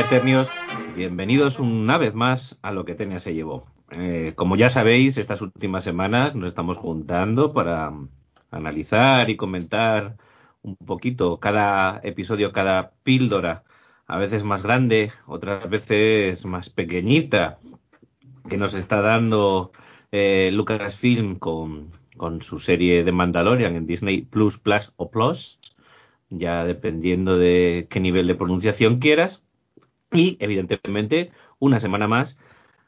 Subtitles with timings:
[0.00, 0.48] Eternios,
[0.94, 3.64] bienvenidos una vez más a lo que Tenia se llevó.
[3.90, 7.92] Eh, como ya sabéis, estas últimas semanas nos estamos juntando para
[8.52, 10.16] analizar y comentar
[10.62, 13.64] un poquito cada episodio, cada píldora,
[14.06, 17.58] a veces más grande, otras veces más pequeñita,
[18.48, 19.72] que nos está dando
[20.12, 25.58] eh, Lucasfilm con, con su serie de Mandalorian en Disney Plus, Plus o Plus,
[26.30, 29.42] ya dependiendo de qué nivel de pronunciación quieras.
[30.12, 32.38] Y evidentemente, una semana más,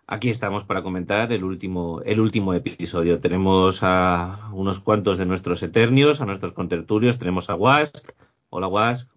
[0.07, 3.21] aquí estamos para comentar el último, el último episodio.
[3.21, 8.09] Tenemos a unos cuantos de nuestros eternios, a nuestros contertulios, tenemos a Wask.
[8.49, 9.09] Hola Wask.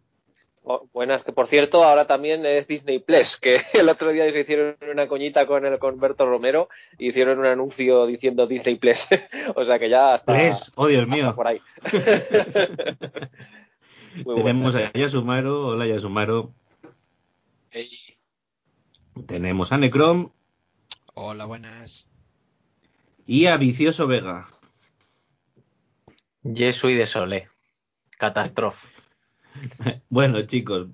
[0.66, 4.42] Oh, buenas, que por cierto, ahora también es Disney Plus, que el otro día se
[4.42, 9.08] hicieron una coñita con el con Berto Romero y hicieron un anuncio diciendo Disney Plus.
[9.56, 10.34] o sea que ya está.
[10.34, 11.36] Plus, oh Dios mío.
[11.36, 11.62] Por ahí.
[14.36, 15.67] Tenemos a Yasumaro.
[15.67, 16.54] Hola Yasumaro.
[17.76, 17.90] Hey.
[19.26, 20.30] Tenemos a Necrom.
[21.16, 22.08] Hola, buenas.
[23.26, 24.46] Y a Vicioso Vega.
[26.44, 27.48] Yo soy de Sole.
[28.20, 28.88] Catástrofe.
[30.10, 30.90] bueno, chicos,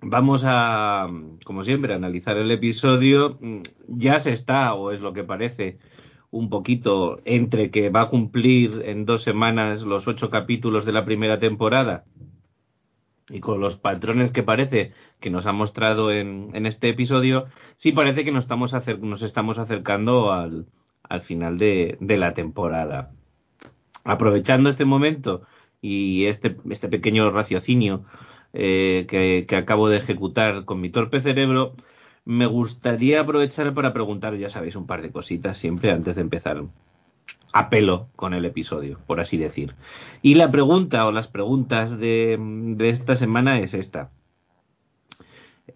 [0.00, 1.08] vamos a,
[1.46, 3.38] como siempre, a analizar el episodio.
[3.86, 5.78] Ya se está, o es lo que parece,
[6.30, 11.06] un poquito entre que va a cumplir en dos semanas los ocho capítulos de la
[11.06, 12.04] primera temporada
[13.30, 17.92] y con los patrones que parece que nos ha mostrado en, en este episodio, sí
[17.92, 20.66] parece que nos estamos, acer nos estamos acercando al,
[21.08, 23.12] al final de, la temporada.
[24.04, 25.42] Aprovechando este momento
[25.80, 28.04] y este, este pequeño raciocinio
[28.52, 31.74] eh, que, que, acabo de ejecutar con mi torpe cerebro,
[32.24, 36.62] me gustaría aprovechar para preguntar, ya sabéis, un par de cositas siempre antes de empezar
[37.52, 39.74] a pelo con el episodio, por así decir.
[40.22, 44.10] Y la pregunta o las preguntas de, de esta semana es esta.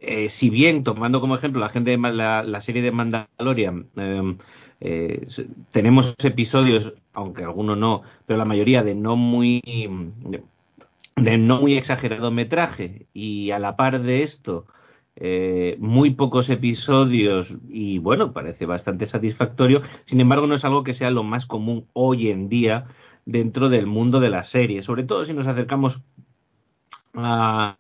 [0.01, 4.37] Eh, si bien, tomando como ejemplo la, gente de, la, serie de Mandalorian, eh,
[4.81, 5.27] eh,
[5.71, 9.61] tenemos episodios, aunque algunos no, pero la mayoría de no muy
[11.15, 14.67] de no muy exagerado metraje y a la par de esto
[15.17, 19.83] eh, muy pocos episodios y bueno, parece bastante satisfactorio.
[20.05, 22.87] Sin embargo, no es algo que sea lo más común hoy en día
[23.27, 26.01] dentro del mundo de la serie, sobre todo si nos acercamos
[27.15, 27.77] a,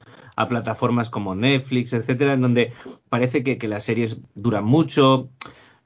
[0.48, 2.72] plataformas como Netflix, etcétera, en donde
[3.08, 5.30] parece que, que las series duran mucho.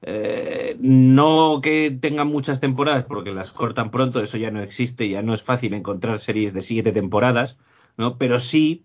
[0.03, 5.23] Eh, no que tengan muchas temporadas porque las cortan pronto, eso ya no existe, ya
[5.23, 7.57] no es fácil encontrar series de siete temporadas,
[7.97, 8.19] ¿no?
[8.19, 8.85] Pero sí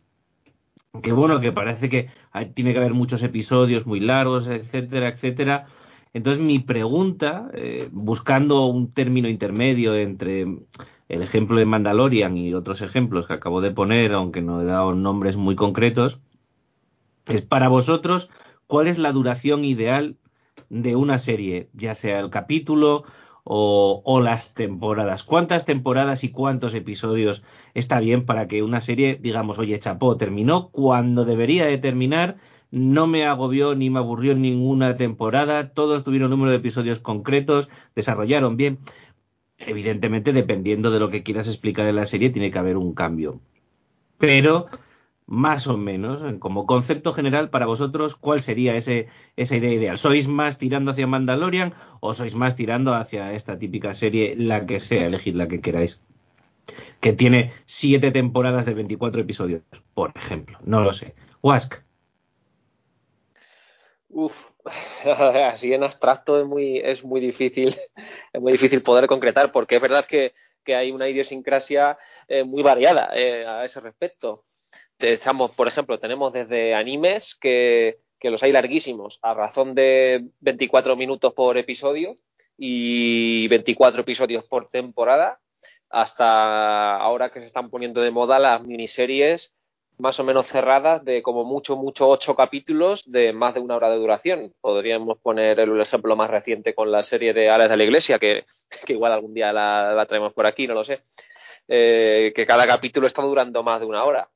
[1.01, 2.09] que bueno, que parece que
[2.53, 5.65] tiene que haber muchos episodios muy largos, etcétera, etcétera.
[6.13, 10.41] Entonces mi pregunta, eh, buscando un término intermedio entre
[11.07, 14.93] el ejemplo de Mandalorian y otros ejemplos que acabo de poner, aunque no he dado
[14.93, 16.19] nombres muy concretos,
[17.25, 18.29] es para vosotros,
[18.67, 20.17] ¿cuál es la duración ideal
[20.69, 23.03] de una serie, ya sea el capítulo
[23.43, 25.23] o, las temporadas.
[25.23, 27.43] ¿Cuántas temporadas y cuántos episodios
[27.73, 32.37] está bien para que una serie, digamos, oye, chapó, terminó cuando debería de terminar,
[32.69, 38.57] no me agobió ni me aburrió ninguna temporada, todos tuvieron número de episodios concretos, desarrollaron
[38.57, 38.79] bien.
[39.57, 43.39] Evidentemente, dependiendo de lo que quieras explicar en la serie, tiene que haber un cambio.
[44.17, 44.67] Pero
[45.31, 49.97] más o menos, como concepto general para vosotros, ¿cuál sería ese, esa idea ideal?
[49.97, 54.81] ¿Sois más tirando hacia Mandalorian o sois más tirando hacia esta típica serie, la que
[54.81, 56.01] sea, elegid la que queráis?
[56.99, 59.61] Que tiene siete temporadas de 24 episodios,
[59.93, 60.59] por ejemplo.
[60.65, 61.15] No lo sé.
[61.41, 61.75] Wask.
[64.09, 64.51] Uf,
[65.49, 67.73] así en abstracto es muy, es muy difícil,
[68.33, 70.33] es muy difícil poder concretar, porque es verdad que,
[70.65, 71.97] que hay una idiosincrasia
[72.27, 74.43] eh, muy variada eh, a ese respecto
[75.03, 80.95] estamos, por ejemplo, tenemos desde animes que, que, los hay larguísimos, a razón de 24
[80.95, 82.15] minutos por episodio
[82.57, 85.39] y 24 episodios por temporada,
[85.89, 89.53] hasta ahora que se están poniendo de moda las miniseries
[90.01, 93.89] más o menos cerradas de como mucho, mucho ocho capítulos de más de una hora
[93.89, 94.53] de duración.
[94.59, 98.45] Podríamos poner el ejemplo más reciente con la serie de Ales de la Iglesia, que,
[98.87, 101.03] igual algún día la, la, traemos por aquí, no lo sé.
[101.67, 104.29] Eh, que cada capítulo está durando más de una hora.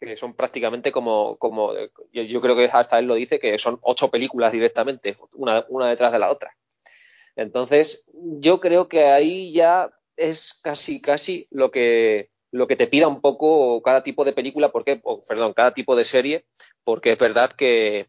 [0.00, 1.74] Que son prácticamente como, como
[2.12, 6.12] yo, creo que hasta él lo dice, que son ocho películas directamente, una, una detrás
[6.12, 6.56] de la otra.
[7.36, 13.08] Entonces, yo creo que ahí ya es casi, casi lo que, lo que te pida
[13.08, 16.44] un poco cada tipo de película, porque, perdón, cada tipo de serie,
[16.84, 18.08] porque es verdad que,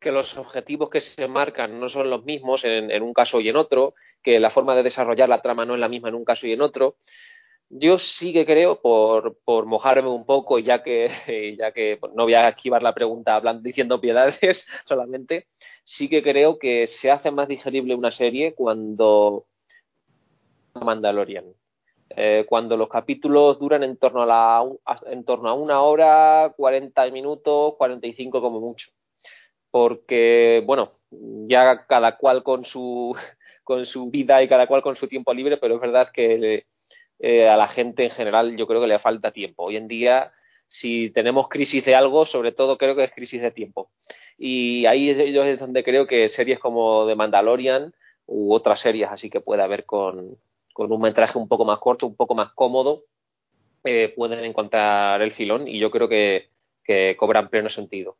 [0.00, 3.48] que los objetivos que se marcan no son los mismos en, en, un caso y
[3.48, 6.24] en otro, que la forma de desarrollar la trama no es la misma en un
[6.24, 6.96] caso y en otro.
[7.70, 11.10] Yo sí que creo, por, por mojarme un poco, ya que,
[11.58, 15.46] ya que no voy a esquivar la pregunta hablando, diciendo piedades solamente,
[15.84, 19.46] sí que creo que se hace más digerible una serie cuando
[20.74, 21.44] Mandalorian.
[22.10, 24.64] Eh, cuando los capítulos duran en torno a, la,
[25.06, 28.90] en torno a una hora, 40 minutos, 45 como mucho.
[29.70, 33.14] Porque, bueno, ya cada cual con su,
[33.62, 36.66] con su vida y cada cual con su tiempo libre, pero es verdad que
[37.18, 39.64] eh, a la gente en general yo creo que le falta tiempo.
[39.64, 40.32] Hoy en día,
[40.66, 43.90] si tenemos crisis de algo, sobre todo creo que es crisis de tiempo.
[44.36, 47.94] Y ahí es donde creo que series como The Mandalorian
[48.26, 50.38] u otras series así que puede haber con,
[50.72, 53.02] con un metraje un poco más corto, un poco más cómodo,
[53.84, 56.50] eh, pueden encontrar el filón y yo creo que,
[56.84, 58.16] que, cobran pleno sentido.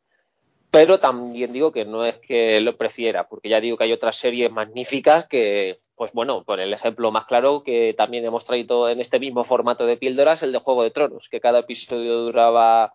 [0.71, 4.17] Pero también digo que no es que lo prefiera, porque ya digo que hay otras
[4.17, 9.01] series magníficas que, pues bueno, por el ejemplo más claro que también hemos traído en
[9.01, 12.95] este mismo formato de píldoras, el de Juego de Tronos, que cada episodio duraba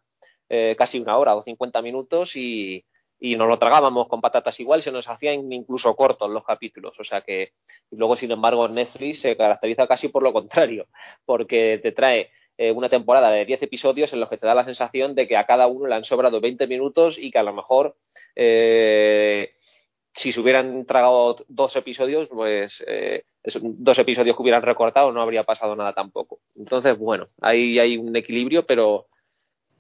[0.50, 2.86] eh, casi una hora o 50 minutos y,
[3.20, 7.00] y nos lo tragábamos con patatas igual, se nos hacían incluso cortos los capítulos.
[7.00, 7.54] O sea que,
[7.90, 10.88] y luego, sin embargo, Netflix se caracteriza casi por lo contrario,
[11.26, 14.66] porque te trae eh, una temporada de 10 episodios en los que te da la
[14.66, 17.54] sensación de que a cada uno le han sobrado 20 minutos y que a lo
[17.54, 17.96] mejor.
[18.36, 19.56] Eh,
[20.14, 23.24] si se hubieran tragado dos episodios, pues eh,
[23.64, 26.40] dos episodios que hubieran recortado no habría pasado nada tampoco.
[26.56, 29.08] Entonces, bueno, ahí hay un equilibrio, pero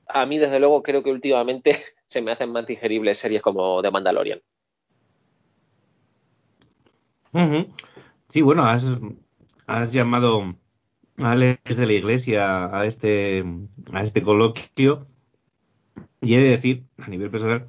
[0.07, 3.91] a mí desde luego creo que últimamente se me hacen más digeribles series como The
[3.91, 4.41] Mandalorian.
[8.29, 8.85] Sí, bueno, has,
[9.65, 10.55] has llamado
[11.17, 13.43] a Alex de la Iglesia a este,
[13.91, 15.07] a este coloquio
[16.21, 17.67] y he de decir, a nivel personal,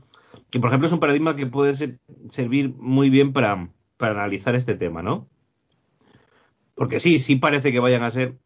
[0.54, 1.98] que por ejemplo es un paradigma que puede ser,
[2.30, 5.28] servir muy bien para, para analizar este tema, ¿no?
[6.76, 8.38] Porque sí, sí parece que vayan a ser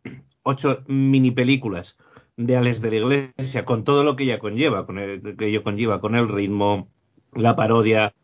[0.42, 1.98] ocho mini películas
[2.38, 5.62] de Alex de la Iglesia, con todo lo que ella conlleva, con el que ello
[5.62, 6.88] conlleva, con el ritmo,
[7.34, 8.14] la parodia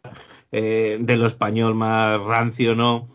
[0.51, 3.11] eh, de lo español más rancio, ¿no?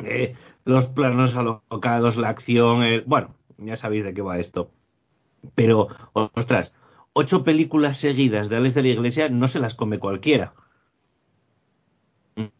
[0.00, 0.34] Eh,
[0.64, 4.72] los planos alocados, la acción, eh, bueno, ya sabéis de qué va esto.
[5.54, 6.74] Pero, ostras,
[7.18, 10.52] ocho películas seguidas de Alex de la Iglesia no se las come cualquiera.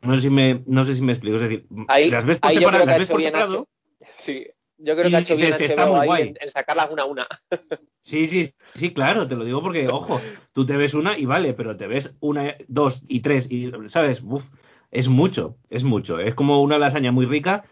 [0.01, 1.37] No sé si me, no sé si me explico.
[1.37, 3.33] Es decir, ahí, las ves por ahí separado, yo creo que las ves por bien
[3.33, 3.69] separado.
[4.17, 4.47] Sí,
[4.79, 7.27] yo creo que ha hecho bien HBO ahí en, en sacarlas una a una.
[8.01, 10.21] Sí, sí, sí, claro, te lo digo porque, ojo,
[10.53, 14.23] tú te ves una y vale, pero te ves una, dos y tres y, ¿sabes?
[14.23, 14.45] Uf,
[14.93, 16.21] es mucho, es mucho.
[16.21, 17.65] Es como una lasaña muy rica,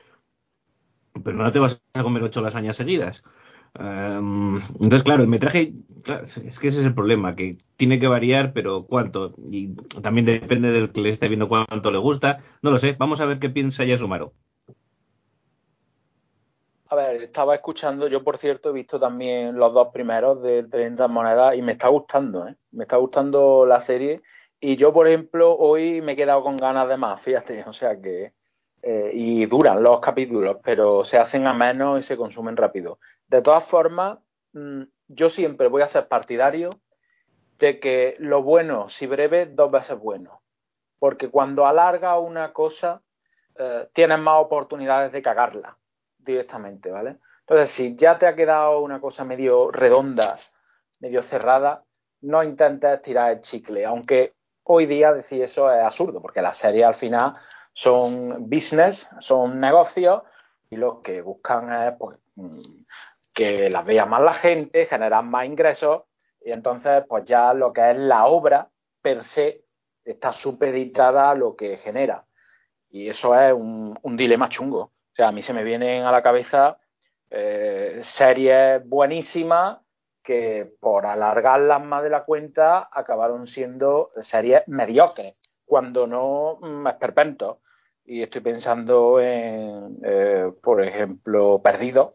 [1.22, 3.22] pero no te vas a comer ocho lasañas seguidas.
[3.78, 5.72] Um, entonces, claro, el metraje,
[6.44, 9.34] es que ese es el problema, que tiene que variar, pero ¿cuánto?
[9.48, 12.38] Y también depende del que le esté viendo cuánto le gusta.
[12.62, 14.32] No lo sé, vamos a ver qué piensa Yasumaro.
[16.88, 21.08] A ver, estaba escuchando, yo por cierto he visto también los dos primeros de 30
[21.08, 22.54] monedas y me está gustando, ¿eh?
[22.70, 24.22] Me está gustando la serie
[24.60, 28.00] y yo, por ejemplo, hoy me he quedado con ganas de más, fíjate, o sea
[28.00, 28.32] que...
[28.86, 32.98] Eh, y duran los capítulos, pero se hacen a menos y se consumen rápido.
[33.29, 34.19] De todas formas,
[34.53, 36.69] mmm, yo siempre voy a ser partidario
[37.58, 40.43] de que lo bueno, si breve, dos veces bueno.
[40.98, 43.00] Porque cuando alarga una cosa,
[43.55, 45.79] eh, tienes más oportunidades de cagarla
[46.19, 47.17] directamente, ¿vale?
[47.41, 50.38] Entonces, si ya te ha quedado una cosa medio redonda,
[51.00, 51.84] medio cerrada,
[52.20, 56.84] no intentes tirar el chicle, aunque hoy día decir eso es absurdo, porque las series
[56.84, 57.32] al final
[57.74, 60.22] son business, son negocios,
[60.70, 62.19] y lo que buscan es pues,
[63.34, 66.04] que las vea más la gente, generar más ingresos,
[66.40, 68.70] y entonces pues ya lo que es la obra
[69.02, 69.64] per se
[70.02, 72.24] está supeditada a lo que genera.
[72.88, 74.81] Y eso es un, un dilema chungo.
[74.81, 76.78] O sea, a mí se me vienen a la cabeza
[77.31, 79.78] eh, series buenísimas
[80.22, 87.58] que por alargarlas más de la cuenta acabaron siendo series mediocres, cuando no mm, esperpentos.
[88.06, 92.15] Y estoy pensando en, eh, por ejemplo, Perdido,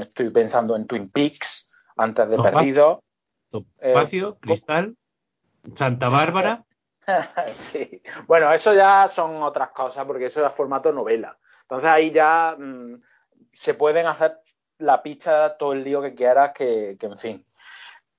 [0.00, 3.02] estoy pensando en Twin Peaks antes de Perdido.
[3.50, 4.96] Topacio, Eh, Cristal,
[5.74, 6.64] Santa Bárbara.
[7.52, 8.02] sí.
[8.26, 11.38] Bueno, eso ya son otras cosas, porque eso es formato novela.
[11.62, 12.94] Entonces ahí ya mm,
[13.52, 14.40] se pueden hacer
[14.78, 17.46] la picha todo el lío que quieras, que, que en fin.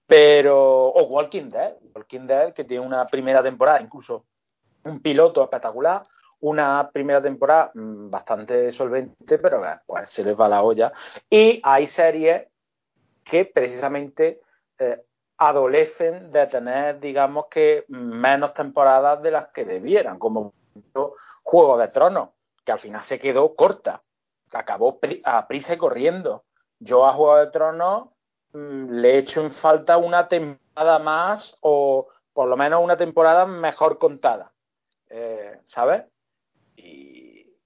[0.05, 4.25] Pero, o Walking Dead, Walking Dead, que tiene una primera temporada, incluso
[4.83, 6.01] un piloto espectacular,
[6.41, 10.91] una primera temporada mm, bastante solvente, pero eh, pues se les va la olla.
[11.29, 12.47] Y hay series
[13.23, 14.41] que precisamente
[14.77, 15.03] eh,
[15.37, 20.53] adolecen de tener, digamos que, menos temporadas de las que debieran, como
[21.43, 22.29] Juego de Tronos,
[22.63, 24.01] que al final se quedó corta,
[24.49, 26.43] que acabó a prisa y corriendo.
[26.79, 28.09] Yo a Juego de Tronos
[28.53, 33.99] mm, le echo en falta una temporada más o por lo menos una temporada mejor
[33.99, 34.53] contada,
[35.09, 36.03] eh, ¿sabes?
[36.79, 37.57] Y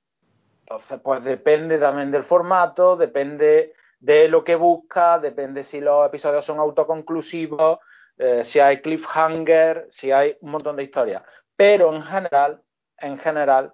[0.61, 6.43] entonces, pues depende también del formato, depende de lo que busca, depende si los episodios
[6.43, 7.79] son autoconclusivos,
[8.17, 11.23] eh, si hay cliffhanger, si hay un montón de historias.
[11.55, 12.61] Pero en general,
[12.97, 13.73] en general,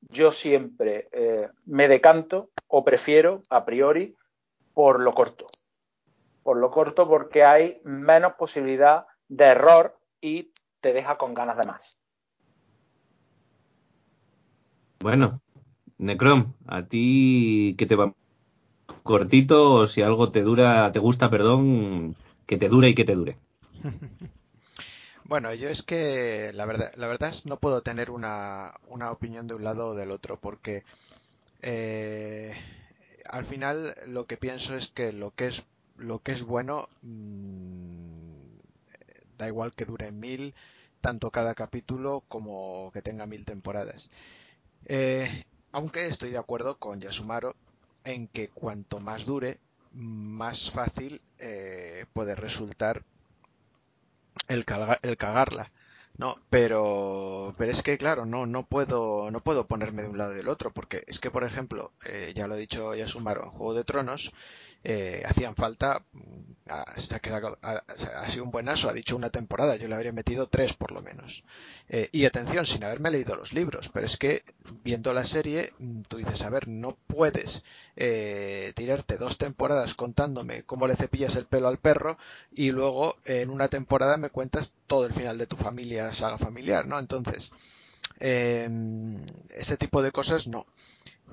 [0.00, 4.16] yo siempre eh, me decanto o prefiero a priori
[4.74, 5.46] por lo corto.
[6.42, 11.68] Por lo corto porque hay menos posibilidad de error y te deja con ganas de
[11.68, 11.99] más.
[15.02, 15.40] Bueno,
[15.98, 18.14] Necrom, ¿a ti qué te va?
[19.04, 22.16] Cortito o si algo te dura, te gusta, perdón,
[22.46, 23.38] que te dure y que te dure.
[25.24, 29.46] Bueno, yo es que la verdad, la verdad es no puedo tener una, una opinión
[29.46, 30.84] de un lado o del otro, porque
[31.62, 32.54] eh,
[33.28, 35.64] al final lo que pienso es que lo que es
[35.96, 38.58] lo que es bueno mm,
[39.38, 40.54] da igual que dure mil,
[41.00, 44.10] tanto cada capítulo como que tenga mil temporadas.
[44.86, 47.56] Eh, aunque estoy de acuerdo con Yasumaro
[48.04, 49.60] en que cuanto más dure,
[49.92, 53.02] más fácil eh, puede resultar
[54.48, 55.72] el, caga- el cagarla.
[56.18, 60.32] No, pero, pero es que claro, no, no puedo, no puedo ponerme de un lado
[60.34, 63.50] y del otro, porque es que, por ejemplo, eh, ya lo ha dicho Yasumaro en
[63.50, 64.32] Juego de Tronos,
[64.84, 66.20] eh, hacían falta, mm,
[66.68, 67.82] ha, ha
[68.22, 71.02] ha- sido un buenazo, ha dicho una temporada, yo le habría metido tres por lo
[71.02, 71.44] menos.
[71.88, 74.42] Eh, y atención, sin haberme leído los libros, pero es que
[74.84, 77.64] viendo la serie, mm, tú dices, a ver, no puedes
[77.96, 82.16] eh, tirarte dos temporadas contándome cómo le cepillas el pelo al perro
[82.52, 86.86] y luego en una temporada me cuentas todo el final de tu familia, saga familiar,
[86.86, 86.98] ¿no?
[86.98, 87.50] Entonces,
[88.20, 88.68] eh,
[89.50, 90.66] ese tipo de cosas no.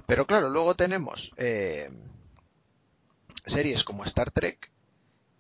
[0.08, 1.90] Pero claro, luego tenemos eh,
[3.48, 4.72] series como Star Trek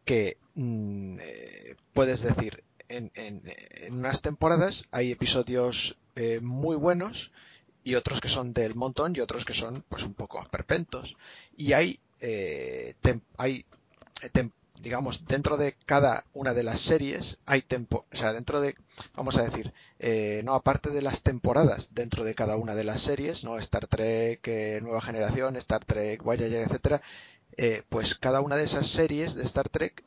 [0.05, 3.43] que mm, eh, puedes decir en, en-
[3.91, 7.31] unas temporadas hay episodios eh, muy buenos
[7.83, 11.15] y otros que son del montón y otros que son pues un poco perpentos.
[11.55, 13.65] Y hay eh, tem- hay
[14.21, 18.61] eh, tem- digamos dentro de cada una de las series hay tempo o sea dentro
[18.61, 18.75] de
[19.15, 23.01] vamos a decir eh, no aparte de las temporadas dentro de cada una de las
[23.01, 27.01] series no Star Trek eh, Nueva Generación Star Trek Voyager etcétera
[27.55, 30.03] eh, pues cada una de esas series de Star Trek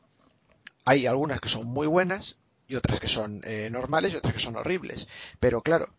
[0.85, 4.39] hay algunas que son muy buenas y otras que son eh, normales y otras que
[4.39, 5.09] son horribles.
[5.39, 5.93] Pero claro,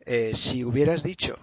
[0.00, 1.38] eh, si hubieras dicho,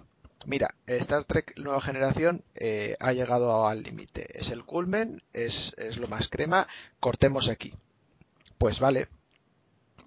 [0.46, 5.98] mira, Star Trek Nueva Generación eh, ha llegado al límite, es el culmen, es, es
[5.98, 6.68] lo más crema,
[7.00, 7.74] cortemos aquí.
[8.58, 9.08] Pues vale,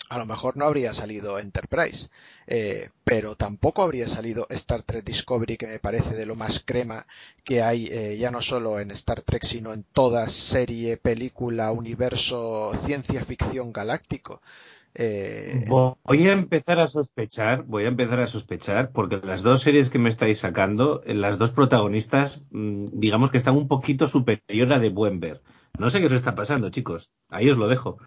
[0.08, 2.10] a lo mejor no habría salido Enterprise,
[2.46, 7.06] eh, pero tampoco habría salido Star Trek Discovery, que me parece de lo más crema
[7.44, 12.72] que hay, eh, ya no solo en Star Trek, sino en toda serie, película, universo,
[12.84, 14.40] ciencia ficción galáctico.
[14.98, 19.90] Eh, Voy a empezar a sospechar, voy a empezar a sospechar, porque las dos series
[19.90, 24.72] que me estáis sacando, eh, las dos protagonistas, mm, digamos que están un poquito superior
[24.72, 25.42] a de buen ver.
[25.78, 27.10] No sé qué os está pasando, chicos.
[27.28, 27.98] Ahí os lo dejo.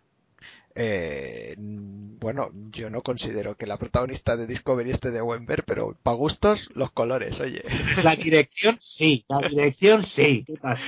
[0.76, 5.98] Eh, bueno, yo no considero que la protagonista de Discovery esté de buen ver, pero
[6.04, 7.62] para gustos, los colores, oye.
[8.04, 9.26] La dirección, sí.
[9.28, 10.44] La dirección, sí.
[10.46, 10.84] ¿Qué pasa?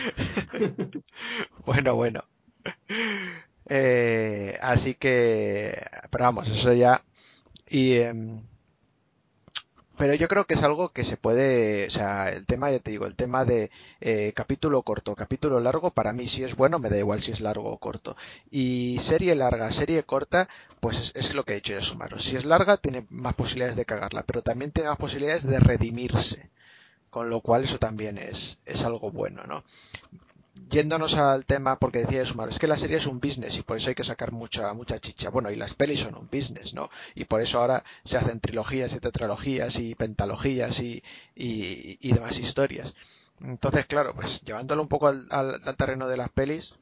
[1.65, 2.23] Bueno, bueno.
[3.69, 5.73] Eh, así que,
[6.09, 7.03] pero vamos, eso ya.
[7.69, 8.41] Y, em,
[10.01, 12.89] pero yo creo que es algo que se puede, o sea, el tema, ya te
[12.89, 16.89] digo, el tema de eh, capítulo corto, capítulo largo, para mí si es bueno, me
[16.89, 18.17] da igual si es largo o corto.
[18.49, 22.17] Y serie larga, serie corta, pues es, lo que he dicho ya Sumaro.
[22.17, 26.49] Si es larga, tiene más posibilidades de cagarla, pero también tiene más posibilidades de redimirse.
[27.11, 29.63] Con lo cual eso también es, es algo bueno, ¿no?
[30.69, 33.77] Yéndonos al tema, porque decía Sumaro, es que la serie es un business y por
[33.77, 35.29] eso hay que sacar mucha, mucha chicha.
[35.29, 36.89] Bueno, y las pelis son un business, ¿no?
[37.15, 41.03] Y por eso ahora se hacen trilogías y tetralogías y pentalogías y,
[41.35, 42.93] y, y demás historias.
[43.41, 46.75] Entonces, claro, pues llevándolo un poco al, al, al terreno de las pelis,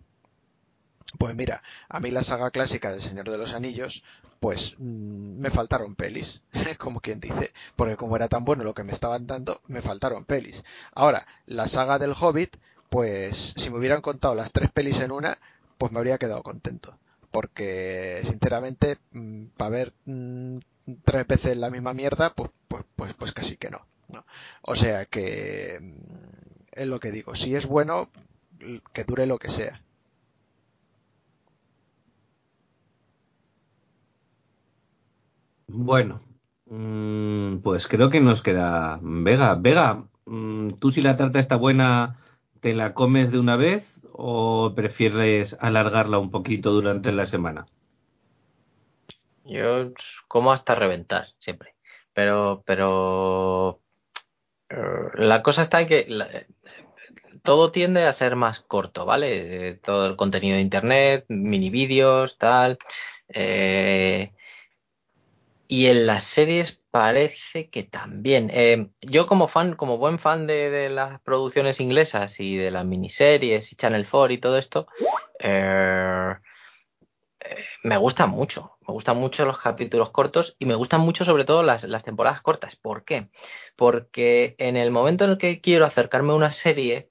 [1.20, 4.04] Pues mira, a mí la saga clásica del Señor de los Anillos,
[4.40, 6.42] pues mm, me faltaron pelis,
[6.80, 10.26] como quien dice, porque como era tan bueno lo que me estaban dando, me faltaron
[10.26, 10.64] pelis.
[10.94, 12.58] Ahora, la saga del Hobbit,
[12.90, 15.38] pues si me hubieran contado las tres pelis en una,
[15.78, 16.98] pues me habría quedado contento.
[17.32, 20.58] Porque, sinceramente, mm, para ver mm,
[21.04, 24.26] tres veces la misma mierda, pues, pues, pues, pues casi que no, no.
[24.64, 25.80] O sea que
[26.72, 27.36] es lo que digo.
[27.36, 28.10] Si es bueno,
[28.94, 29.82] que dure lo que sea.
[35.68, 36.22] Bueno,
[36.66, 39.56] mm, pues creo que nos queda Vega.
[39.56, 42.18] Vega, mm, ¿tú si la tarta está buena,
[42.60, 47.68] te la comes de una vez o prefieres alargarla un poquito durante la semana?
[49.46, 49.92] Yo
[50.28, 51.76] como hasta reventar, siempre.
[52.14, 53.82] Pero, pero
[54.70, 54.76] eh,
[55.16, 56.46] la cosa está en que
[57.44, 59.70] todo tiende a ser más corto, ¿vale?
[59.70, 62.78] Eh, Todo el contenido de internet, mini vídeos, tal.
[63.30, 64.34] Eh,
[65.72, 68.50] y en las series parece que también.
[68.52, 72.86] Eh, yo como fan, como buen fan de, de las producciones inglesas y de las
[72.86, 74.88] miniseries y Channel 4 y todo esto,
[75.40, 76.34] eh,
[77.40, 78.78] eh, me gustan mucho.
[78.88, 82.42] Me gustan mucho los capítulos cortos y me gustan mucho sobre todo las, las temporadas
[82.42, 82.76] cortas.
[82.76, 83.30] ¿Por qué?
[83.76, 87.09] Porque en el momento en el que quiero acercarme a una serie,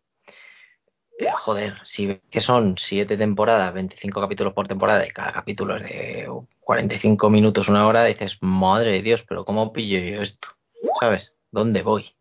[1.32, 6.28] joder, si que son siete temporadas, 25 capítulos por temporada y cada capítulo es de
[6.60, 10.48] 45 minutos, una hora, dices, madre de Dios, pero ¿cómo pillo yo esto?
[11.00, 11.32] ¿Sabes?
[11.50, 12.14] ¿Dónde voy?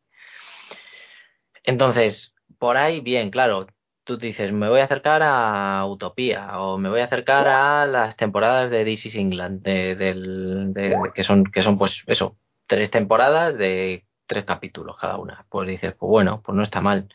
[1.63, 3.67] Entonces, por ahí, bien, claro,
[4.03, 8.15] tú dices, me voy a acercar a Utopía o me voy a acercar a las
[8.15, 12.37] temporadas de This is England, de- que son, que son pues eso,
[12.67, 15.45] tres temporadas de tres capítulos cada una.
[15.49, 17.09] Pues dices, pues bueno, pues no está mal.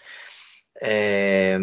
[0.84, 1.58] Eh,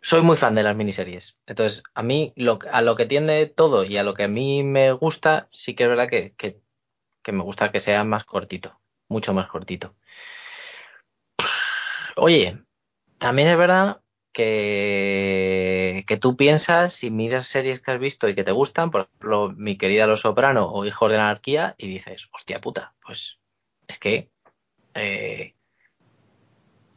[0.00, 1.36] soy muy fan de las miniseries.
[1.46, 2.32] Entonces, a mí,
[2.72, 5.84] a lo que tiende todo y a lo que a mí me gusta, sí que
[5.84, 6.60] es verdad que, que,
[7.22, 9.94] que me gusta que sea más cortito, mucho más cortito.
[12.16, 12.62] Oye,
[13.18, 14.00] también es verdad
[14.32, 19.02] que, que tú piensas y miras series que has visto y que te gustan, por
[19.02, 23.38] ejemplo, Mi querida Los Soprano o Hijos de la Anarquía, y dices, hostia puta, pues
[23.88, 24.30] es que
[24.94, 25.54] eh,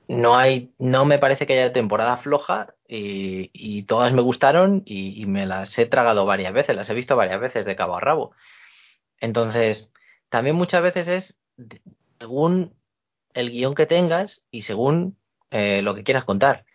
[0.07, 5.25] no hay, no me parece que haya temporada floja y, y todas me gustaron y,
[5.25, 8.31] me las he tragado varias veces, las he visto varias veces de cabo a rabo.
[9.19, 9.91] Entonces,
[10.29, 11.39] también muchas veces es
[12.19, 12.75] según
[13.33, 15.17] el guion que tengas y según
[15.51, 16.65] eh, lo que quieras contar.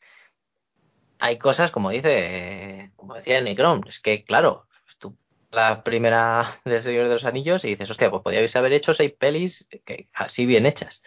[1.19, 4.67] Hay cosas, como dice, como decía Necron, es que, claro,
[4.99, 5.17] tú
[5.51, 9.13] la primera del Señor de los Anillos y dices, hostia, pues podíais haber hecho seis
[9.19, 11.03] pelis que, así bien hechas.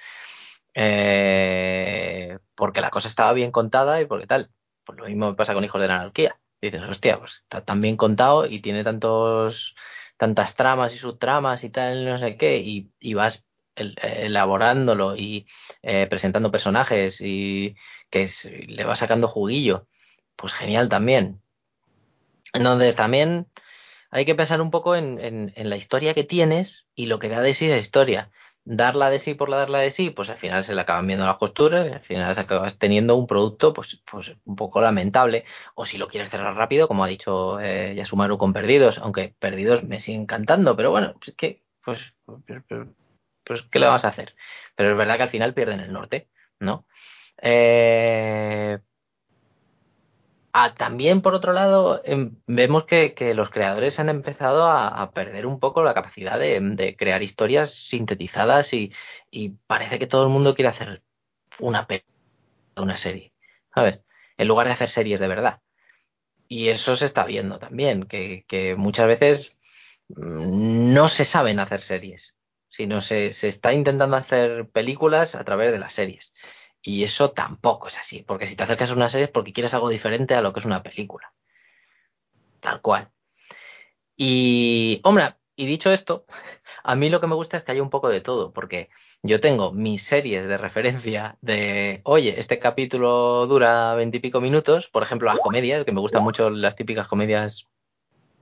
[0.73, 4.51] Eh, porque la cosa estaba bien contada y porque tal.
[4.85, 6.39] Pues lo mismo me pasa con Hijos de la Anarquía.
[6.61, 9.75] Dices, hostia, pues está tan bien contado y tiene tantos,
[10.17, 15.47] tantas tramas y subtramas y tal, no sé qué, y, y vas el- elaborándolo y
[15.81, 17.75] eh, presentando personajes y
[18.09, 19.87] que es- le vas sacando juguillo.
[20.35, 21.41] Pues genial también.
[22.53, 23.47] Entonces también
[24.11, 27.29] hay que pensar un poco en, en- en la historia que tienes y lo que
[27.29, 28.31] da de sí la historia.
[28.63, 31.25] Darla de sí por la darla de sí, pues al final se le acaban viendo
[31.25, 35.45] las costuras, y al final acabas teniendo un producto pues, pues un poco lamentable.
[35.75, 39.83] O si lo quieres cerrar rápido, como ha dicho eh, Yasumaru con Perdidos, aunque Perdidos
[39.83, 42.87] me sigue encantando, pero bueno, pues que, pues, pues, pues,
[43.43, 44.35] pues, ¿qué le vamos a hacer?
[44.75, 46.85] Pero es verdad que al final pierden el norte, ¿no?
[47.41, 48.79] Eh,
[50.53, 55.59] Ah, también, por otro lado, em, vemos que, los creadores han empezado a, perder un
[55.59, 58.91] poco la capacidad de, crear historias sintetizadas y,
[59.67, 61.03] parece que todo el mundo quiere hacer
[61.59, 61.87] una
[62.77, 63.33] una serie,
[63.73, 64.01] ¿sabes?
[64.37, 65.61] En lugar de hacer series de verdad.
[66.47, 69.57] Y eso se está viendo también, que, que muchas veces
[70.09, 72.35] mm, no se saben hacer series,
[72.69, 76.33] sino se, se está intentando hacer películas a través de las series.
[76.83, 79.73] Y eso tampoco es así, porque si te acercas a una serie es porque quieres
[79.73, 81.33] algo diferente a lo que es una película,
[82.59, 83.11] tal cual.
[84.17, 86.25] Y, hombre, y dicho esto,
[86.83, 88.89] a mí lo que me gusta es que haya un poco de todo, porque
[89.21, 95.29] yo tengo mis series de referencia de, oye, este capítulo dura veintipico minutos, por ejemplo,
[95.29, 97.67] las comedias, que me gustan mucho las típicas comedias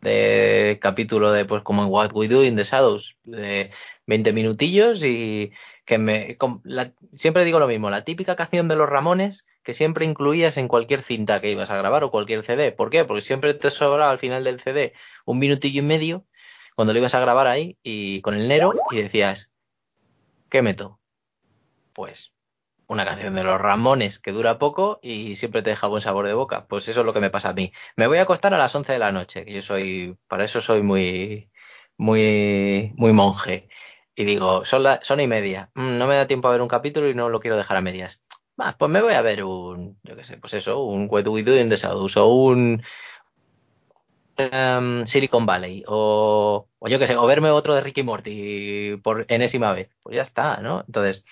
[0.02, 3.72] de capítulo de pues como en What We Do in the Shadows de
[4.08, 5.52] 20 minutillos y
[5.86, 10.06] que me la- siempre digo lo mismo, la típica canción de los Ramones que siempre
[10.06, 12.72] incluías en cualquier cinta que ibas a grabar o cualquier CD.
[12.72, 13.06] ¿Por qué?
[13.06, 14.94] Porque siempre te sobraba al final del CD
[15.26, 16.26] un minutillo y medio
[16.76, 19.50] cuando lo ibas a grabar ahí y con el Nero y decías,
[20.50, 21.00] ¿qué meto?
[21.94, 22.32] Pues
[22.90, 26.34] una canción de los Ramones que dura poco y siempre te deja buen sabor de
[26.34, 26.66] boca.
[26.68, 27.72] Pues eso es lo que me pasa a mí.
[27.96, 30.60] Me voy a acostar a las 11 de la noche, que yo soy, para eso
[30.60, 31.52] soy muy,
[31.98, 33.70] muy, muy monje.
[34.16, 35.70] Y digo, son, la, son y media.
[35.76, 37.82] Mm, no me da tiempo a ver un capítulo y no lo quiero dejar a
[37.82, 38.22] medias.
[38.80, 41.58] pues me voy a ver un, yo qué sé, pues eso, un What We Do
[41.58, 42.82] in the o un
[44.40, 49.26] um, Silicon Valley o, o yo qué sé, o verme otro de Ricky Morty por
[49.30, 49.90] enésima vez.
[50.02, 50.84] Pues ya está, ¿no?
[50.88, 51.24] Entonces,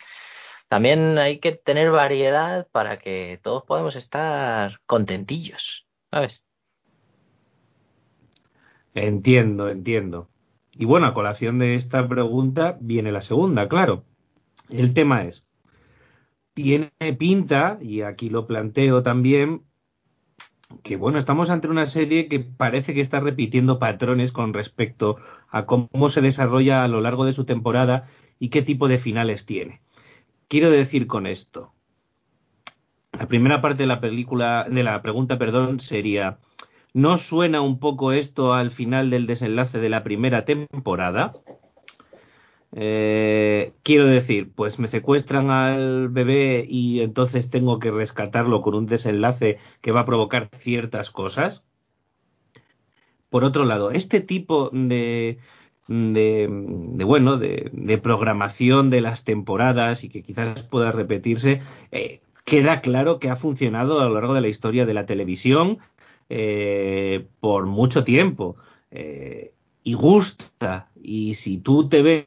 [0.67, 6.43] también hay que tener variedad para que todos podamos estar contentillos, ¿sabes?
[8.93, 10.29] Entiendo, entiendo.
[10.73, 14.03] Y bueno, a colación de esta pregunta viene la segunda, claro.
[14.69, 15.45] El tema es,
[16.53, 19.63] tiene pinta, y aquí lo planteo también,
[20.83, 25.17] que bueno, estamos ante una serie que parece que está repitiendo patrones con respecto
[25.49, 29.45] a cómo se desarrolla a lo largo de su temporada y qué tipo de finales
[29.45, 29.81] tiene
[30.47, 31.73] quiero decir con esto?
[33.11, 36.39] La primera parte de la película, de la pregunta, perdón, sería,
[36.93, 41.33] ¿no suena un poco esto al final del desenlace de la primera temporada?
[42.73, 48.85] Eh, quiero decir, pues me secuestran al bebé y entonces tengo que rescatarlo con un
[48.85, 51.63] desenlace que va a provocar ciertas cosas.
[53.29, 55.39] Por otro lado, este tipo de,
[55.87, 56.47] de,
[57.05, 63.29] bueno, de, programación de las temporadas y que quizás pueda repetirse, eh, queda claro que
[63.29, 65.79] ha funcionado a lo largo de la historia de la televisión
[66.29, 68.55] eh, por mucho tiempo
[68.91, 70.89] eh, y gusta.
[71.01, 72.25] Y si tú te ves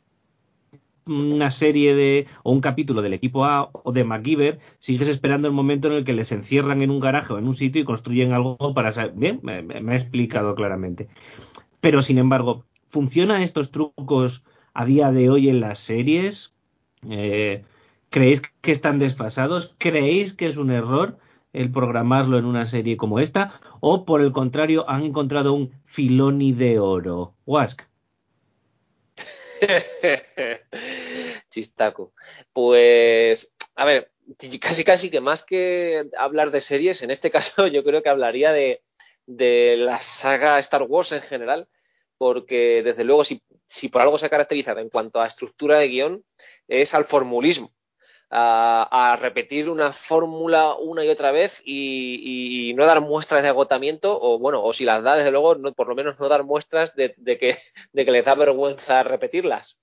[1.06, 5.54] una serie de o un capítulo del equipo A o de MacGyver, sigues esperando el
[5.54, 8.32] momento en el que les encierran en un garaje o en un sitio y construyen
[8.32, 9.12] algo para saber.
[9.16, 11.08] Bien, me, me, he explicado claramente.
[11.80, 14.42] Pero sin embargo, ¿Funcionan estos trucos
[14.74, 16.52] a día de hoy en las series?
[17.08, 17.64] Eh,
[18.10, 19.76] ¿Creéis que están desfasados?
[19.78, 21.16] ¿Creéis que es un error
[21.52, 23.60] el programarlo en una serie como esta?
[23.78, 27.34] ¿O por el contrario han encontrado un filoni de oro?
[27.46, 27.82] Wask.
[31.48, 32.12] Chistaco.
[32.52, 34.10] Pues, a ver,
[34.60, 38.50] casi casi que más que hablar de series, en este caso yo creo que hablaría
[38.50, 38.82] de,
[39.26, 41.68] de la saga Star Wars en general
[42.20, 46.24] porque desde luego si, por algo se ha caracterizado en cuanto a estructura de guion
[46.68, 47.72] es al formulismo,
[48.28, 54.38] a, repetir una fórmula una y otra vez y, no dar muestras de agotamiento o
[54.38, 57.56] bueno, o si las da desde luego por lo menos no dar muestras de, que,
[57.94, 59.78] de que les da vergüenza repetirlas.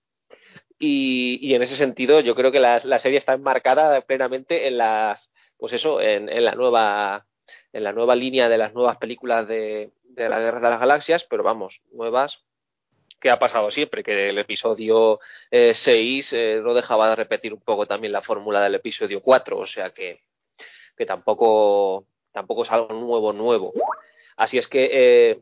[0.78, 5.74] Y, en ese sentido yo creo que la, serie está enmarcada plenamente en las pues
[5.74, 7.26] eso, en, la nueva
[7.74, 11.24] en la nueva línea de las nuevas películas de, de la Guerra de las Galaxias,
[11.26, 12.44] pero vamos, nuevas
[13.20, 15.20] que ha pasado siempre, que el episodio
[15.52, 19.58] 6 eh, eh, no dejaba de repetir un poco también la fórmula del episodio 4,
[19.58, 20.22] o sea que,
[20.96, 23.74] que tampoco, tampoco es algo nuevo, nuevo.
[24.36, 25.42] Así es que eh,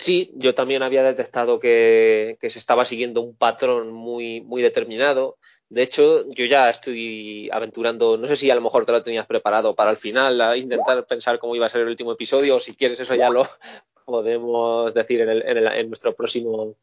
[0.00, 5.36] sí, yo también había detectado que, que, se estaba siguiendo un patrón muy, muy determinado.
[5.68, 9.26] De hecho, yo ya estoy aventurando, no sé si a lo mejor te lo tenías
[9.26, 12.60] preparado para el final, a intentar pensar cómo iba a ser el último episodio, o
[12.60, 13.46] si quieres eso ya lo
[14.06, 16.76] podemos decir en, en, nuestro próximo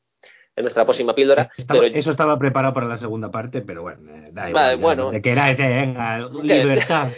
[0.56, 1.52] en nuestra próxima píldora.
[1.94, 4.78] Eso estaba preparado para la segunda parte, pero bueno, eh, da igual.
[4.78, 7.10] bueno, de que era ese, venga, libertad.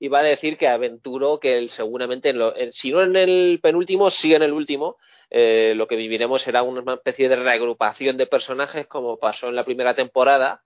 [0.00, 2.32] Iba a decir que aventuro que el, seguramente,
[2.70, 4.96] si no en el penúltimo, sí en el último,
[5.30, 9.64] eh, lo que viviremos será una especie de reagrupación de personajes como pasó en la
[9.64, 10.62] primera temporada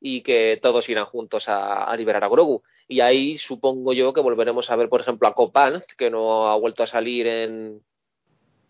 [0.00, 2.62] y que todos irán juntos a, liberar a Grogu.
[2.88, 6.56] Y ahí supongo yo que volveremos a ver, por ejemplo, a Copan, que no ha
[6.56, 7.82] vuelto a salir en,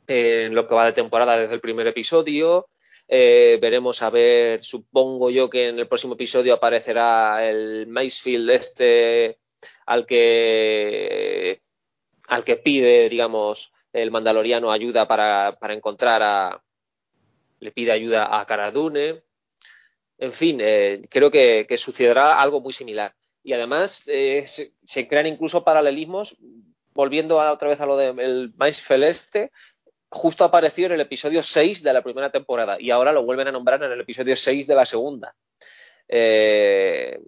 [0.09, 2.68] en lo que va de temporada desde el primer episodio.
[3.07, 9.39] Eh, veremos a ver, supongo yo que en el próximo episodio aparecerá el Macefield este
[9.87, 11.62] al que
[12.29, 16.62] al que pide, digamos, el mandaloriano ayuda para, para encontrar a.
[17.59, 18.73] le pide ayuda a Cara
[20.18, 23.14] En fin, eh, creo que, sucederá algo muy similar.
[23.42, 26.37] Y además eh, se, crean incluso paralelismos,
[26.92, 29.51] volviendo otra vez a lo del maíz celeste,
[30.11, 33.53] justo apareció en el episodio 6 de la primera temporada y ahora lo vuelven a
[33.53, 35.35] nombrar en el episodio 6 de la segunda.
[36.07, 37.18] Eh,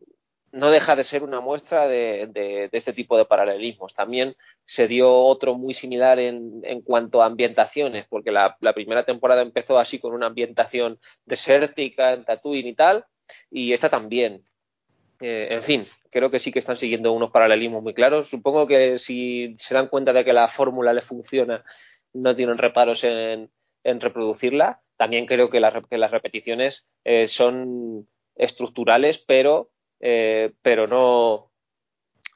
[0.52, 3.94] no deja de ser una muestra de, este tipo de paralelismos.
[3.94, 4.36] También
[4.66, 9.98] se dio otro muy similar en, cuanto a ambientaciones, porque la, primera temporada empezó así
[9.98, 13.06] con una ambientación desértica en Tatooine y tal,
[13.50, 14.44] y esta también.
[15.22, 18.28] Eh, en fin, creo que sí que están siguiendo unos paralelismos muy claros.
[18.28, 21.64] Supongo que si se dan cuenta de que la fórmula les funciona,
[22.12, 23.50] no tienen reparos en,
[23.84, 24.82] reproducirla.
[24.96, 29.71] También creo que, las repeticiones eh, son estructurales, pero
[30.02, 31.50] eh, pero no,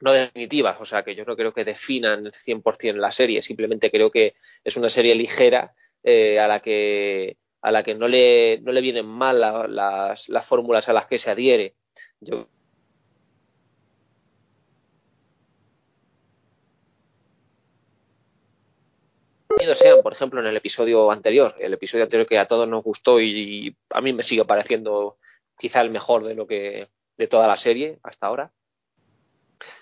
[0.01, 0.81] no definitivas.
[0.81, 4.77] O sea, que yo no creo que definan 100% la serie, simplemente creo que es
[4.77, 9.05] una serie ligera eh, a la que a la que no le, no le vienen
[9.05, 11.75] mal las, las fórmulas a las que se adhiere.
[12.21, 12.47] Yo
[19.75, 23.19] sean, por ejemplo, en el episodio anterior, el episodio anterior que a todos nos gustó
[23.19, 25.17] y, a mí me sigue pareciendo
[25.57, 28.51] quizá el mejor de lo que de toda la serie hasta ahora,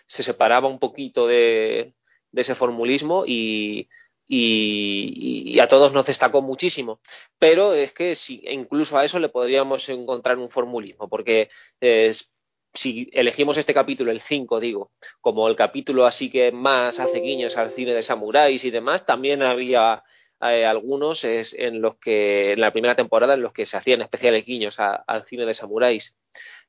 [0.05, 1.93] se separaba un poquito de,
[2.33, 3.87] ese formulismo y,
[4.27, 6.99] y, a todos nos destacó muchísimo.
[7.39, 12.33] Pero es que si, incluso a eso le podríamos encontrar un formulismo, porque es,
[12.73, 17.57] si elegimos este capítulo, el 5, digo, como el capítulo así que más hace guiños
[17.57, 20.03] al cine de samuráis y demás, también había
[20.41, 24.45] eh, algunos en los que, en la primera temporada, en los que se hacían especiales
[24.45, 26.15] guiños al cine de samuráis.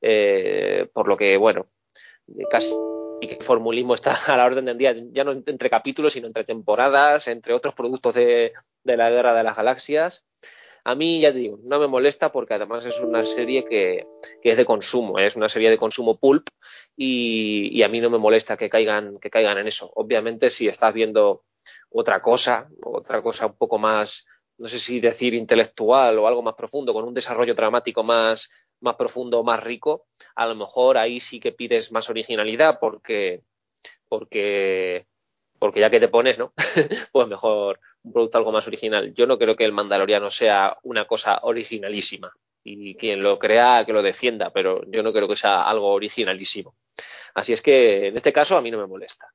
[0.00, 1.68] Eh, por lo que, bueno,
[2.50, 2.74] casi
[3.20, 6.44] que el formulismo está a la orden del día, ya no entre capítulos, sino entre
[6.44, 8.52] temporadas, entre otros productos de,
[8.84, 10.24] de la Guerra de las Galaxias.
[10.88, 14.06] A mí, ya te digo, no me molesta porque además es una serie que,
[14.40, 15.26] es de consumo, ¿eh?
[15.26, 16.46] es una serie de consumo pulp
[16.96, 19.90] y, a mí no me molesta que caigan, que caigan en eso.
[19.96, 21.42] Obviamente, si estás viendo
[21.90, 24.26] otra cosa, otra cosa un poco más,
[24.58, 28.50] no sé si decir intelectual o algo más profundo, con un desarrollo dramático más,
[28.80, 33.42] más profundo, más rico, a lo mejor ahí sí que pides más originalidad porque,
[34.08, 35.06] porque,
[35.58, 36.52] porque ya que te pones, ¿no?
[37.12, 39.12] pues mejor un producto algo más original.
[39.14, 43.92] Yo no creo que el Mandaloriano sea una cosa originalísima y quien lo crea que
[43.92, 46.76] lo defienda, pero yo no creo que sea algo originalísimo.
[47.34, 49.28] Así es que en este caso a mí no me molesta.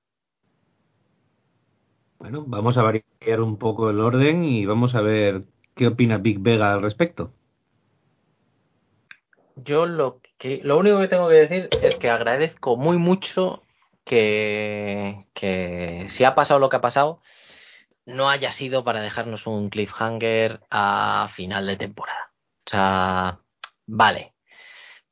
[2.22, 6.38] Bueno, vamos a variar un poco el orden y vamos a ver qué opina Big
[6.40, 7.34] Vega al respecto.
[9.56, 13.64] Yo lo que lo único que tengo que decir es que agradezco muy mucho
[14.04, 17.24] que, que si ha pasado lo que ha pasado,
[18.06, 22.32] no haya sido para dejarnos un cliffhanger a final de temporada.
[22.68, 23.40] O sea,
[23.88, 24.36] vale.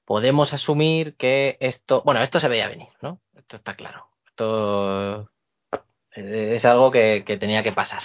[0.05, 3.19] Podemos asumir que esto, bueno, esto se veía venir, ¿no?
[3.35, 4.11] Esto está claro.
[4.27, 5.31] Esto
[6.19, 8.03] es algo que, tenía que pasar.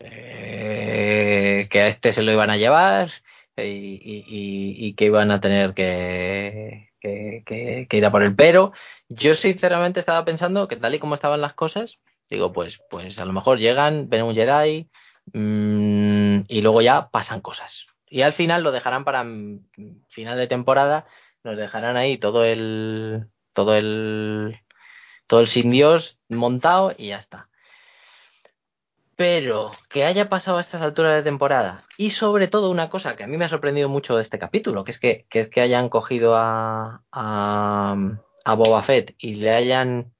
[0.00, 3.10] Eh, que a este se lo iban a llevar
[3.56, 8.72] y, que iban a tener que, que, ir a por el pero.
[9.08, 13.24] Yo sinceramente estaba pensando que tal y como estaban las cosas, Digo, pues, pues a
[13.24, 14.88] lo mejor llegan, ven un Jedi
[15.32, 17.86] mmm, y luego ya pasan cosas.
[18.08, 19.24] Y al final lo dejarán para
[20.08, 21.06] final de temporada,
[21.44, 24.58] nos dejarán ahí todo el todo el
[25.26, 27.48] todo el sin Dios montado y ya está.
[29.16, 33.24] Pero que haya pasado a estas alturas de temporada y sobre todo una cosa que
[33.24, 36.36] a mí me ha sorprendido mucho de este capítulo, que es que, que, hayan cogido
[36.36, 40.12] a, a, Boba Fett y le hayan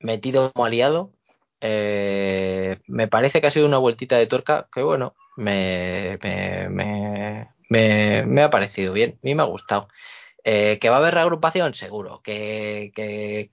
[0.00, 1.12] metido como aliado.
[1.60, 6.18] Eh, me parece que ha sido una vueltita de tuerca que, bueno, me,
[6.70, 9.12] me, me, ha parecido bien.
[9.16, 9.88] A mí me ha gustado.
[10.48, 11.74] Eh, ¿Que va a haber reagrupación?
[11.74, 12.22] Seguro.
[12.22, 13.50] Que, que,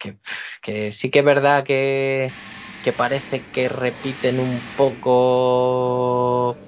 [0.62, 2.38] que, sí que es verdad que,
[2.82, 6.64] que parece que repiten un poco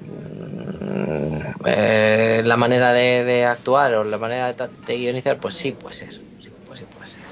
[0.00, 5.94] mm, eh, la manera de, actuar o la manera de, de, guionizar, pues sí puede
[5.94, 6.12] ser.
[6.38, 7.22] Sí, pues sí puede ser.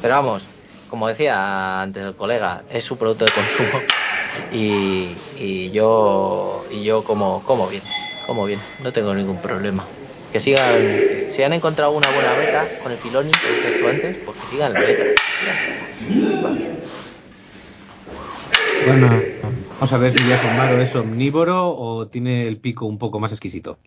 [0.00, 0.50] Pero vamos,
[0.86, 3.84] como decía antes el colega, es su producto de consumo
[4.48, 7.84] y, yo y yo como, como bien,
[8.20, 9.94] como bien, no tengo ningún problema.
[10.34, 14.48] Que sigan, si han encontrado una buena beta con el Filoni, que antes, pues que
[14.48, 15.04] sigan la beta.
[18.80, 23.20] Bueno, vamos a ver si ya Somaro es omnívoro o tiene el pico un poco
[23.20, 23.78] más exquisito.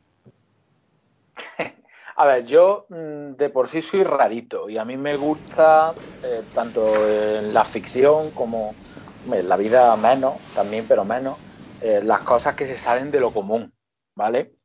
[2.16, 6.44] A ver, yo mm, de por sí soy rarito y a mí me gusta eh,
[6.54, 8.78] tanto en la ficción como
[9.26, 11.40] en la vida menos, también, pero menos,
[11.82, 13.74] eh, las cosas que se salen de lo común,
[14.16, 14.57] ¿vale?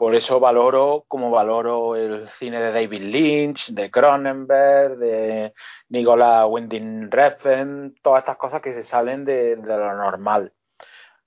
[0.00, 5.52] Por eso valoro como valoro el cine de David Lynch, de Cronenberg, de
[5.90, 10.54] Nicolas Winding Refn, todas estas cosas que se salen de, lo normal.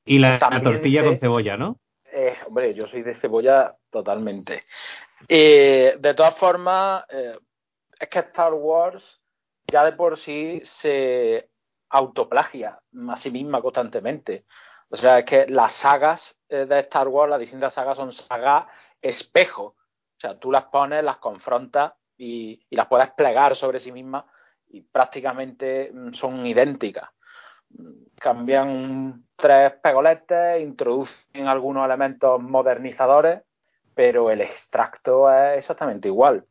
[0.03, 1.77] Y la, tortilla con cebolla, ¿no?
[2.11, 4.63] Eh, hombre, yo soy de cebolla totalmente.
[5.29, 7.37] Eh, de todas formas, eh,
[7.99, 9.21] es que Star Wars
[9.71, 11.47] ya de por sí se
[11.89, 14.45] autoplagia a sí misma constantemente.
[14.93, 18.65] O sea, es que las sagas eh, de Star Wars, las distintas sagas son sagas
[19.01, 19.63] espejo.
[19.63, 24.25] O sea, tú las pones, las confrontas y, las puedes plegar sobre sí mismas
[24.67, 27.09] y prácticamente mm, son idénticas.
[28.19, 33.41] Cambian tres pegoletes, introducen algunos elementos modernizadores
[33.95, 36.45] pero el extracto es exactamente igual.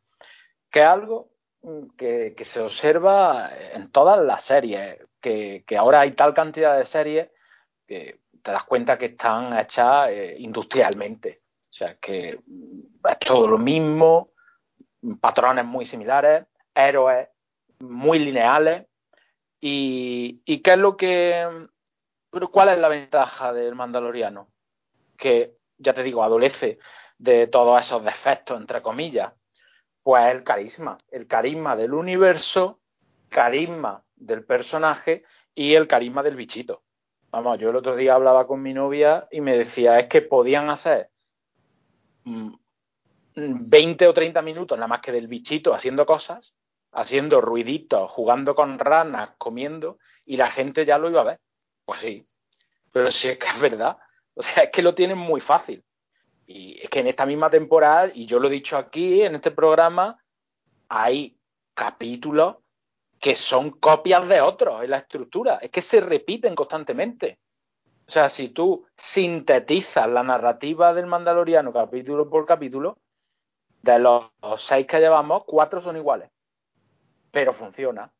[0.69, 1.29] que es algo
[1.61, 7.29] mm, que, se observa en todas las series, que, ahora hay tal cantidad de series
[7.87, 11.29] que te das cuenta que están hechas eh, industrialmente.
[11.29, 14.31] O sea, que es todo lo mismo,
[15.19, 17.29] patrones muy similares, héroes
[17.79, 18.85] muy lineales.
[19.59, 21.67] ¿Y, qué es lo que...
[22.51, 24.51] ¿Cuál es la ventaja del Mandaloriano?
[25.17, 26.79] Que, ya te digo, adolece
[27.17, 29.33] de todos esos defectos, entre comillas,
[30.01, 32.81] pues el carisma, el carisma del universo,
[33.29, 35.23] carisma del personaje
[35.55, 36.83] y el carisma del bichito.
[37.33, 40.69] Vamos, yo el otro día hablaba con mi novia y me decía, es que podían
[40.69, 41.09] hacer
[42.25, 46.53] 20 mm, o 30 minutos nada más que del bichito haciendo cosas,
[46.91, 51.39] haciendo ruiditos, jugando con ranas, comiendo, y la gente ya lo iba a ver.
[51.85, 52.23] Pues sí,
[52.91, 53.97] pero sí es que es verdad.
[54.35, 55.83] O sea, es que lo tienen muy fácil.
[56.45, 59.49] Y es que en esta misma temporada, y yo lo he dicho aquí en este
[59.49, 60.23] programa,
[60.87, 61.35] hay
[61.73, 62.57] capítulos
[63.23, 65.55] que son copias de otros en la estructura.
[65.61, 67.39] Es que se repiten constantemente.
[68.05, 72.99] O sea, si tú sintetizas la narrativa del Mandaloriano capítulo por capítulo,
[73.81, 74.25] de los
[74.57, 76.31] seis que llevamos, cuatro son iguales.
[77.31, 78.11] Pero funciona.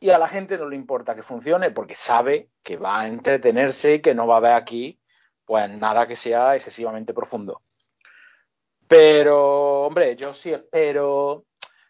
[0.00, 3.96] Y a la gente no le importa que funcione porque sabe que va a entretenerse
[3.96, 4.98] y que no va a ver aquí
[5.44, 7.60] pues nada que sea excesivamente profundo.
[8.86, 11.44] Pero, hombre, yo sí espero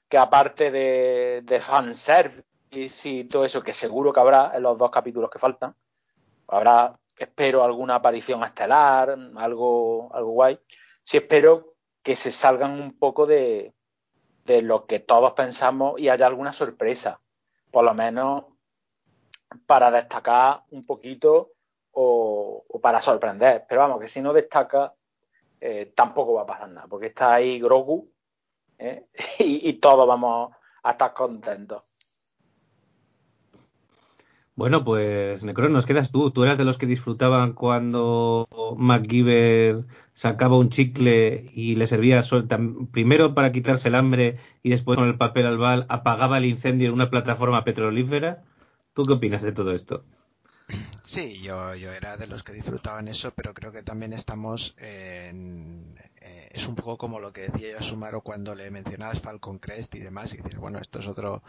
[0.08, 4.90] que aparte de, de fanservice y todo eso, que seguro que habrá en los dos
[4.90, 5.74] capítulos que faltan,
[6.48, 10.58] habrá, espero, alguna aparición estelar, algo, algo guay.
[11.02, 13.74] Sí espero que se salgan un poco de,
[14.44, 17.20] de lo que todos pensamos y haya alguna sorpresa,
[17.70, 18.46] por lo menos
[19.66, 21.52] para destacar un poquito
[21.92, 23.64] o, para sorprender.
[23.68, 24.94] Pero vamos, que si no destaca,
[25.60, 28.10] eh, tampoco va a pasar nada, porque está ahí Grogu
[28.78, 29.06] ¿eh?
[29.38, 31.82] y, todos vamos a estar contentos.
[34.54, 36.32] Bueno, pues Necron, nos quedas tú.
[36.32, 42.58] Tú eras de los que disfrutaban cuando MacGyver sacaba un chicle y le servía suelta,
[42.90, 46.88] primero para quitarse el hambre y después con el papel al bal apagaba el incendio
[46.88, 48.42] en una plataforma petrolífera.
[48.94, 50.02] ¿Tú qué opinas de todo esto?
[51.08, 55.98] Sí, yo, yo era de los que disfrutaban eso, pero creo que también estamos en...
[56.20, 59.58] Eh, es un poco como lo que decía yo a Sumaro cuando le mencionabas Falcon
[59.58, 61.42] Crest y demás, y decir, bueno, esto es otro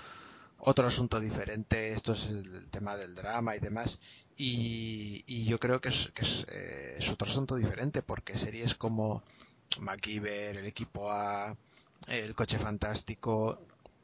[0.60, 4.00] otro asunto diferente, esto es el tema del drama y demás,
[4.38, 8.76] y, y yo creo que, es, que es, eh, es, otro asunto diferente, porque series
[8.76, 9.24] como
[9.82, 11.58] MacGyver, el equipo A,
[12.08, 13.60] el coche fantástico,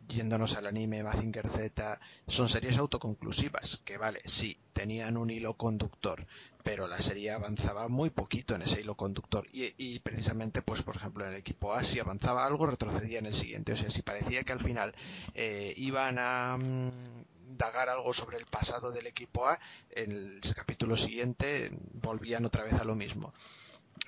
[0.08, 6.26] yéndonos al anime Mazinger Z, son series autoconclusivas, que vale, sí, tenían un hilo conductor,
[6.64, 9.46] pero la serie avanzaba muy poquito en ese hilo conductor.
[9.52, 13.34] Y, precisamente, pues por ejemplo, en el equipo A, si avanzaba algo, retrocedía en el
[13.34, 13.74] siguiente.
[13.74, 14.96] O sea, si parecía que al final
[15.34, 19.60] eh, iban a mm, dagar algo sobre el pasado del equipo A,
[19.92, 23.34] en el capítulo siguiente volvían otra vez a lo mismo.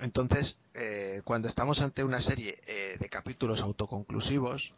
[0.00, 4.74] Entonces, eh, cuando estamos ante una serie eh, de capítulos autoconclusivos,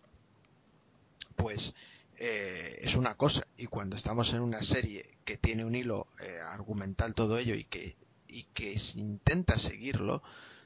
[1.40, 1.74] pues
[2.18, 3.46] eh, es una cosa.
[3.56, 7.64] Y cuando estamos en una serie que tiene un hilo eh, argumental todo ello y
[7.64, 7.96] que
[8.28, 10.22] y que intenta seguirlo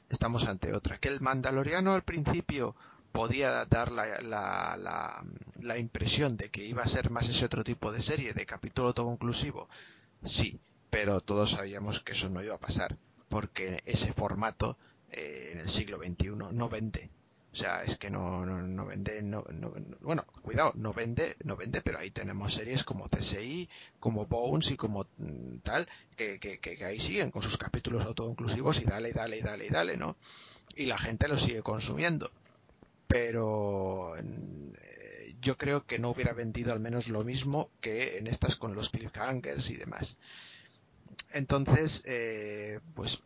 [0.09, 0.99] estamos ante otra.
[0.99, 2.75] Que el mandaloriano al principio
[3.11, 5.25] podía dar la, la,
[5.61, 8.93] la, impresión de que iba a ser más ese otro tipo de serie de capítulo
[8.93, 9.69] todo conclusivo
[10.21, 10.59] sí
[10.89, 12.97] pero todos sabíamos que eso no iba a pasar
[13.29, 14.77] porque ese formato
[15.11, 17.09] eh, en el siglo XXI no vende
[17.55, 19.45] o sea, es que no, no, vende, no,
[20.01, 24.75] bueno, cuidado, no vende, no vende, pero ahí tenemos series como CSI, como Bones y
[24.75, 25.87] como mm, tal,
[26.17, 30.17] que, que, que, ahí siguen con sus capítulos autoconclusivos y dale, dale, dale, dale, ¿no?
[30.75, 32.29] Y la gente lo sigue consumiendo.
[33.07, 38.57] Pero eh, yo creo que no hubiera vendido al menos lo mismo que en estas
[38.57, 40.17] con los cliffhangers y demás.
[41.31, 43.23] Entonces, eh, pues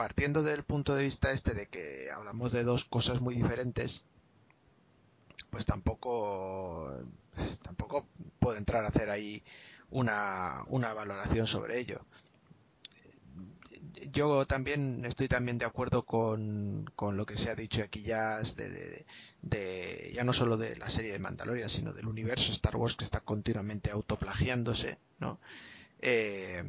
[0.00, 4.02] partiendo del punto de vista este de que hablamos de dos cosas muy diferentes,
[5.50, 6.90] pues tampoco
[7.60, 8.06] tampoco
[8.38, 9.42] puedo entrar a hacer ahí
[9.90, 12.00] una, una valoración sobre ello.
[14.10, 18.40] Yo también estoy también de acuerdo con, con lo que se ha dicho aquí ya
[18.40, 19.04] de,
[19.42, 23.04] de, ya no solo de la serie de Mandalorian, sino del universo Star Wars que
[23.04, 25.38] está continuamente autoplagiándose, ¿no?
[26.02, 26.64] Eh,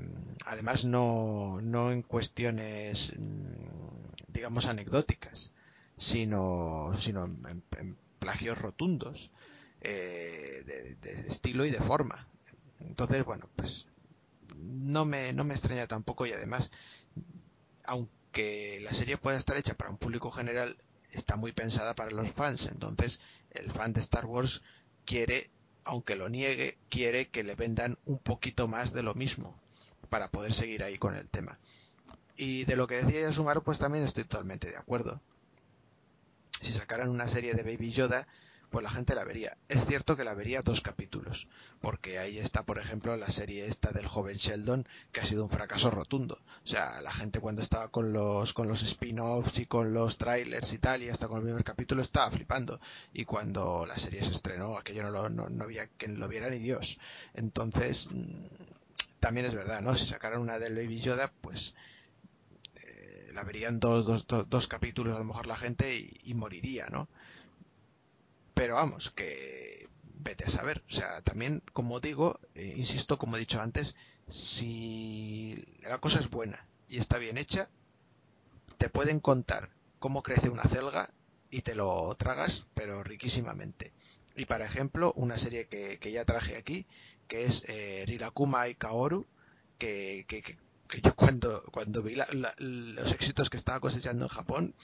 [0.46, 5.54] además no, no en cuestiones mm, digamos anecdóticas
[5.96, 9.32] sino, sino en, plagios rotundos
[9.82, 10.64] eh,
[11.02, 12.28] de, estilo y de forma
[12.82, 13.88] entonces bueno pues
[14.58, 16.70] no me, no me extraña tampoco y además
[17.86, 20.76] aunque la serie pueda estar hecha para un público general
[21.14, 22.68] está muy pensada para los fans.
[22.68, 23.22] Entonces,
[23.52, 24.62] el fan de Star Wars
[25.06, 25.50] quiere,
[25.84, 29.56] aunque lo niegue, quiere que le vendan un poquito más de lo mismo
[30.10, 31.60] para poder seguir ahí con el tema.
[32.36, 35.22] Y de lo que decía Yasumaro, pues también estoy totalmente de acuerdo.
[36.62, 38.28] Si sacaran una serie de Baby Yoda,
[38.72, 39.58] pues la gente la vería.
[39.68, 41.50] Es cierto que la vería dos capítulos,
[41.82, 45.50] porque ahí está, por ejemplo, la serie esta del joven Sheldon, que ha sido un
[45.50, 46.40] fracaso rotundo.
[46.64, 50.72] O sea, la gente cuando estaba con los, con los spin-offs y con los trailers
[50.72, 52.80] y tal, y hasta con el primer capítulo, estaba flipando.
[53.14, 56.60] Y cuando la serie se estrenó, aquello no, lo, no, había quien lo viera ni
[56.60, 56.98] Dios.
[57.34, 58.46] Entonces, mm,
[59.20, 59.98] también es verdad, ¿no?
[59.98, 61.76] Si sacaran una de Baby Yoda, pues
[62.76, 65.94] eh, la verían dos, dos, dos, dos, capítulos a lo mejor la gente
[66.24, 67.10] y moriría, ¿no?
[68.62, 69.90] Pero vamos, que
[70.20, 70.84] vete a saber.
[70.88, 73.96] O sea, también, como digo, eh, insisto, como he dicho antes,
[74.28, 77.72] si la cosa es buena y está bien hecha,
[78.78, 81.12] te pueden contar cómo crece una celga
[81.50, 83.94] y te lo tragas, pero riquísimamente.
[84.36, 86.86] Y para ejemplo, una serie que, ya traje aquí,
[87.28, 89.26] que es eh, Rirakuma y Kaoru,
[89.80, 92.16] que, que, yo cuando, cuando vi
[92.60, 94.76] los éxitos que estaba cosechando en Japón,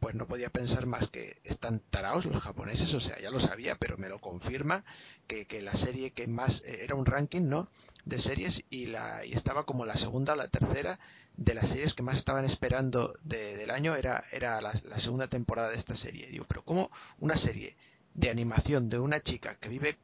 [0.00, 3.76] pues no podía pensar más que están taraos los japoneses, o sea, ya lo sabía,
[3.76, 4.84] pero me lo confirma
[5.26, 7.68] que, la serie que más eh, era un ranking, ¿no?
[8.04, 11.00] De series y la y estaba como la segunda o la tercera
[11.36, 15.76] de las series que más estaban esperando del año era era la, segunda temporada de
[15.76, 16.28] esta serie.
[16.28, 17.76] Digo, pero cómo una serie
[18.14, 19.98] de animación de una chica que vive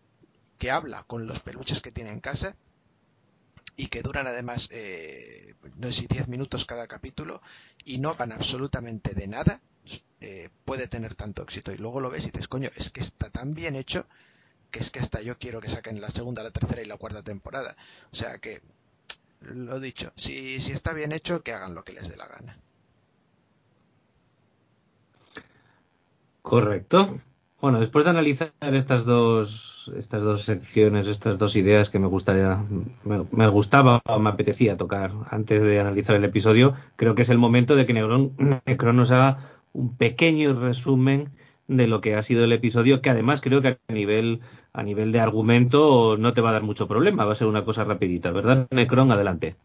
[0.59, 2.57] que habla con los peluches que tiene en casa
[3.77, 7.41] y que duran además eh, no sé si 10 minutos cada capítulo
[7.85, 9.61] y no van absolutamente de nada
[10.23, 11.73] eh, puede tener tanto éxito.
[11.73, 14.07] Y luego lo ves y dices, coño, es que está tan bien hecho
[14.71, 17.23] que es que hasta yo quiero que saquen la segunda, la tercera y la cuarta
[17.23, 17.77] temporada.
[18.13, 18.63] O sea que,
[19.41, 22.57] lo dicho, si, si está bien hecho, que hagan lo que les dé la gana.
[26.41, 27.21] Correcto.
[27.61, 32.61] Bueno, después de analizar estas dos, estas dos secciones, estas dos ideas que me gustaría,
[33.05, 37.39] me, gustaba o me apetecía tocar antes de analizar el episodio, creo que es el
[37.39, 38.33] momento de que Necron,
[38.67, 41.33] Necron nos haga un pequeño resumen
[41.69, 44.41] de lo que ha sido el episodio, que además creo que a nivel,
[44.73, 47.65] a nivel de argumento no te va a dar mucho problema, va a ser una
[47.65, 49.11] cosa rapidita, ¿verdad, Necron?
[49.11, 49.57] Adelante.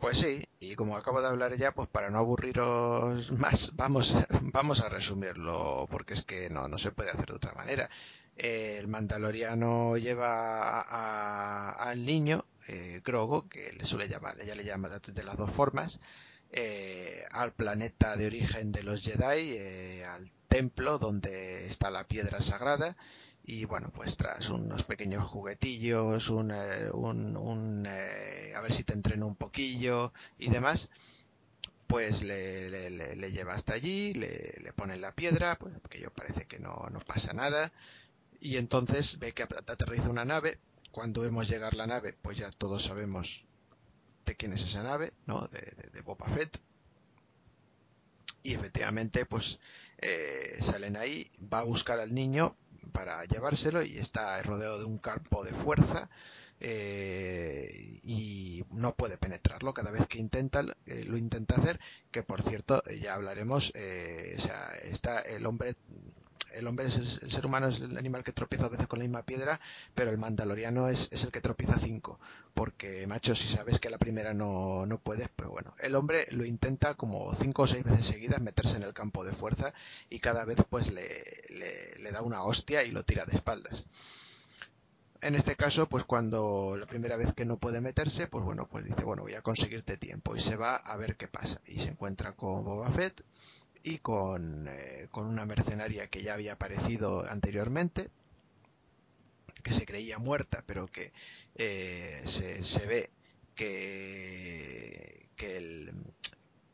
[0.00, 4.14] Pues sí, y como acabo de hablar ya, pues para no aburriros más, vamos,
[4.52, 7.88] vamos a resumirlo, porque es que no, no se puede hacer de otra manera.
[8.36, 10.80] el mandaloriano lleva
[11.70, 16.00] al niño, eh, Grogo, que le suele llamar, ella le llama de las dos formas,
[16.56, 22.40] eh, al planeta de origen de los Jedi, eh, al templo donde está la piedra
[22.40, 22.96] sagrada.
[23.44, 29.26] Y bueno pues tras unos pequeños juguetillos un, eh, un, a ver si te entreno
[29.26, 30.88] un poquillo y demás
[31.88, 36.46] pues le, le, lleva hasta allí le, le pone la piedra pues que yo parece
[36.46, 37.72] que no, no pasa nada.
[38.40, 40.58] Y entonces ve que aterriza una nave.
[40.92, 43.44] Cuando vemos llegar la nave pues ya todos sabemos
[44.24, 45.46] de quién es esa nave, ¿no?
[45.48, 45.60] De,
[45.92, 46.58] de, Boba Fett.
[48.42, 49.60] Y efectivamente, pues
[49.98, 52.56] eh, salen ahí, va a buscar al niño
[52.92, 56.10] para llevárselo y está rodeado de un campo de fuerza
[56.60, 61.80] eh, y no puede penetrarlo cada vez que intenta eh, lo intenta hacer
[62.12, 65.74] que por cierto ya hablaremos o sea está el hombre
[66.56, 69.04] el hombre es el, ser humano es el animal que tropieza a veces con la
[69.04, 69.60] misma piedra,
[69.94, 72.18] pero el mandaloriano es, el que tropieza cinco.
[72.54, 76.44] Porque, macho, si sabes que la primera no, no puedes, pero bueno, el hombre lo
[76.44, 79.72] intenta como cinco o seis veces seguidas meterse en el campo de fuerza
[80.10, 81.06] y cada vez pues le,
[81.98, 83.86] le, da una hostia y lo tira de espaldas
[85.24, 88.84] en este caso, pues cuando la primera vez que no puede meterse, pues bueno, pues
[88.84, 91.62] dice, bueno, voy a conseguirte tiempo y se va a ver qué pasa.
[91.66, 93.24] Y se encuentra con Boba Fett
[93.84, 98.10] y con, eh, con una mercenaria que ya había aparecido anteriormente,
[99.62, 101.12] que se creía muerta, pero que
[101.56, 103.10] eh, se, se, ve
[103.54, 105.92] que, que, el,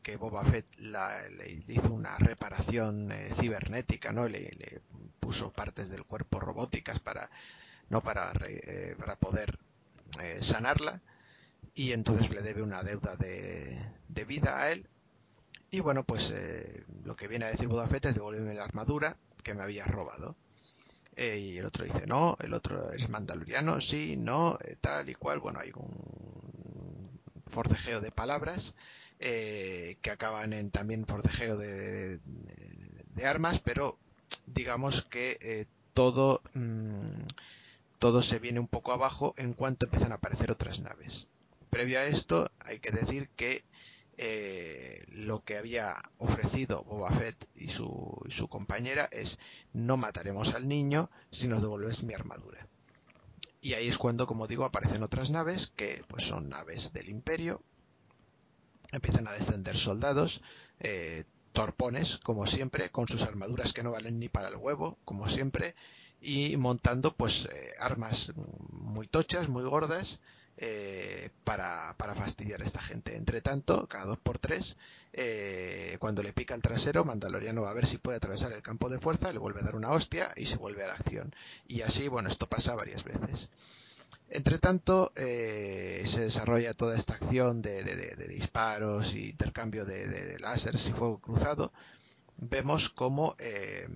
[0.01, 4.27] que Boba Fett le hizo una reparación eh, cibernética, ¿no?
[4.29, 4.81] Le,
[5.19, 7.29] puso partes del cuerpo robóticas para,
[7.89, 8.33] no para,
[8.97, 9.59] para poder
[10.41, 10.99] sanarla
[11.75, 14.89] y entonces le debe una deuda de, de vida a él
[15.71, 19.53] y bueno, pues eh, lo que viene a decir Budafet es devolverme la armadura que
[19.53, 20.35] me habías robado.
[21.15, 25.15] Eh, y el otro dice, no, el otro es mandaloriano, sí, no, eh, tal y
[25.15, 25.39] cual.
[25.39, 28.75] Bueno, hay un forcejeo de palabras
[29.17, 33.99] que acaban en también forcejeo de, de, armas, pero
[34.47, 37.27] digamos que todo, mm,
[37.99, 41.27] todo se viene un poco abajo en cuanto empiezan a aparecer otras naves.
[41.69, 43.63] Previo a esto, hay que decir que
[44.23, 49.39] eh, lo que había ofrecido Boba Fett y su, y su compañera es
[49.73, 52.67] no mataremos al niño si nos devuelves mi armadura.
[53.61, 57.63] Y ahí es cuando, como digo, aparecen otras naves que pues son naves del imperio.
[58.91, 60.43] Empiezan a descender soldados,
[60.79, 65.29] eh, torpones, como siempre, con sus armaduras que no valen ni para el huevo, como
[65.29, 65.73] siempre,
[66.19, 68.33] y montando pues eh, armas
[68.69, 70.19] muy tochas, muy gordas,
[70.63, 73.17] eh, para, para, fastidiar a esta gente.
[73.17, 74.77] Entre tanto, cada dos por tres,
[75.11, 78.87] eh, cuando le pica el trasero, Mandaloriano va a ver si puede atravesar el campo
[78.87, 81.33] de fuerza, le vuelve a dar una hostia y se vuelve a la acción.
[81.67, 83.49] Y así, bueno, esto pasa varias veces.
[84.29, 87.83] Entre tanto, eh, se desarrolla toda esta acción de,
[88.29, 91.73] disparos y intercambio de, láseres y fuego cruzado.
[92.37, 93.87] Vemos como eh,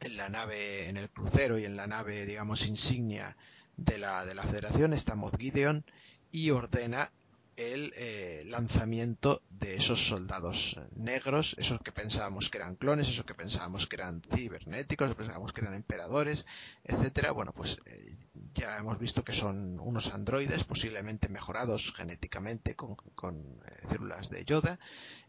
[0.00, 3.36] en la nave, en el crucero y en la nave, digamos, insignia
[3.80, 5.84] de la, de la Federación está Moff Gideon
[6.30, 7.10] y ordena
[7.56, 13.34] el eh, lanzamiento de esos soldados negros, esos que pensábamos que eran clones, esos que
[13.34, 16.46] pensábamos que eran cibernéticos, pensábamos que eran emperadores,
[16.84, 17.32] etcétera.
[17.32, 18.16] Bueno, pues eh,
[18.54, 24.44] ya hemos visto que son unos androides, posiblemente mejorados genéticamente con, con eh, células de
[24.44, 24.78] Yoda,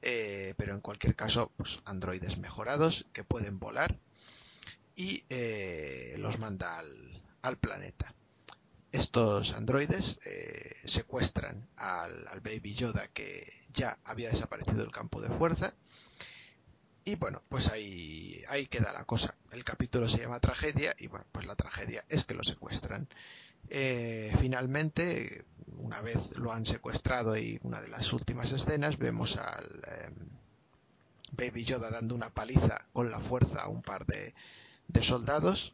[0.01, 3.97] eh, pero en cualquier caso, pues androides mejorados que pueden volar
[4.95, 5.23] y
[6.17, 8.13] los manda al, al planeta
[8.91, 15.73] estos androides eh, secuestran al, Baby Yoda que ya había desaparecido del campo de fuerza.
[17.03, 19.35] Y bueno, pues ahí, ahí queda la cosa.
[19.51, 23.07] El capítulo se llama Tragedia y bueno, pues la tragedia es que lo secuestran.
[23.69, 25.45] Eh, finalmente,
[25.77, 30.09] una vez lo han secuestrado y una de las últimas escenas, vemos al eh,
[31.31, 34.33] Baby Yoda dando una paliza con la fuerza a un par de
[35.01, 35.73] soldados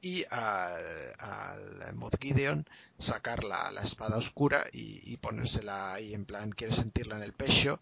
[0.00, 2.64] y al, al
[2.98, 7.32] sacar la, la espada oscura y, y, ponérsela ahí en plan, quiere sentirla en el
[7.32, 7.80] pecho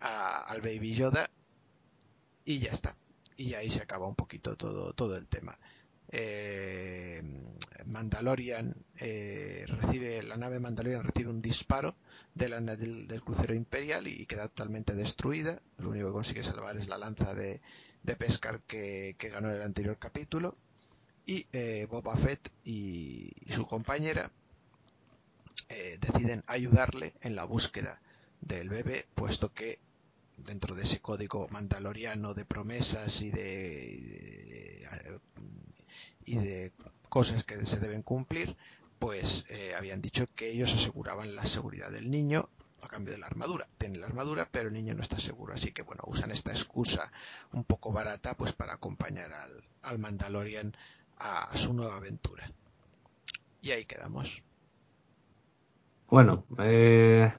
[0.00, 1.28] a, al Baby Yoda
[2.44, 2.96] y ya está.
[3.36, 5.58] Y ahí se acaba un poquito todo, todo el tema.
[6.12, 7.22] Eh,
[7.86, 11.94] Mandalorian eh, recibe, la nave Mandalorian recibe un disparo
[12.34, 15.60] de la, del, del, crucero imperial y, queda totalmente destruida.
[15.78, 17.60] Lo único que consigue salvar es la lanza de,
[18.02, 20.56] de Pescar que, que ganó en el anterior capítulo
[21.30, 24.32] y eh, Boba Fett y, su compañera
[25.68, 28.00] eh, deciden ayudarle en la búsqueda
[28.40, 29.78] del bebé, puesto que
[30.38, 34.82] dentro de ese código mandaloriano de promesas y de,
[36.24, 36.72] y de
[37.08, 38.56] cosas que se deben cumplir,
[38.98, 42.48] pues eh, habían dicho que ellos aseguraban la seguridad del niño
[42.82, 43.68] a cambio de la armadura.
[43.78, 45.54] Tiene la armadura, pero el niño no está seguro.
[45.54, 47.12] Así que bueno, usan esta excusa
[47.52, 50.74] un poco barata pues para acompañar al, al Mandalorian
[51.20, 52.50] a su nueva aventura.
[53.62, 54.42] Y ahí quedamos.
[56.08, 57.32] Bueno, eh,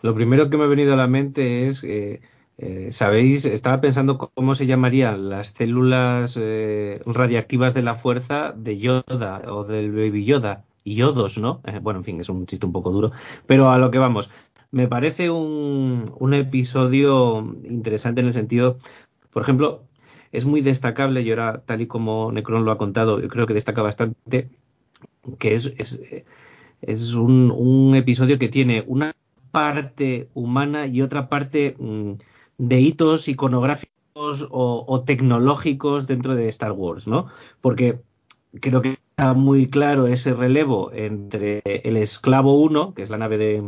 [0.00, 2.22] lo primero que me ha venido a la mente es, eh,
[2.56, 6.38] eh, sabéis, estaba pensando cómo se llamarían las células
[7.04, 10.64] radiactivas de la fuerza de Yoda o del Baby Yoda.
[10.84, 11.60] Yodos, ¿no?
[11.82, 13.12] Bueno, en fin, es un chiste un poco duro,
[13.46, 14.30] pero a lo que vamos.
[14.70, 18.78] Me parece un, un episodio interesante en el sentido,
[19.30, 19.82] por ejemplo,
[20.32, 23.54] es muy destacable, y ahora, tal y como Necron lo ha contado, yo creo que
[23.54, 24.48] destaca bastante,
[25.38, 26.00] que es, es,
[26.82, 29.14] es un, un, episodio que tiene una
[29.50, 32.12] parte humana y otra parte mmm,
[32.58, 37.26] de hitos iconográficos o, o, tecnológicos dentro de Star Wars, ¿no?
[37.60, 38.00] Porque
[38.60, 43.38] creo que está muy claro ese relevo entre el Esclavo 1, que es la nave
[43.38, 43.62] de,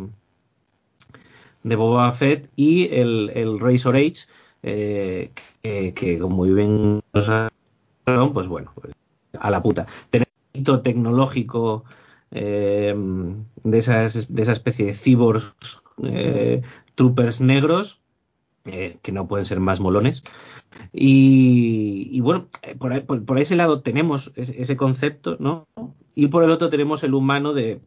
[1.62, 4.26] de Boba Fett, y el, el Razor Age,
[4.62, 5.32] eh,
[5.62, 8.94] que, que, como viven pues bueno, pues
[9.38, 9.86] a la puta.
[10.10, 11.84] Tener un hito tecnológico
[12.30, 12.94] eh,
[13.64, 15.54] de, esas, de esa especie de cyborgs
[16.04, 16.62] eh,
[16.94, 18.00] troopers negros,
[18.64, 20.22] eh, que no pueden ser más molones.
[20.92, 22.48] Y, bueno,
[22.78, 25.68] por, ahí, por, por, ese lado tenemos ese, ese, concepto, ¿no?
[26.14, 27.80] Y por el otro tenemos el humano de,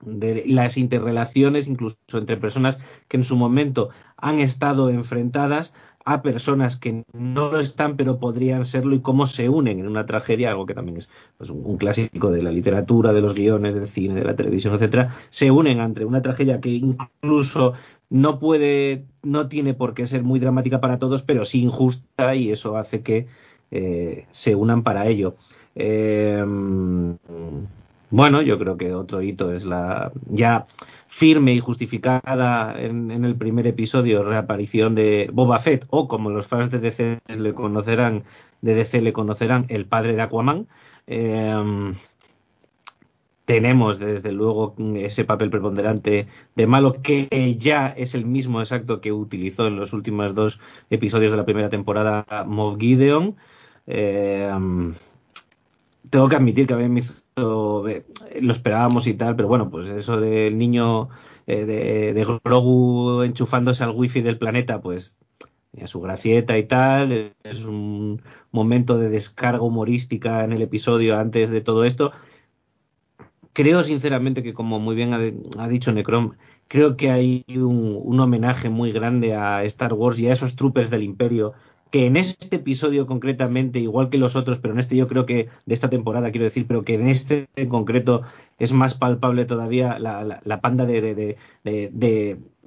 [0.00, 2.78] de las interrelaciones, incluso entre personas
[3.08, 5.72] que en su momento han estado enfrentadas
[6.04, 10.06] a personas que no lo están pero podrían serlo y cómo se unen en una
[10.06, 13.86] tragedia, algo que también es pues, un, clásico de la literatura, de los guiones, del
[13.86, 17.74] cine, de la televisión, etcétera, se unen ante una tragedia que incluso
[18.08, 22.50] no puede, no tiene por qué ser muy dramática para todos, pero sí injusta y
[22.50, 23.28] eso hace que
[23.70, 25.36] eh, se unan para ello.
[25.76, 26.44] Eh,
[28.10, 30.66] bueno, yo creo que otro hito es la ya
[31.08, 36.46] firme y justificada en, en, el primer episodio reaparición de Boba Fett o como los
[36.46, 38.24] fans de DC le conocerán
[38.62, 40.66] de DC le conocerán el padre de Aquaman.
[41.06, 41.92] Eh,
[43.44, 49.10] tenemos desde luego ese papel preponderante de malo que ya es el mismo exacto que
[49.10, 53.34] utilizó en los últimos dos episodios de la primera temporada Moff Gideon.
[53.88, 54.48] Eh,
[56.10, 57.02] tengo que admitir que a mí me
[57.40, 61.08] lo esperábamos y tal, pero bueno, pues eso del niño
[61.46, 65.16] eh, de, de, Grogu enchufándose al wifi del planeta, pues
[65.82, 71.50] a su gracieta y tal, es un momento de descarga humorística en el episodio antes
[71.50, 72.12] de todo esto.
[73.52, 76.32] Creo sinceramente que, como muy bien ha, dicho Necrom,
[76.68, 81.02] creo que hay un, homenaje muy grande a Star Wars y a esos troopers del
[81.02, 81.52] Imperio
[81.90, 85.48] que en este episodio concretamente, igual que los otros, pero en este yo creo que
[85.66, 88.22] de esta temporada quiero decir, pero que en este en concreto
[88.58, 91.36] es más palpable todavía la, panda de,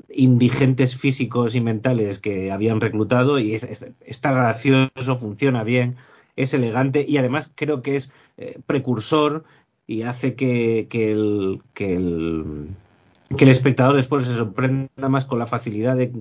[0.09, 5.95] indigentes físicos y mentales que habían reclutado y está gracioso, funciona bien,
[6.35, 9.43] es elegante y además creo que es eh, precursor
[9.87, 12.67] y hace que, el, que, el,
[13.37, 16.11] que el espectador después se sorprenda más con la facilidad de,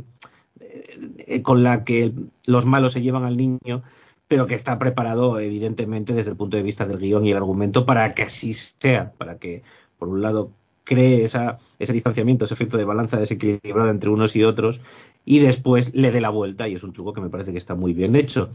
[1.42, 2.12] con la que
[2.46, 3.82] los malos se llevan al niño,
[4.28, 7.84] pero que está preparado evidentemente desde el punto de vista del guion y el argumento
[7.86, 9.62] para que así sea, para que
[9.98, 10.50] por un lado
[10.84, 14.80] cree esa, ese distanciamiento, ese efecto de balanza desequilibrada entre unos y otros
[15.24, 17.74] y después le dé la vuelta y es un truco que me parece que está
[17.74, 18.50] muy bien hecho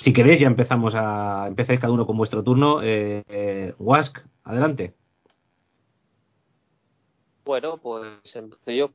[0.00, 1.46] si queréis, ya empezamos a.
[1.48, 2.82] Empezáis cada uno con vuestro turno.
[2.82, 4.94] Eh, eh, Wask, adelante.
[7.44, 8.90] Bueno, pues empecé yo.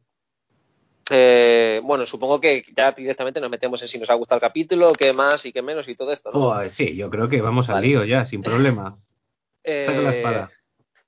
[1.09, 4.91] Eh, bueno, supongo que ya directamente nos metemos en si nos ha gustado el capítulo,
[4.91, 6.69] qué más y qué menos y todo esto, ¿no?
[6.69, 8.95] Sí, yo creo que vamos al lío ya, sin problema.
[9.63, 10.51] Saca la espada.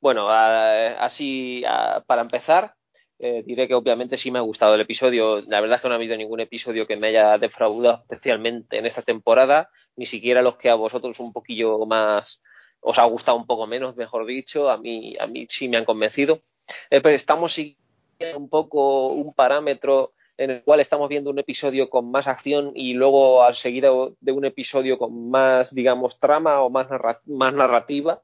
[0.02, 1.64] Bueno, así
[2.08, 2.76] para empezar,
[3.22, 5.42] eh, diré que obviamente sí me ha gustado el episodio.
[5.42, 8.86] La verdad es que no ha habido ningún episodio que me haya defraudado especialmente en
[8.86, 12.42] esta temporada, ni siquiera los que a vosotros un poquillo más
[12.80, 14.70] os ha gustado un poco menos, mejor dicho.
[14.70, 16.42] A mí, a mí sí me han convencido.
[16.90, 17.89] Eh, pero estamos siguiendo
[18.36, 22.94] un poco un parámetro en el cual estamos viendo un episodio con más acción y
[22.94, 26.88] luego al seguido de un episodio con más, digamos, trama o más,
[27.26, 28.22] más narrativa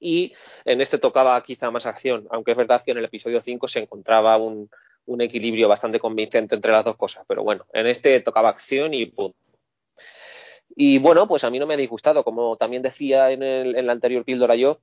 [0.00, 0.32] y
[0.64, 3.80] en este tocaba quizá más acción, aunque es verdad que en el episodio 5 se
[3.80, 4.70] encontraba un,
[5.20, 9.36] equilibrio bastante convincente entre las dos cosas, pero bueno, en este tocaba acción y punto.
[10.74, 13.86] Y bueno, pues a mí no me ha disgustado, como también decía en, el, en
[13.86, 14.80] la anterior píldora yo,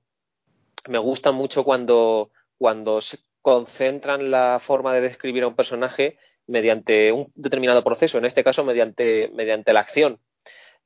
[0.87, 3.01] me gusta mucho cuando, cuando
[3.41, 6.17] concentran la forma de describir a un personaje
[6.47, 10.19] mediante un determinado proceso, en este caso mediante, mediante la acción.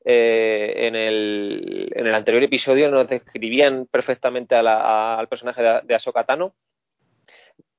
[0.06, 5.98] Eh, en, el, en, el, anterior episodio nos describían perfectamente al personaje de, de
[6.28, 6.54] Tano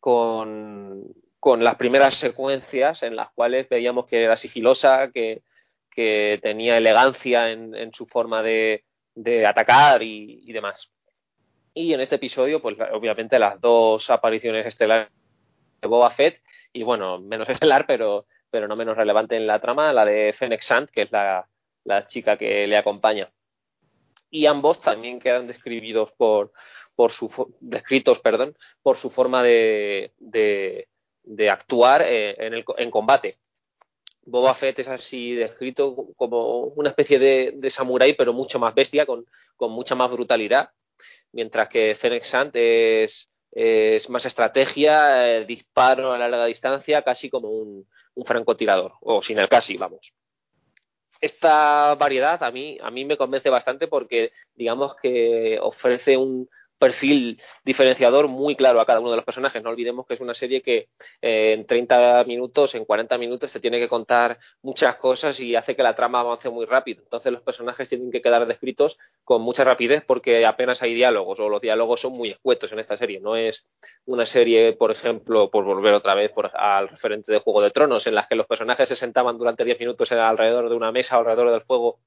[0.00, 1.04] con,
[1.38, 5.42] con, las primeras secuencias en las cuales veíamos que era sigilosa, que,
[5.90, 10.90] que tenía elegancia en, su forma de, de atacar y, demás.
[11.74, 15.08] Y en este episodio, pues obviamente las dos apariciones estelares
[15.82, 16.40] de Boba Fett,
[16.72, 20.62] y bueno, menos estelar, pero, pero no menos relevante en la trama, la de Fennec
[20.62, 21.48] Shand, que es la,
[21.82, 23.30] la chica que le acompaña.
[24.30, 26.52] Y ambos también quedan describidos por,
[26.94, 33.38] por su, descritos perdón, por su forma de, de, actuar eh, en, el, en combate.
[34.26, 39.04] Boba Fett es así descrito como una especie de, de samurái, pero mucho más bestia,
[39.04, 40.70] con, con, mucha más brutalidad,
[41.34, 47.50] mientras que Fennec Shand es, es más estrategia, eh, disparo a larga distancia, casi como
[47.50, 50.14] un, un francotirador, o sin el casi, vamos.
[51.20, 57.40] Esta variedad a mí, a mí me convence bastante porque digamos que ofrece un, perfil
[57.64, 59.62] diferenciador muy claro a cada uno de los personajes.
[59.62, 60.88] No olvidemos que es una serie que
[61.22, 65.76] eh, en 30 minutos, en 40 minutos, te tiene que contar muchas cosas y hace
[65.76, 67.02] que la trama avance muy rápido.
[67.02, 71.48] Entonces los personajes tienen que quedar descritos con mucha rapidez porque apenas hay diálogos o
[71.48, 73.20] los diálogos son muy escuetos en esta serie.
[73.20, 73.66] No es
[74.04, 78.14] una serie, por ejemplo, por volver otra vez al referente de Juego de Tronos, en
[78.14, 81.62] las que los personajes se sentaban durante 10 minutos alrededor de una mesa, alrededor del
[81.62, 82.00] fuego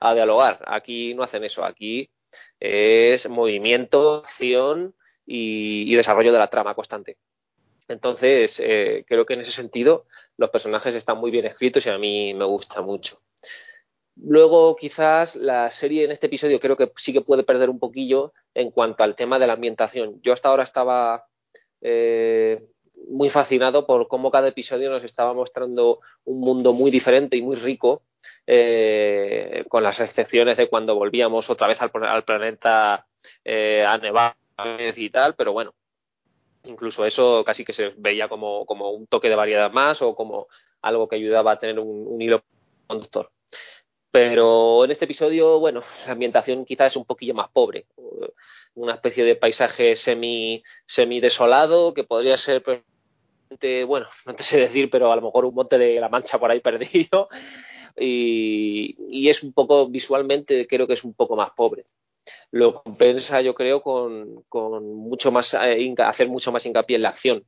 [0.00, 0.62] a dialogar.
[0.66, 1.64] Aquí no hacen eso.
[1.64, 2.10] Aquí
[2.58, 4.94] es movimiento, acción
[5.26, 7.18] y, desarrollo de la trama constante.
[7.88, 10.06] Entonces, eh, creo que en ese sentido
[10.36, 13.18] los personajes están muy bien escritos y a mí me gusta mucho.
[14.16, 18.32] Luego, quizás la serie en este episodio creo que sí que puede perder un poquillo
[18.54, 20.20] en cuanto al tema de la ambientación.
[20.22, 21.26] Yo hasta ahora estaba
[21.80, 22.62] eh,
[23.08, 27.56] muy fascinado por cómo cada episodio nos estaba mostrando un mundo muy diferente y muy
[27.56, 28.02] rico
[28.52, 33.06] eh, con las excepciones de cuando volvíamos otra vez al, planeta
[33.44, 34.34] eh, a nevar
[34.96, 35.72] y tal, pero bueno,
[36.64, 40.48] incluso eso casi que se veía como, como, un toque de variedad más o como
[40.82, 42.42] algo que ayudaba a tener un, hilo
[42.88, 43.30] conductor.
[44.10, 47.86] Pero en este episodio, bueno, la ambientación quizás es un poquillo más pobre.
[48.74, 52.64] una especie de paisaje semi, semi desolado que podría ser
[53.86, 56.50] bueno, no te sé decir, pero a lo mejor un monte de la mancha por
[56.50, 57.28] ahí perdido.
[58.00, 61.86] Y, es un poco, visualmente, creo que es un poco más pobre.
[62.50, 64.42] Lo compensa, yo creo, con,
[64.94, 67.44] mucho más, eh, hacer mucho más hincapié en la acción.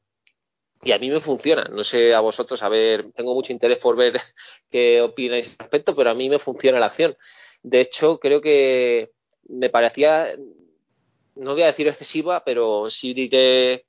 [0.82, 1.64] Y a mí me funciona.
[1.64, 4.20] No sé a vosotros, a ver, tengo mucho interés por ver
[4.70, 7.16] qué opináis al respecto, pero a mí me funciona la acción.
[7.62, 9.12] De hecho, creo que
[9.48, 10.28] me parecía,
[11.36, 13.86] no voy a decir excesiva, pero sí diré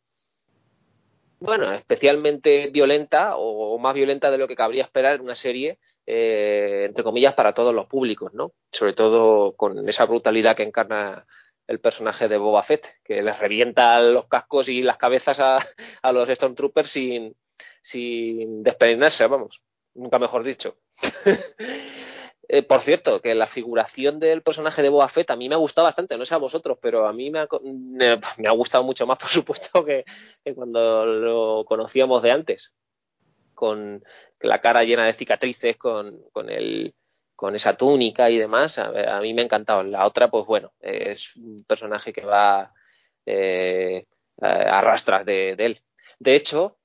[1.44, 6.84] bueno, especialmente violenta o, más violenta de lo que cabría esperar en una serie, eh,
[6.88, 8.54] entre comillas, para todos los públicos, ¿no?
[8.72, 11.26] Sobre todo con esa brutalidad que encarna
[11.68, 15.60] el personaje de Boba Fett, que les revienta los cascos y las cabezas a,
[16.02, 17.36] a los Stormtroopers sin,
[17.82, 19.62] sin despeinarse, vamos,
[19.94, 20.78] nunca mejor dicho.
[22.50, 25.58] Eh, por cierto, que la figuración del personaje de Boba Fett a mí me ha
[25.58, 29.08] gustado bastante, no sé a vosotros, pero a mí me ha, me ha gustado mucho
[29.08, 30.04] más, por supuesto, que,
[30.54, 32.74] cuando lo conocíamos de antes.
[33.64, 34.04] Con
[34.42, 36.94] la cara llena de cicatrices, con, con, el,
[37.34, 38.78] con esa túnica y demás.
[38.78, 39.84] A, mí me ha encantado.
[39.84, 42.74] La otra, pues bueno, es un personaje que va
[43.26, 44.06] eh,
[44.42, 45.82] a rastras de, él.
[46.20, 46.78] De hecho,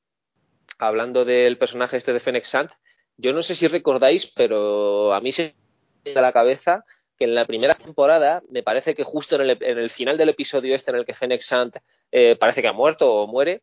[0.79, 2.71] hablando del personaje este de Fennec Sant,
[3.17, 5.57] yo no sé si recordáis, pero a mí se
[6.05, 6.85] me da la cabeza
[7.17, 10.93] que en la primera temporada, me parece que justo en el, final del episodio este
[10.93, 11.75] en el que Fennec Sant
[12.13, 13.63] eh, parece que ha muerto o muere,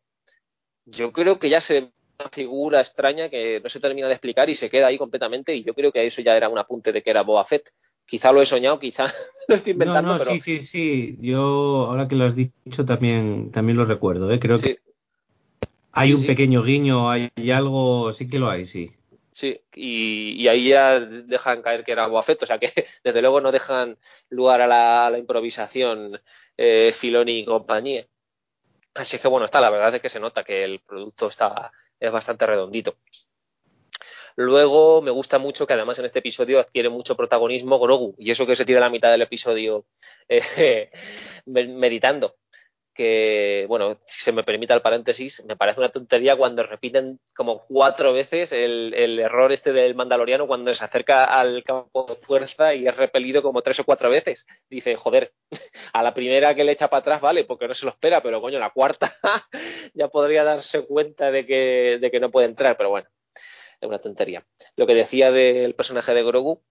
[0.83, 1.93] yo creo que ya se
[2.31, 5.73] figura extraña que no se termina de explicar y se queda ahí completamente y yo
[5.73, 7.71] creo que eso ya era un apunte de que era Boa Fett.
[8.05, 9.05] Quizá lo he soñado, quizá
[9.47, 11.17] lo estoy inventando, no, no, Sí, sí, sí.
[11.21, 14.31] Yo, ahora que lo has dicho, también, también lo recuerdo.
[14.31, 14.39] ¿eh?
[14.39, 14.79] Creo que
[15.91, 18.91] hay un pequeño guiño, hay algo, sí que lo hay, sí.
[19.35, 22.71] Sí, y, ahí ya dejan caer que era Boafet, o sea que
[23.03, 23.97] desde luego no dejan
[24.29, 26.21] lugar a la, improvisación
[26.55, 28.07] eh, Filoni y compañía.
[28.93, 32.11] Así que bueno, está, la verdad es que se nota que el producto está, es
[32.11, 32.97] bastante redondito.
[34.37, 38.45] Luego me gusta mucho que además en este episodio adquiere mucho protagonismo Grogu, y eso
[38.45, 39.85] que se tira la mitad del episodio
[40.27, 40.91] eh,
[41.45, 42.35] meditando
[42.95, 47.65] que, bueno, si se me permite el paréntesis, me parece una tontería cuando repiten como
[47.67, 52.87] cuatro veces el, error este del mandaloriano cuando se acerca al campo de fuerza y
[52.87, 54.45] es repelido como tres o cuatro veces.
[54.69, 55.33] Dice, joder,
[55.93, 58.41] a la primera que le echa para atrás, vale, porque no se lo espera, pero
[58.41, 59.13] coño, la cuarta
[59.93, 63.09] ya podría darse cuenta de que, de que no puede entrar, pero bueno,
[63.81, 64.47] es una tontería.
[64.77, 66.63] Lo que decía del personaje de Grogu,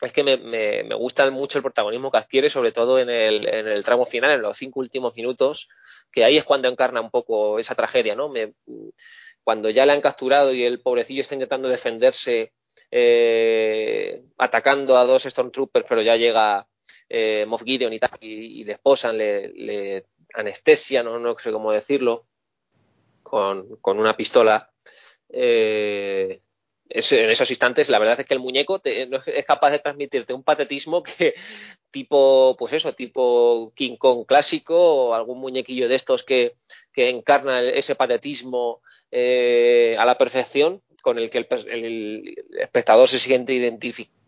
[0.00, 3.46] es que me, me, me, gusta mucho el protagonismo que adquiere, sobre todo en el,
[3.48, 5.68] en el, tramo final, en los cinco últimos minutos,
[6.10, 8.28] que ahí es cuando encarna un poco esa tragedia, ¿no?
[8.28, 8.54] Me,
[9.44, 12.52] cuando ya le han capturado y el pobrecillo está intentando defenderse
[12.90, 16.66] eh, atacando a dos Stormtroopers, pero ya llega
[17.08, 21.18] eh, Moff Gideon y, tal, y, le esposan, le, le anestesia, ¿no?
[21.18, 22.26] no sé cómo decirlo,
[23.22, 24.70] con, con una pistola.
[25.28, 26.40] Eh,
[26.90, 31.02] en esos instantes, la verdad es que el muñeco es capaz de transmitirte un patetismo
[31.04, 31.34] que
[31.90, 36.56] tipo, pues eso, tipo King Kong clásico o algún muñequillo de estos que,
[36.94, 44.18] encarna ese patetismo eh, a la perfección con el que el, espectador se siente identificado.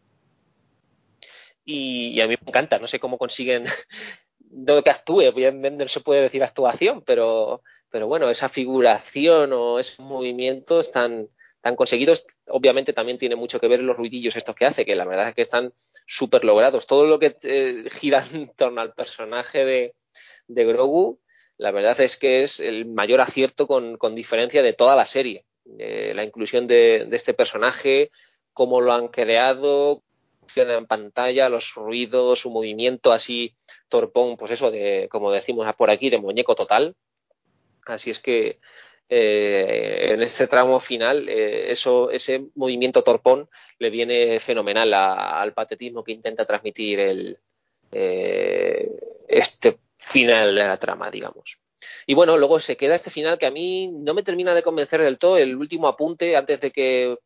[1.65, 3.65] Y, a mí me encanta, no sé cómo consiguen
[4.51, 9.79] no que actúe, obviamente no se puede decir actuación, pero, pero bueno, esa figuración o
[9.79, 11.29] esos movimientos tan,
[11.63, 15.05] tan conseguidos, obviamente también tiene mucho que ver los ruidillos estos que hace, que la
[15.05, 15.73] verdad es que están
[16.07, 16.87] súper logrados.
[16.87, 19.95] Todo lo que eh, gira en torno al personaje de,
[20.49, 21.21] de, Grogu,
[21.57, 25.47] la verdad es que es el mayor acierto con, con diferencia de toda la serie.
[25.79, 28.11] Eh, la inclusión de, este personaje,
[28.53, 30.03] cómo lo han creado,
[30.57, 33.55] en pantalla, los ruidos, su movimiento así
[33.89, 36.97] torpón, pues eso de, como decimos por aquí, de muñeco total.
[37.87, 38.59] Así es que
[39.15, 43.47] eh, en este tramo final, eh, ese movimiento torpón
[43.79, 47.39] le viene fenomenal al patetismo que intenta transmitir el,
[47.91, 48.91] eh,
[49.29, 51.59] este final de la trama, digamos.
[52.07, 55.03] Y bueno, luego se queda este final que a mí no me termina de convencer
[55.03, 55.37] del todo.
[55.37, 57.19] El último apunte antes de que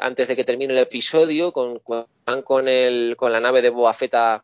[0.00, 1.80] antes de que termine el episodio, con,
[2.24, 4.42] van con, el, con la nave de Boa a,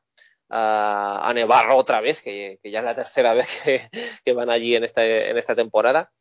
[1.28, 3.88] a Nevarro otra vez, que, ya es la tercera vez que,
[4.24, 6.12] que van allí en esta, en esta temporada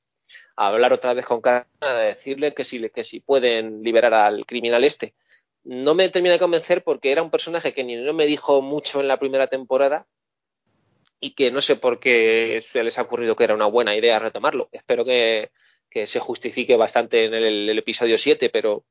[0.55, 5.13] hablar otra vez con Canadá, decirle que si, que si pueden liberar al criminal este.
[5.63, 9.01] No me termina de convencer porque era un personaje que ni no me dijo mucho
[9.01, 10.07] en la primera temporada
[11.19, 14.19] y que no sé por qué se les ha ocurrido que era una buena idea
[14.19, 14.69] retomarlo.
[14.71, 15.51] Espero que,
[16.05, 18.85] se justifique bastante en el, episodio 7, pero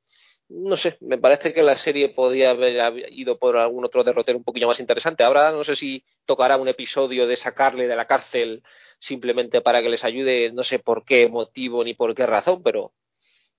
[0.49, 4.44] no sé, me parece que la serie podía haber ido por algún otro derrotero un
[4.44, 5.22] poquillo más interesante.
[5.22, 8.62] Ahora no sé si tocará un episodio de sacarle de la cárcel
[8.99, 12.94] simplemente para que les ayude, no sé por qué motivo ni por qué razón, pero,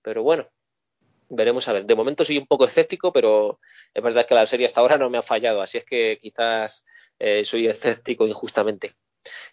[0.01, 0.45] pero bueno,
[1.29, 1.85] veremos a ver.
[1.85, 3.59] De momento soy un poco escéptico, pero
[3.93, 6.85] es verdad que la serie hasta ahora no me ha fallado, así es que quizás
[7.19, 8.95] eh, soy escéptico injustamente.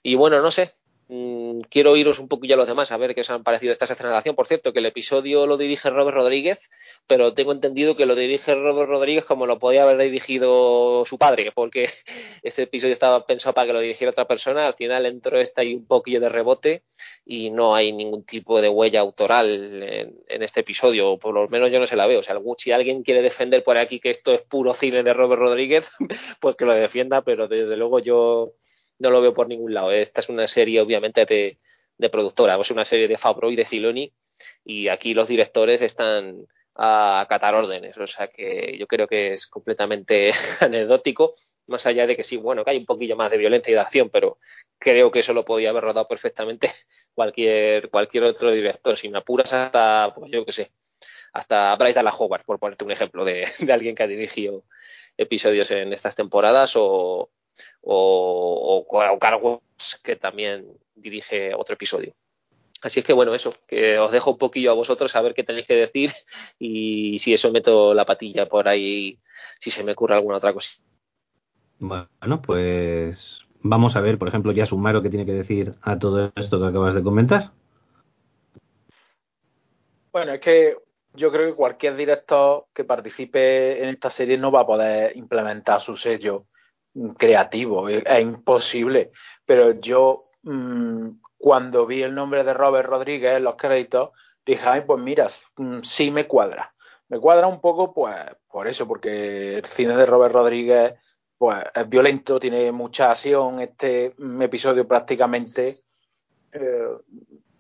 [0.03, 0.75] Y bueno, no sé,
[1.09, 3.85] Mm, quiero oíros un poquillo a los demás a ver qué os han parecido esta
[3.85, 6.69] escena Por cierto, que el episodio lo dirige Robert Rodríguez,
[7.07, 11.53] pero tengo entendido que lo dirige Robert Rodríguez como lo podía haber dirigido su padre,
[11.55, 11.89] porque
[12.43, 14.67] este episodio estaba pensado para que lo dirigiera otra persona.
[14.67, 16.83] Al final entró esta y un poquillo de rebote
[17.25, 19.83] y no hay ningún tipo de huella autoral
[20.29, 22.21] en, este episodio, o por lo menos yo no se la veo.
[22.21, 25.41] O sea, si alguien quiere defender por aquí que esto es puro cine de Robert
[25.41, 25.89] Rodríguez,
[26.41, 28.55] pues que lo defienda, pero desde luego yo
[28.99, 29.93] no lo veo por ningún lado.
[29.93, 31.59] Esta es una serie, obviamente, de,
[31.99, 32.61] de productora.
[32.61, 34.13] Es una serie de Fabro y de Filoni.
[34.65, 37.97] Y aquí los directores están a acatar órdenes.
[37.99, 41.33] O sea que yo creo que es completamente anecdótico.
[41.67, 43.81] Más allá de que sí, bueno, que hay un poquillo más de violencia y de
[43.81, 44.39] acción, pero
[44.79, 46.71] creo que eso lo podía haber rodado perfectamente
[47.15, 48.97] cualquier, cualquier otro director.
[48.97, 50.73] Si me apuras hasta, pues yo qué sé,
[51.33, 54.65] hasta Bryce Dallas Howard, por ponerte un ejemplo de, de alguien que ha dirigido
[55.17, 57.31] episodios en estas temporadas o,
[57.83, 59.61] o, o, Carlos,
[60.03, 62.15] que también dirige otro episodio.
[62.83, 65.43] Así es que bueno, eso, que os dejo un poquillo a vosotros a ver qué
[65.43, 66.13] tenéis que decir
[66.59, 69.19] y si eso meto la patilla por ahí,
[69.61, 70.71] si se me ocurre alguna otra cosa.
[71.79, 76.33] Bueno, pues vamos a ver, por ejemplo, ya Sumaro qué tiene que decir a todo
[76.37, 77.53] esto que acabas de comentar.
[80.13, 80.77] Bueno, es que
[81.13, 85.81] yo creo que cualquier director que participe en esta serie no va a poder implementar
[85.81, 86.47] su sello
[87.17, 89.11] creativo, es, imposible.
[89.45, 94.11] Pero yo, mmm, cuando vi el nombre de Robert Rodríguez en los créditos,
[94.45, 95.27] dije, ay, pues mira,
[95.57, 96.73] mm, sí me cuadra.
[97.09, 98.17] Me cuadra un poco, pues,
[98.51, 100.95] por eso, porque el cine de Robert Rodríguez,
[101.39, 103.61] pues, es violento, tiene mucha acción.
[103.61, 105.75] Este mm, episodio prácticamente
[106.53, 106.89] eh,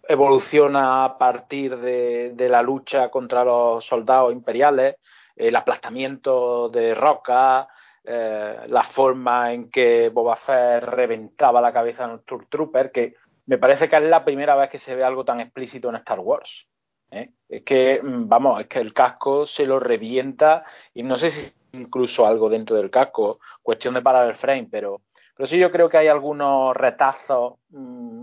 [0.09, 4.97] evoluciona a partir de, de, la lucha contra los soldados imperiales,
[5.35, 7.69] el aplastamiento de Roca,
[8.09, 13.59] eh, la forma en que Boba Fett reventaba la cabeza de un Trooper, que me
[13.59, 16.69] parece que es la primera vez que se ve algo tan explícito en Star Wars.
[17.11, 17.31] ¿eh?
[17.49, 21.53] Es que, mm, vamos, es que el casco se lo revienta y no sé si
[21.73, 25.03] incluso algo dentro del casco, cuestión de parar el frame, pero,
[25.37, 28.23] pero sí yo creo que hay algunos retazos mmm,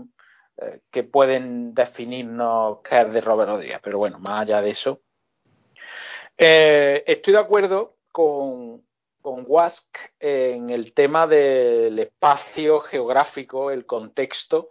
[0.62, 5.02] eh, que pueden definirnos qué es de Robert Rodríguez, pero bueno, más allá de eso.
[6.36, 8.82] Estoy de acuerdo con,
[9.24, 14.68] con Wask en el tema del espacio geográfico, el contexto,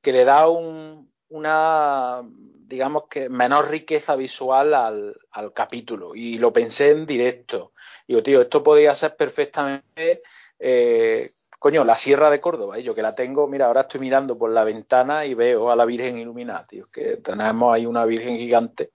[0.00, 6.14] que le da un, una, digamos que, menor riqueza visual al, capítulo.
[6.14, 7.72] Y lo pensé en directo.
[8.06, 10.22] Digo, tío, esto podría ser perfectamente,
[10.60, 11.28] eh,
[11.58, 12.78] coño, la Sierra de Córdoba.
[12.78, 15.76] Y yo que la tengo, mira, ahora estoy mirando por la ventana y veo a
[15.76, 18.92] la Virgen iluminada, tío, que tenemos ahí una Virgen gigante.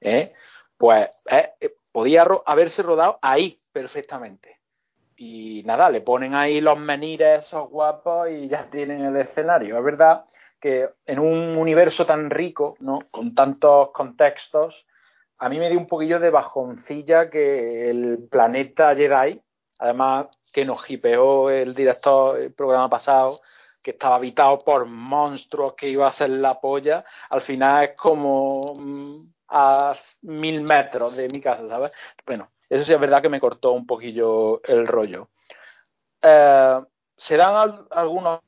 [0.00, 0.32] ¿eh?
[0.76, 1.08] Pues
[1.92, 4.60] podía haberse rodado ahí perfectamente.
[5.16, 9.76] Y nada, le ponen ahí los menires esos guapos y ya tienen el escenario.
[9.76, 10.24] Es verdad
[10.58, 12.98] que en un universo tan rico, ¿no?
[13.10, 14.86] Con tantos contextos,
[15.38, 19.40] a mí me dio un poquillo de bajoncilla que el planeta Jedi,
[19.78, 23.38] además que nos hipeó el director el programa pasado,
[23.82, 28.60] que estaba habitado por monstruos que iba a ser la polla, al final es como
[28.78, 31.92] mm, a mil metros de mi casa, ¿sabes?
[32.26, 35.28] Bueno, eso sí es verdad que me cortó un poquillo el rollo.
[36.22, 36.80] Eh,
[37.16, 38.40] se dan algunos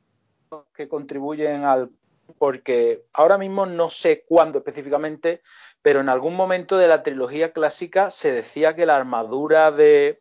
[0.74, 1.90] que contribuyen al
[2.38, 5.42] porque ahora mismo no sé cuándo específicamente,
[5.82, 10.18] pero en algún momento de la trilogía clásica se decía que la armadura de,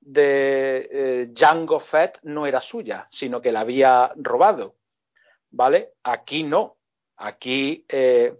[0.00, 4.74] de eh, Jango Fett no era suya, sino que la había robado.
[5.50, 5.92] ¿Vale?
[6.02, 6.76] Aquí no.
[7.16, 8.36] Aquí eh,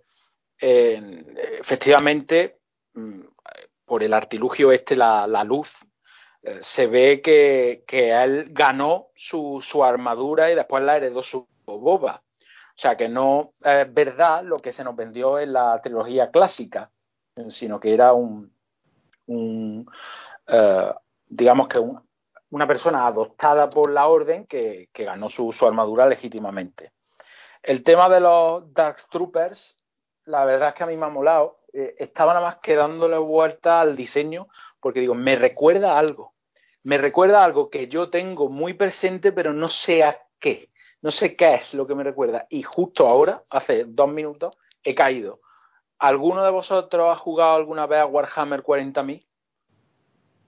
[0.58, 2.58] efectivamente,
[2.94, 3.20] mm,
[3.84, 5.76] por el artilugio este, la, la luz,
[6.42, 11.48] eh, se ve que, que, él ganó su, su, armadura y después la heredó su
[11.64, 12.22] boba.
[12.40, 16.90] O sea que no es verdad lo que se nos vendió en la trilogía clásica,
[17.48, 18.52] sino que era un,
[19.26, 20.94] eh,
[21.26, 22.06] digamos que un,
[22.50, 26.92] una persona adoptada por la orden que, que ganó su, su, armadura legítimamente.
[27.62, 29.76] El tema de los Dark Troopers
[30.26, 31.56] la verdad es que a mí me ha molado.
[31.72, 34.48] Eh, estaba nada más que dándole vuelta al diseño
[34.80, 36.34] porque digo, me recuerda algo.
[36.84, 40.70] Me recuerda algo que yo tengo muy presente, pero no sé a qué.
[41.00, 42.46] No sé qué es lo que me recuerda.
[42.50, 45.40] Y justo ahora, hace dos minutos, he caído.
[45.98, 49.26] ¿alguno de vosotros ha jugado alguna vez a Warhammer 40.000?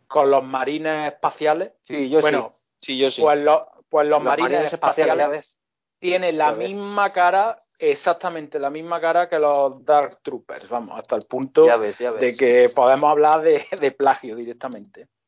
[0.07, 1.72] Con los marines espaciales.
[1.83, 2.62] Sí, yo bueno, sí.
[2.81, 3.22] Sí, yo sí.
[3.22, 5.59] Pues, lo- pues los, Los marines, marines espaciales, espaciales,
[5.99, 11.22] tienen la misma cara, exactamente la misma cara que los Dark Troopers, vamos, hasta el
[11.29, 12.20] punto Ya ves, ya ves.
[12.20, 15.09] de que podemos hablar de, de plagio directamente.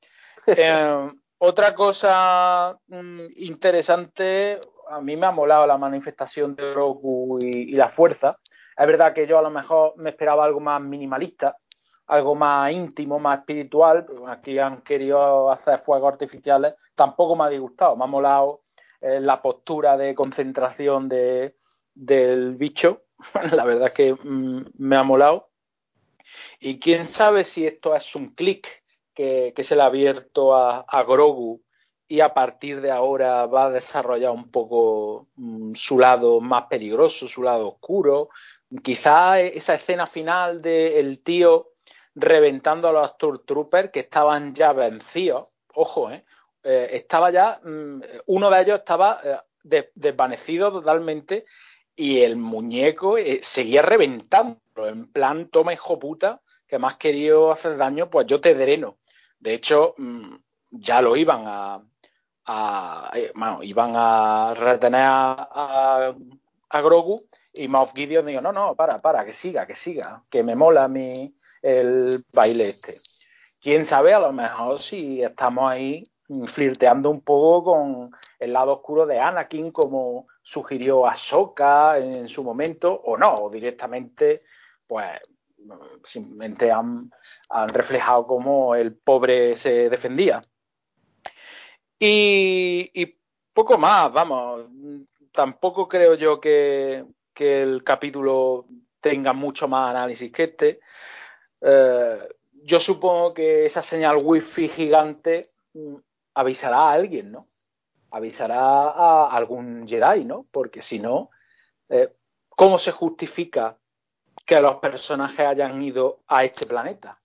[0.57, 7.73] Eh, otra cosa mm, interesante, a mí me ha molado la manifestación de Grogu y,
[7.73, 8.39] y la fuerza.
[8.75, 11.57] Es verdad que yo a lo mejor me esperaba algo más minimalista,
[12.07, 14.07] algo más íntimo, más espiritual.
[14.07, 18.61] pero Aquí han querido hacer fuegos artificiales, tampoco me ha disgustado, me ha molado
[19.01, 21.55] eh, la postura de concentración de,
[21.99, 23.03] del bicho.
[23.53, 25.51] La verdad que mm, me ha molado.
[26.61, 28.83] Y quién sabe si esto es un clic
[29.15, 31.63] que, se le ha abierto a, a Grogu
[32.07, 37.27] y a partir de ahora va a desarrollar un poco mm, su lado más peligroso,
[37.27, 38.31] su lado oscuro.
[38.83, 41.73] Quizá esa escena final del tío
[42.15, 45.49] reventando a los Stormtroopers que estaban ya vencidos.
[45.75, 46.25] Ojo, ¿eh?
[46.63, 51.45] Eh, estaba ya, mm, uno de ellos estaba eh, de- desvanecido totalmente
[51.99, 57.51] y el muñeco eh, seguía reventando, en plan, toma hijo puta, que me has querido
[57.53, 58.99] hacer daño, pues yo te dreno.
[59.41, 60.37] De hecho, mm,
[60.71, 61.43] ya lo iban
[62.47, 66.15] a, eh, bueno, iban a retener a,
[66.71, 67.21] a- Grogu
[67.55, 70.87] y Moff Gideon dijo, no, no, para, para, que siga, que siga, que me mola
[70.89, 72.95] mí el baile este.
[73.61, 76.05] Quién sabe, a lo mejor si estamos ahí
[76.47, 82.91] flirteando un poco con el lado oscuro de Anakin, como sugirió Ahsoka en su momento,
[83.05, 84.45] o no, o directamente,
[84.89, 85.21] pues
[86.05, 87.11] simplemente han,
[87.51, 90.41] han reflejado cómo el pobre se defendía.
[91.99, 93.19] Y, y
[93.53, 94.71] poco más, vamos,
[95.33, 98.65] tampoco creo yo que, que el capítulo
[99.03, 100.81] tenga mucho más análisis que este.
[101.61, 102.27] Eh,
[102.63, 105.43] yo supongo que esa señal wifi gigante
[105.75, 105.97] mm,
[106.33, 107.45] avisará a alguien, ¿no?
[108.11, 110.47] Avisará a algún Jedi, ¿no?
[110.51, 111.31] Porque si no,
[111.89, 112.13] eh,
[112.49, 113.77] ¿cómo se justifica
[114.47, 117.19] que los personajes hayan ido a este planeta?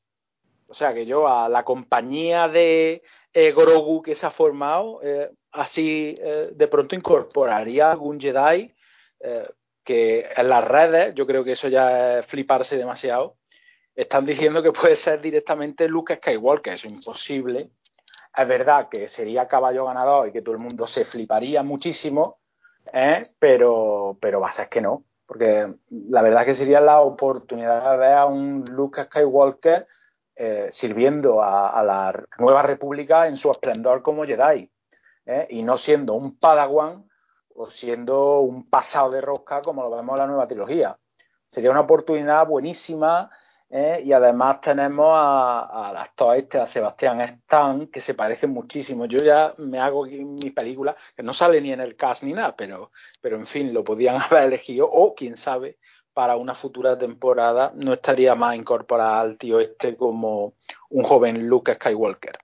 [0.68, 3.04] O sea, que yo a la compañía de
[3.34, 6.16] eh, Grogu que se ha formado, eh, así
[6.52, 8.74] de pronto incorporaría algún Jedi
[9.84, 13.38] que en las redes, yo creo que eso ya es fliparse demasiado,
[13.96, 17.70] están diciendo que puede ser directamente Luke Skywalker, eso es imposible.
[18.36, 22.40] Es verdad que sería caballo ganador y que todo el mundo se fliparía muchísimo,
[22.92, 23.24] ¿eh?
[23.38, 27.98] pero, pero va a ser que no, porque la verdad que sería la oportunidad de
[27.98, 29.88] ver a un Luke Skywalker
[30.36, 34.72] eh, sirviendo a, a, la Nueva República en su esplendor como Jedi,
[35.26, 35.48] ¿eh?
[35.52, 37.08] y no siendo un Padawan
[37.56, 40.98] o siendo un pasado de rosca como lo vemos en la nueva trilogía.
[41.48, 43.30] Sería una oportunidad buenísima
[43.76, 44.04] ¿eh?
[44.06, 49.06] y además tenemos a- al actor este, a Sebastián Stan, que se parece muchísimo.
[49.08, 52.56] Yo ya me hago mi película, que no sale ni en el cast ni nada,
[52.56, 55.78] pero, pero en fin, lo podían haber elegido, o quién sabe,
[56.14, 60.54] para una futura temporada no estaría más incorporada al tío este como
[60.92, 62.38] un joven Luke Skywalker.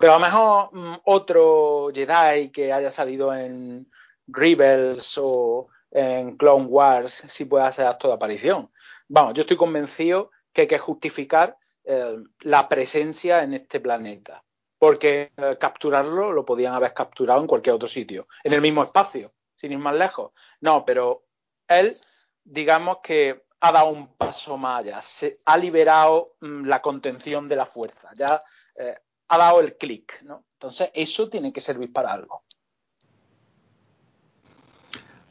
[0.00, 3.86] Pero a lo mejor mm, otro Jedi que haya salido en
[4.26, 8.70] Rebels o en Clone Wars sí puede hacer acto de aparición.
[9.08, 14.42] Vamos, yo estoy convencido que hay que justificar eh, la presencia en este planeta.
[14.76, 19.32] Porque eh, capturarlo lo podían haber capturado en cualquier otro sitio, en el mismo espacio,
[19.54, 20.32] sin ir más lejos.
[20.60, 21.26] No, pero
[21.68, 21.94] él,
[22.42, 27.54] digamos que ha dado un paso más allá, se ha liberado mm, la contención de
[27.54, 28.40] la fuerza, ya
[28.74, 28.96] eh,
[29.28, 30.44] ha dado el clic, ¿no?
[30.54, 32.42] Entonces, eso tiene que servir para algo.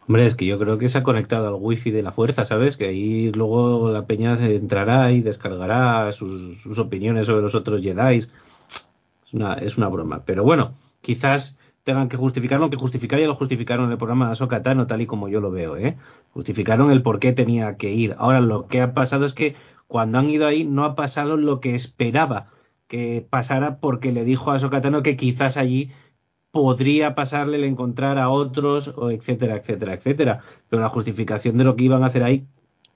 [0.08, 2.78] Hombre, es que yo creo que se ha conectado al wifi de la fuerza, ¿sabes?
[2.78, 8.18] Que ahí luego la peña entrará y descargará sus, opiniones sobre los otros Jedi.
[8.18, 8.32] Es
[9.34, 10.24] una, es una broma.
[10.26, 14.32] Pero bueno, quizás tengan que justificarlo, aunque justificar ya lo justificaron en el programa de
[14.32, 15.98] Ahsoka Tano, tal y como yo lo veo, ¿eh?
[16.34, 18.16] Justificaron el por qué tenía que ir.
[18.18, 19.56] Ahora, lo que ha pasado es que
[19.88, 22.48] cuando han ido ahí no ha pasado lo que esperaba
[22.88, 25.92] que pasara porque le dijo a Ahsoka Tano que quizás allí
[26.62, 30.40] podría pasarle el encontrar a otros, o etcétera, etcétera, etcétera.
[30.70, 32.46] Pero la justificación de lo que iban a hacer ahí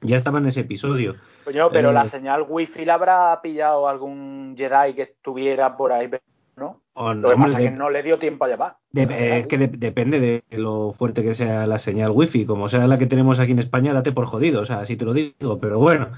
[0.02, 1.16] ya estaba en ese episodio.
[1.46, 6.10] Coño, pero Eh, la señal wifi la habrá pillado algún Jedi que estuviera por ahí,
[6.58, 6.82] ¿no?
[6.94, 8.78] O Lo que pasa es que no le dio tiempo a llevar.
[8.92, 12.46] de- eh, es que de- depende de lo fuerte que sea la señal wifi.
[12.46, 15.06] Como sea la que tenemos aquí en España, date por jodido, o sea, así te
[15.06, 15.60] lo digo.
[15.62, 16.10] Pero bueno,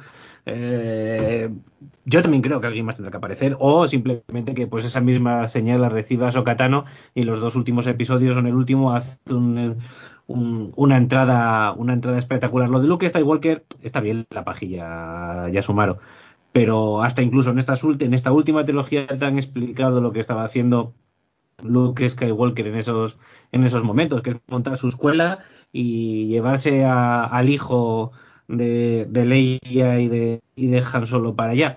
[0.46, 1.50] Eh,
[2.06, 5.48] yo también creo que alguien más tendrá que aparecer, o simplemente que pues esa misma
[5.48, 6.86] señal la reciba Sokatano
[7.16, 9.18] y los dos últimos episodios, o en el último, hace
[10.28, 12.70] una entrada una entrada espectacular.
[12.70, 16.00] Lo de Luke Skywalker está bien la pajilla, ya sumaro,
[16.52, 20.44] pero hasta incluso en esta, en esta última trilogía te han explicado lo que estaba
[20.44, 20.94] haciendo
[21.64, 23.18] Luke Skywalker en esos,
[23.52, 25.40] en esos momentos, que es montar su escuela
[25.72, 28.12] y llevarse al hijo
[28.48, 31.76] de, de Leia y de, y de Han Solo para allá.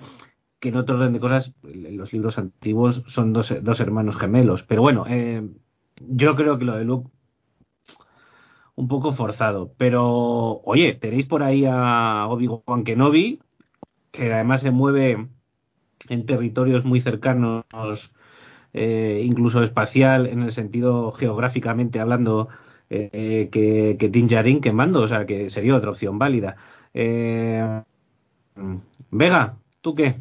[0.58, 4.62] Que en otro orden de cosas, los libros antiguos son dos, dos hermanos gemelos.
[4.62, 5.46] Pero bueno, eh,
[6.00, 7.10] yo creo que lo de Luke
[8.76, 9.72] un poco forzado.
[9.76, 13.40] Pero, oye, tenéis por ahí a Obi-Wan Kenobi,
[14.12, 15.28] que además se mueve
[16.08, 17.64] en territorios muy cercanos,
[18.72, 22.48] eh, incluso espacial, en el sentido geográficamente hablando,
[22.90, 26.56] eh, que, que Din que mando, o sea que sería otra opción válida.
[26.94, 27.82] Eh,
[29.10, 30.14] Vega, ¿tú qué?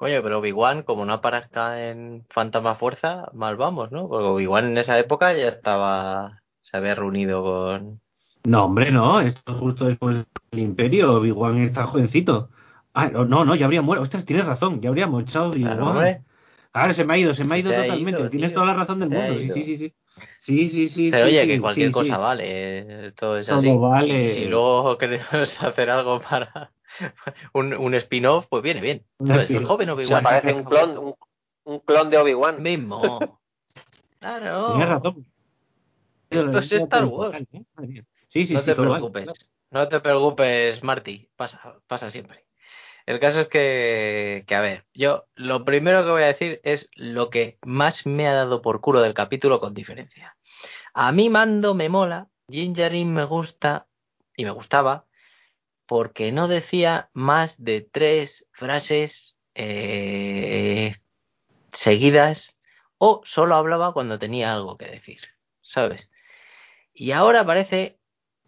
[0.00, 4.08] Oye, pero Obi-Wan, como no aparezca en Fantasma Fuerza, mal vamos, ¿no?
[4.08, 8.00] Porque Obi-Wan en esa época ya estaba, se había reunido con...
[8.44, 12.50] No, hombre, no, esto justo después del Imperio, Obi-Wan está jovencito.
[12.94, 14.02] Ah, no, no, ya habría muerto.
[14.02, 16.24] Ostras, tienes razón, ya habría muerto Obi-Wan.
[16.70, 18.28] Claro, se me ha ido, se me ha ido totalmente.
[18.28, 19.38] Tienes toda la razón del mundo.
[19.38, 19.94] Sí, sí, sí, sí.
[20.48, 21.10] Sí, sí, sí.
[21.10, 23.12] Pero oye, que cualquier cosa vale.
[23.12, 23.70] Todo es así.
[23.70, 24.28] vale.
[24.28, 26.72] Si, luego queremos hacer algo para
[27.52, 29.04] un, un spin-off, pues viene bien.
[29.18, 30.22] El joven Obi-Wan.
[30.22, 31.14] parece un clon,
[31.64, 32.62] un, clon de Obi-Wan.
[32.62, 33.18] Mismo.
[34.20, 34.72] Claro.
[34.72, 35.26] Tienes razón.
[36.28, 37.46] Esto es Star Wars.
[37.52, 38.02] ¿eh?
[38.26, 39.28] Sí, sí, no te preocupes.
[39.70, 41.30] No te preocupes, Marty.
[41.36, 42.47] Pasa, pasa siempre.
[43.08, 46.90] El caso es que, que, a ver, yo lo primero que voy a decir es
[46.92, 50.36] lo que más me ha dado por culo del capítulo con diferencia.
[50.92, 53.88] A mí Mando me mola, Gingerin me gusta
[54.36, 55.06] y me gustaba
[55.86, 60.96] porque no decía más de tres frases eh,
[61.72, 62.58] seguidas
[62.98, 65.22] o solo hablaba cuando tenía algo que decir,
[65.62, 66.10] ¿sabes?
[66.92, 67.98] Y ahora parece,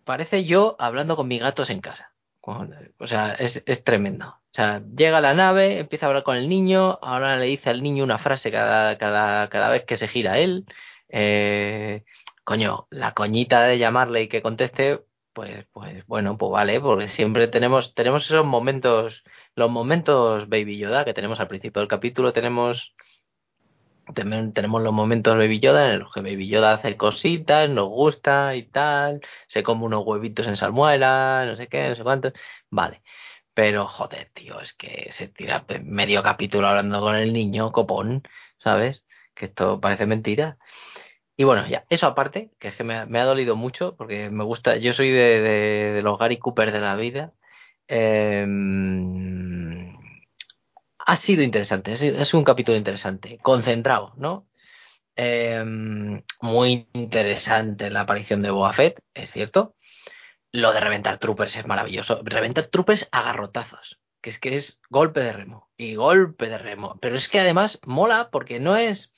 [0.05, 2.13] parece yo hablando con mis gatos en casa.
[2.43, 4.40] O sea, es, es tremendo.
[4.51, 7.71] O sea, llega a la nave, empieza a hablar con el niño, ahora le dice
[7.71, 10.67] al niño una frase cada, cada, cada vez que se gira él.
[11.09, 12.05] Eh,
[12.45, 17.47] coño, la coñita de llamarle y que conteste, pues, pues bueno, pues vale, porque siempre
[17.49, 19.23] tenemos, tenemos esos momentos,
[19.55, 22.95] los momentos Baby Yoda que tenemos al principio del capítulo, tenemos
[24.15, 28.65] tenemos los momentos Baby Yoda en los que Baby Yoda hace cositas, nos gusta y
[28.65, 32.33] tal, se come unos huevitos en salmuela, no sé qué, no sé cuántos,
[32.71, 33.03] vale.
[33.63, 38.23] Pero, joder, tío, es que se tira medio capítulo hablando con el niño, copón,
[38.57, 39.05] ¿sabes?
[39.35, 40.57] Que esto parece mentira.
[41.37, 44.79] Y bueno, ya, eso aparte, que es que me, ha dolido mucho, porque me gusta,
[44.79, 47.35] yo soy de, los Gary Cooper de la vida.
[47.87, 49.95] Em,
[50.99, 54.49] ha sido interesante, ha sido, un capítulo interesante, concentrado, ¿no?
[55.17, 59.75] Em, muy interesante la aparición de Boa Fett, es cierto
[60.53, 62.21] lo de reventar troopers es maravilloso.
[62.25, 64.01] Reventar troopers a garrotazos.
[64.21, 65.71] Que es que es golpe de remo.
[65.77, 66.99] Y golpe de remo.
[67.01, 69.13] Pero es que además mola porque no es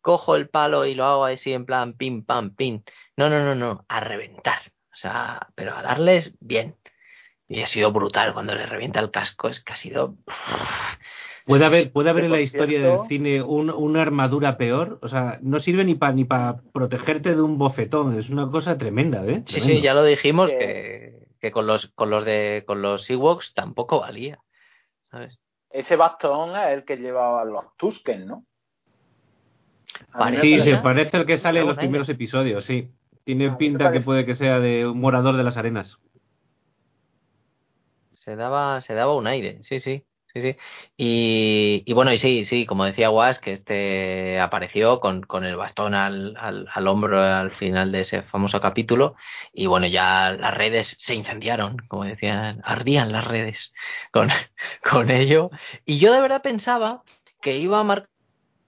[0.00, 2.82] cojo el palo y lo hago así en plan pim, pam, pim.
[3.16, 3.84] No, no, no, no.
[3.88, 4.72] A reventar.
[4.92, 6.76] O sea, pero a darles bien.
[7.46, 9.48] Y ha sido brutal cuando le revienta el casco.
[9.48, 10.16] Es que ha sido.
[11.46, 14.98] Puede haber, puede haber en la historia del cine una armadura peor.
[15.02, 18.18] O sea, no sirve ni para ni para protegerte de un bofetón.
[18.18, 19.42] Es una cosa tremenda, ¿eh?
[19.46, 23.54] Sí, sí, ya lo dijimos que, que, con los con los de con los Ewoks
[23.54, 24.38] tampoco valía.
[25.00, 25.38] ¿Sabes?
[25.70, 28.44] Ese bastón es el que llevaba los Tusken, ¿no?
[30.40, 32.90] Sí, se parece el que sale en los primeros episodios, sí.
[33.24, 35.98] Tiene pinta que puede que sea de un morador de las arenas.
[38.10, 40.04] Se daba, se daba un aire, sí, sí
[40.34, 40.56] sí, sí.
[40.96, 45.94] Y, bueno, y sí, sí, como decía Was, que este apareció con, con el bastón
[45.94, 49.16] al, al, hombro al final de ese famoso capítulo.
[49.52, 53.72] Y bueno, ya las redes se incendiaron, como decían, ardían las redes
[54.12, 54.28] con,
[54.90, 55.50] con ello.
[55.84, 57.02] Y yo de verdad pensaba
[57.40, 58.10] que iba a marcar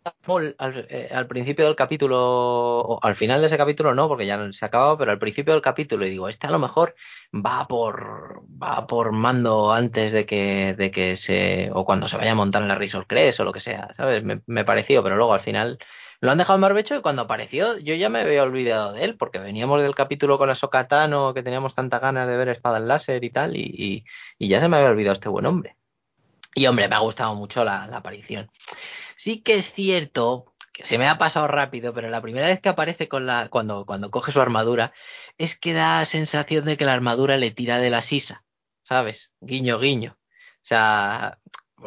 [0.05, 4.65] eh, al, principio del capítulo, o al final de ese capítulo no, porque ya se
[4.65, 6.95] acabado, pero al principio del capítulo y digo, este a lo mejor
[7.35, 12.33] va por va por mando antes de que, de que se, o cuando se vaya
[12.33, 14.24] a montar en la Resort Crest o lo que sea, ¿sabes?
[14.24, 15.79] Me, pareció, pero luego al final
[16.20, 19.16] lo han dejado en barbecho y cuando apareció yo ya me había olvidado de él,
[19.16, 23.23] porque veníamos del capítulo con la Sokatano, que teníamos tantas ganas de ver espadas láser
[23.24, 24.05] y tal, y,
[24.39, 25.77] y, ya se me había olvidado este buen hombre.
[26.55, 28.51] Y hombre, me ha gustado mucho la aparición.
[29.24, 32.69] Sí que es cierto que se me ha pasado rápido, pero la primera vez que
[32.69, 34.93] aparece con la, cuando, coge su armadura,
[35.39, 38.44] es que da sensación de que la armadura le tira de la sisa.
[38.82, 39.31] ¿sabes?
[39.40, 40.19] Guiño, guiño.
[40.19, 41.39] O sea,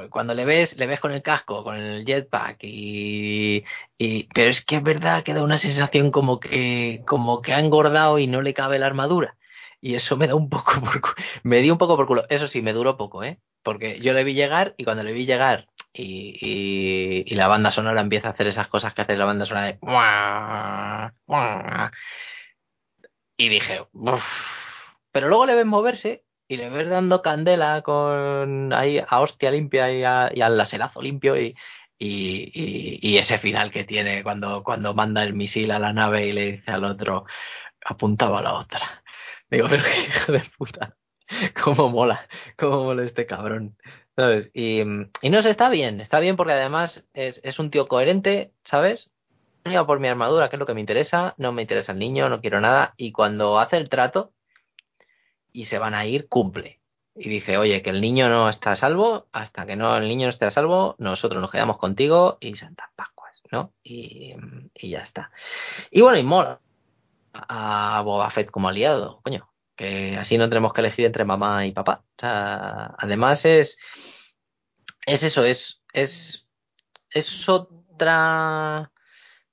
[0.10, 3.66] cuando le ves, le ves con el casco, con el jetpack y,
[3.98, 7.60] y, pero es que es verdad que da una sensación como que, como que ha
[7.60, 9.38] engordado y no le cabe la armadura.
[9.82, 11.02] Y eso me da un poco por
[11.44, 12.26] me dio un poco por culo.
[12.30, 13.42] Eso sí, me duró poco, ¿eh?
[13.62, 15.68] Porque yo le vi llegar y cuando le vi llegar
[15.98, 19.68] y, y, la banda sonora empieza a hacer esas cosas que hace la banda sonora
[19.68, 19.80] de
[23.38, 23.86] y dije,
[25.12, 29.92] pero luego le ves moverse y le ves dando candela con ahí a hostia limpia
[29.92, 31.56] y, a, y al laserazo limpio y,
[31.98, 36.32] y, y, ese final que tiene cuando, cuando manda el misil a la nave y
[36.34, 37.26] le dice al otro,
[37.86, 39.04] apuntaba a la otra.
[39.50, 40.98] Digo, pero qué hijo de puta.
[41.64, 42.28] Cómo mola,
[42.58, 43.78] cómo mola este cabrón.
[44.16, 44.50] ¿Sabes?
[44.54, 49.10] Y, no sé, está bien, está bien porque además es, un tío coherente, ¿sabes?
[49.66, 52.30] Iba por mi armadura, que es lo que me interesa, no me interesa el niño,
[52.30, 52.94] no quiero nada.
[52.98, 54.32] Y cuando hace el trato,
[55.52, 56.82] y se van a ir, cumple.
[57.16, 60.28] Y dice, oye, que el niño no está a salvo, hasta que no el niño
[60.28, 63.74] no esté a salvo, nosotros nos quedamos contigo y Santa Pascuas, ¿no?
[63.84, 64.36] Y,
[64.76, 65.32] y ya está.
[65.92, 66.62] Y bueno, y mola
[67.34, 71.72] a Boba Fett como aliado, coño, que así no tenemos que elegir entre mamá y
[71.72, 72.04] papá.
[72.18, 73.78] O sea, además es,
[75.06, 76.48] es eso, es, es,
[77.10, 78.92] es otra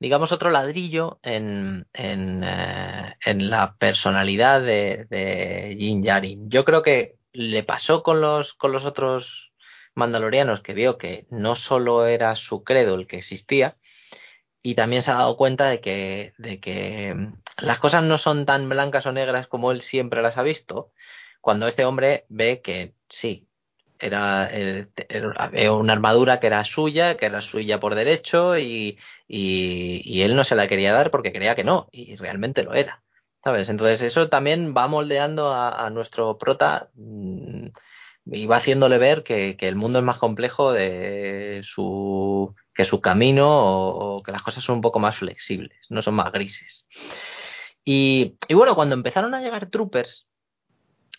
[0.02, 6.50] digamos, otro ladrillo en, en, eh, en la personalidad de, de Jin Yarin.
[6.50, 9.52] Yo creo que le pasó con los, con los otros
[9.94, 13.76] mandalorianos que vio que no solo era su credo el que existía,
[14.62, 17.16] y también se ha dado cuenta de que, de que
[17.58, 20.92] las cosas no son tan blancas o negras como él siempre las ha visto,
[21.40, 23.48] cuando este hombre ve que sí,
[23.98, 28.98] era, era, una armadura que era suya, que era suya por derecho y,
[29.28, 33.02] y, él no se la quería dar porque creía que no y realmente lo era.
[33.44, 33.68] ¿Sabes?
[33.68, 37.66] Entonces eso también va moldeando a, a nuestro prota mmm,
[38.26, 43.00] y va haciéndole ver que, que, el mundo es más complejo de su que su
[43.00, 46.86] camino o, que las cosas son un poco más flexibles, no son más grises.
[47.84, 50.26] Y, bueno, cuando empezaron a llegar troopers,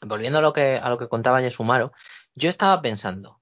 [0.02, 1.92] volviendo a lo que a lo que contaba Yesumaro,
[2.36, 3.42] yo estaba pensando,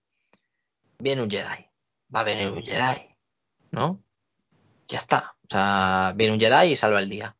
[0.99, 1.69] viene un Jedi,
[2.13, 3.15] va a venir un Jedi,
[3.71, 4.03] ¿no?
[4.87, 5.35] Ya está.
[5.43, 7.37] O sea, viene un Jedi y salva el día.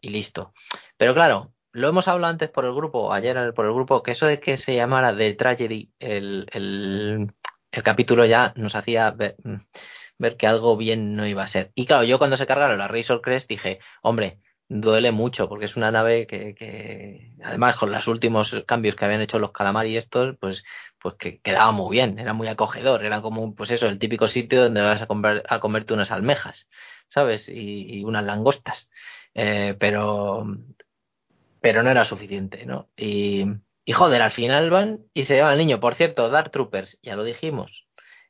[0.00, 0.52] Y listo.
[0.96, 4.26] Pero claro, lo hemos hablado antes por el grupo, ayer por el grupo, que eso
[4.26, 7.34] de que se llamara The Tragedy, el, el,
[7.72, 9.36] el capítulo ya nos hacía ver,
[10.18, 11.72] ver, que algo bien no iba a ser.
[11.74, 15.76] Y claro, yo cuando se cargaron la Razor Crest dije, hombre, duele mucho porque es
[15.76, 19.96] una nave que, que, además con los últimos cambios que habían hecho los calamari y
[19.98, 20.64] estos pues
[20.98, 24.62] pues que quedaba muy bien era muy acogedor era como pues eso el típico sitio
[24.62, 26.68] donde vas a, comprar, a comerte unas almejas
[27.06, 28.88] sabes y, unas langostas
[29.34, 30.46] eh, pero
[31.60, 33.44] pero no era suficiente no y,
[33.84, 35.80] y joder al final van y se llevan al niño.
[35.80, 37.83] Por cierto Dark Troopers ya lo dijimos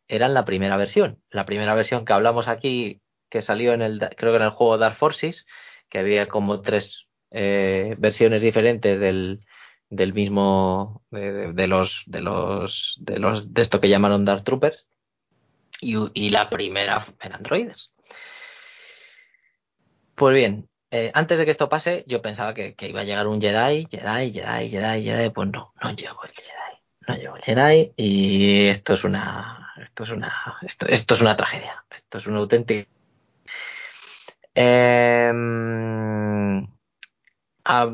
[0.08, 1.22] eran la primera versión.
[1.30, 4.78] La primera versión que hablamos aquí que salió en el creo que en el juego
[4.78, 5.46] Dark Forces
[5.88, 9.44] que había como tres eh, versiones diferentes del,
[9.90, 14.86] del mismo de, de, los de los de los de esto que llamaron Dark Troopers.
[15.80, 17.90] Y, y la primera eran droides.
[20.14, 23.40] Pues bien eh, antes de que esto pase yo pensaba que, iba a llegar un
[23.40, 25.30] Jedi Jedi Jedi Jedi Jedi.
[25.30, 26.80] Pues no no llegó el Jedi.
[27.08, 31.36] No llegó el Jedi y esto es una esto es una esto, esto es una
[31.36, 32.90] tragedia esto es un auténtico
[34.54, 35.32] eh,
[37.64, 37.90] ah,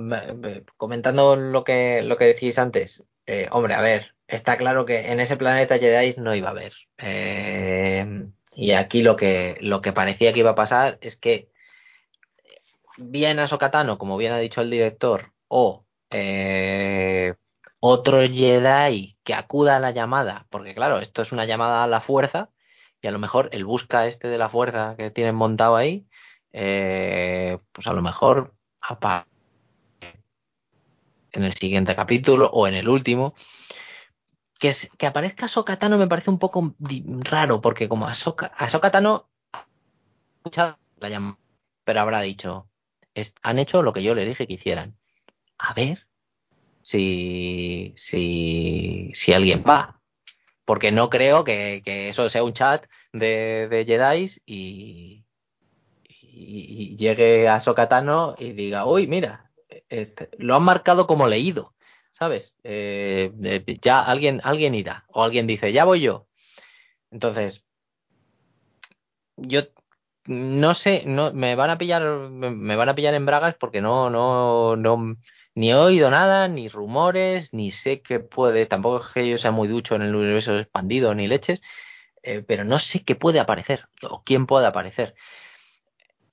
[0.77, 5.21] comentando lo que, lo que decís antes, eh, hombre, a ver, está claro que en
[5.21, 6.75] ese planeta Jedi no iba a haber.
[6.99, 11.49] Eh, y aquí lo que, lo que parecía que iba a pasar es que
[12.99, 17.35] bien a Sokatano, como bien ha dicho el director, o eh,
[17.81, 22.01] otro Jedi que acuda a la llamada, porque claro, esto es una llamada a la
[22.01, 22.51] fuerza,
[23.03, 26.07] y a lo mejor el busca este de la fuerza que tienen montado ahí,
[26.53, 28.55] eh, pues a lo mejor
[31.33, 33.35] en el siguiente capítulo o en el último.
[34.59, 36.75] Que, que aparezca Sokatano me parece un poco
[37.21, 39.31] raro, porque como a, Soka, a Sokatano
[40.99, 41.39] la llama,
[41.85, 42.69] pero habrá dicho,
[43.43, 44.99] han hecho lo que yo les dije que hicieran.
[45.57, 46.10] A ver
[46.91, 50.01] si, si, si alguien va.
[50.65, 55.25] Porque no creo que, que eso sea un chat de, de Jedi y,
[56.09, 59.51] y, llegue a Sokatano y diga, uy, mira,
[59.89, 61.75] este, lo han marcado como leído,
[62.11, 62.57] ¿sabes?
[62.65, 63.33] Eh,
[63.81, 66.27] ya alguien, alguien irá, o alguien dice, ya voy yo.
[67.13, 67.65] Entonces,
[69.37, 69.63] yo
[70.27, 74.11] no sé, no, me van a pillar, me van a pillar en bragas porque no,
[74.11, 75.17] no, no,
[75.61, 79.51] ni he oído nada, ni rumores, ni sé qué puede, tampoco es que yo sea
[79.51, 81.61] muy ducho en el universo expandido ni leches,
[82.23, 85.15] eh, pero no sé qué puede aparecer o quién puede aparecer.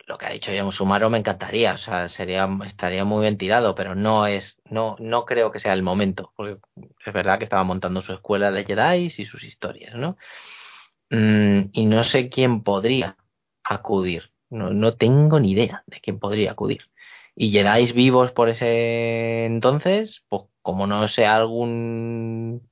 [0.06, 3.76] Lo que ha dicho John Sumaro me encantaría, o sea, sería, estaría muy bien tirado,
[3.76, 6.60] pero no es, no, no creo que sea el momento, porque
[7.06, 10.16] es verdad que estaba montando su escuela de Jedi y sus historias, ¿no?
[11.10, 13.18] Mm, y no sé quién podría
[13.66, 16.90] acudir, no, no tengo ni idea de quién podría acudir.
[17.40, 22.68] Y Jedi vivos por ese entonces, pues como no sea algún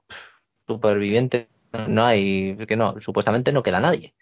[0.67, 1.49] superviviente
[1.87, 4.15] no hay, que no, supuestamente no queda nadie.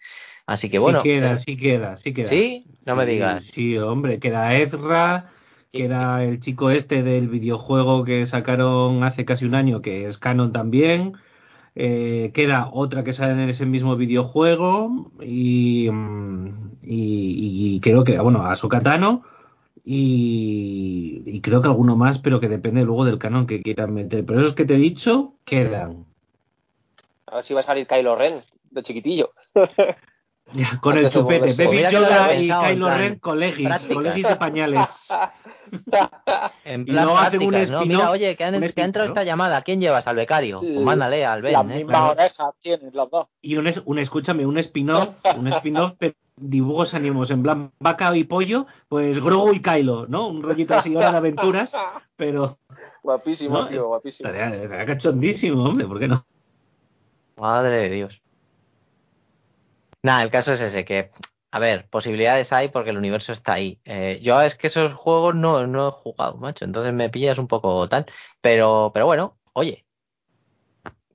[0.45, 1.01] Así que bueno.
[1.01, 2.27] Sí queda, sí queda, sí queda.
[2.27, 2.65] ¿Sí?
[2.85, 3.45] No me digas.
[3.45, 5.29] Sí, hombre, queda Ezra,
[5.71, 10.51] queda el chico este del videojuego que sacaron hace casi un año, que es canon
[10.51, 11.13] también.
[11.75, 15.89] Eh, queda otra que sale en ese mismo videojuego y,
[16.81, 19.23] y, creo que, bueno, a Sokatano
[19.85, 24.25] y, creo que alguno más, pero que depende luego del canon que quieran meter.
[24.25, 26.05] Pero esos que te he dicho quedan.
[27.27, 28.35] A ver si va a salir Kylo Ren,
[28.71, 29.31] de chiquitillo.
[30.81, 35.07] con el chupete, Baby Yoda y Kylo Ren, colegis, colegis de pañales.
[36.65, 37.85] en plan y prácticas, ¿no?
[37.85, 40.05] Mira, oye, que, han, que ha entrado esta llamada, ¿quién llevas?
[40.07, 40.59] ¿Al becario?
[40.59, 41.53] Pues mándale al Ben.
[41.53, 41.75] Las ¿eh?
[41.75, 43.27] mismas orejas tienen los dos.
[43.41, 45.93] Y un, un escúchame, un spin-off, un spin-off,
[46.35, 50.27] dibujos ánimos en plan vaca y pollo, pues Grogu y Kylo, ¿no?
[50.27, 51.73] Un rollito así ahora de aventuras,
[52.15, 52.59] pero...
[53.01, 54.29] Guapísimo, tío, guapísimo.
[54.29, 56.25] Estaría, estaría cachondísimo, hombre, ¿por qué no?
[57.37, 58.22] Madre de Dios.
[60.03, 61.11] Nada, el caso es ese, que,
[61.51, 63.79] a ver, posibilidades hay porque el universo está ahí.
[63.85, 67.47] Eh, yo es que esos juegos no, no he jugado, macho, entonces me pillas un
[67.47, 68.05] poco tal.
[68.41, 69.85] Pero, pero bueno, oye,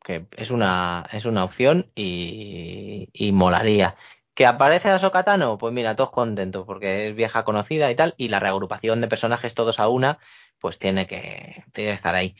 [0.02, 3.96] que es una, es una opción y, y molaría.
[4.34, 5.58] ¿Que aparece a Sokatano?
[5.58, 9.54] Pues mira, todos contentos porque es vieja conocida y tal, y la reagrupación de personajes
[9.54, 10.18] todos a una,
[10.60, 12.36] pues tiene que, tiene que estar ahí.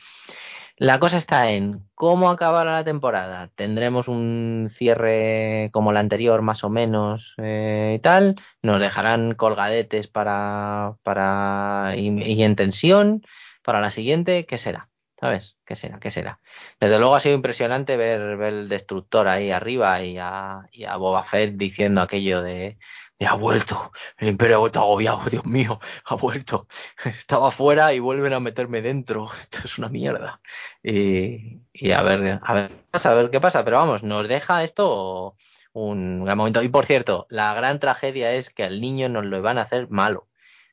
[0.79, 3.51] La cosa está en cómo acabará la temporada.
[3.55, 8.37] Tendremos un cierre como el anterior, más o menos, eh, y tal.
[8.61, 13.23] Nos dejarán colgadetes para, para y, en tensión
[13.61, 14.45] para la siguiente.
[14.45, 14.89] ¿Qué será?
[15.19, 15.57] ¿Sabes?
[15.65, 15.99] ¿Qué será?
[15.99, 16.39] ¿Qué será?
[16.79, 21.25] Desde luego ha sido impresionante ver, el destructor ahí arriba y a, y a Boba
[21.25, 22.77] Fett diciendo aquello de
[23.25, 26.67] ha vuelto, el imperio ha vuelto agobiado, Dios mío, ha vuelto.
[27.05, 29.29] Estaba fuera y vuelven a meterme dentro.
[29.41, 30.41] Esto es una mierda.
[30.83, 31.59] Y,
[31.91, 33.65] a ver, a ver, a ver qué pasa.
[33.65, 35.35] Pero vamos, nos deja esto
[35.73, 36.63] un gran momento.
[36.63, 39.89] Y por cierto, la gran tragedia es que al niño nos lo van a hacer
[39.89, 40.27] malo.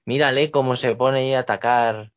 [0.05, 2.12] Mírale cómo se pone a atacar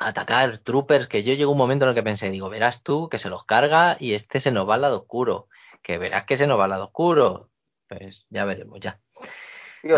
[0.00, 3.18] atacar troopers que yo llego un momento en el que pensé, digo, verás tú que
[3.18, 5.48] se los carga y este se nos va al lado oscuro,
[5.82, 7.49] que verás que se nos va al lado oscuro,
[7.90, 9.00] pues ya veremos, ya.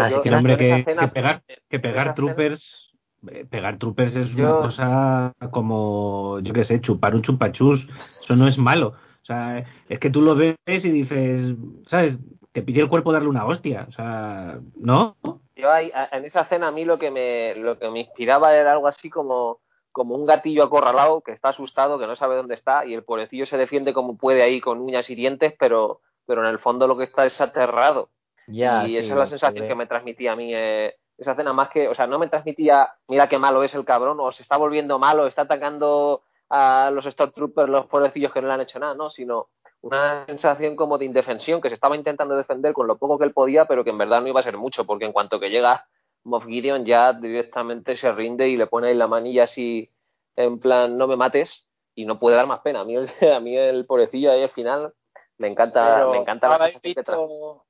[0.01, 2.93] Así que, hombre, que, pegar, que pegar troopers,
[3.31, 7.89] eh, pegar troopers es una cosa como, yo qué sé, chupar un chupachus,
[8.23, 8.89] eso no es malo.
[8.89, 11.55] O sea, es que tú lo ves y dices,
[11.86, 12.19] ¿sabes?
[12.52, 15.16] Te pide el cuerpo darle una hostia, o sea, ¿no?
[15.55, 18.89] Yo en esa escena a mí lo que me, lo que me inspiraba era algo
[18.89, 19.60] así como,
[19.90, 23.47] como un gatillo acorralado que está asustado, que no sabe dónde está y el pobrecillo
[23.47, 26.01] se defiende como puede ahí con uñas y dientes, pero
[26.32, 28.09] pero en el fondo lo que está es aterrado.
[28.46, 31.88] y esa es la sensación que me transmitía a mí eh, esa cena, más que,
[31.88, 34.98] o sea, no me transmitía, mira qué malo es el cabrón, o se está volviendo
[34.98, 39.10] malo, está atacando a los Stormtroopers, los pobrecillos que no le han hecho nada, ¿no?
[39.10, 39.50] Sino
[39.82, 43.34] una sensación como de indefensión, que se estaba intentando defender con lo poco que él
[43.34, 45.86] podía, pero que en verdad no iba a ser mucho, porque en cuanto que llega
[46.24, 49.92] Moff Gideon ya directamente se rinde y le pone ahí la manilla así,
[50.36, 52.80] en plan, no me mates, y no puede dar más pena.
[52.80, 54.94] A mí el, a mí el pobrecillo ahí al final
[55.39, 57.64] me encanta, me encanta la visto,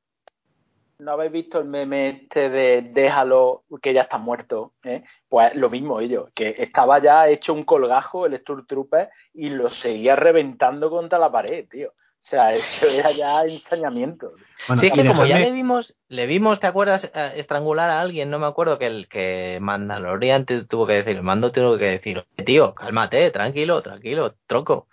[1.02, 4.74] ¿No habéis visto el meme este de déjalo que ya está muerto?
[4.84, 5.02] ¿eh?
[5.28, 10.14] Pues lo mismo ellos, que estaba ya hecho un colgajo el Trooper y lo seguía
[10.14, 11.88] reventando contra la pared, tío.
[12.22, 14.34] O sea, eso era ya ensañamiento.
[14.78, 17.10] sí, es que como ya le vimos, le vimos, ¿te acuerdas?
[17.12, 21.50] Eh, estrangular a alguien, no me acuerdo que el que Mandalorian tuvo que decir, mando
[21.50, 24.86] tuvo que decir, tío, cálmate, tranquilo, tranquilo, troco.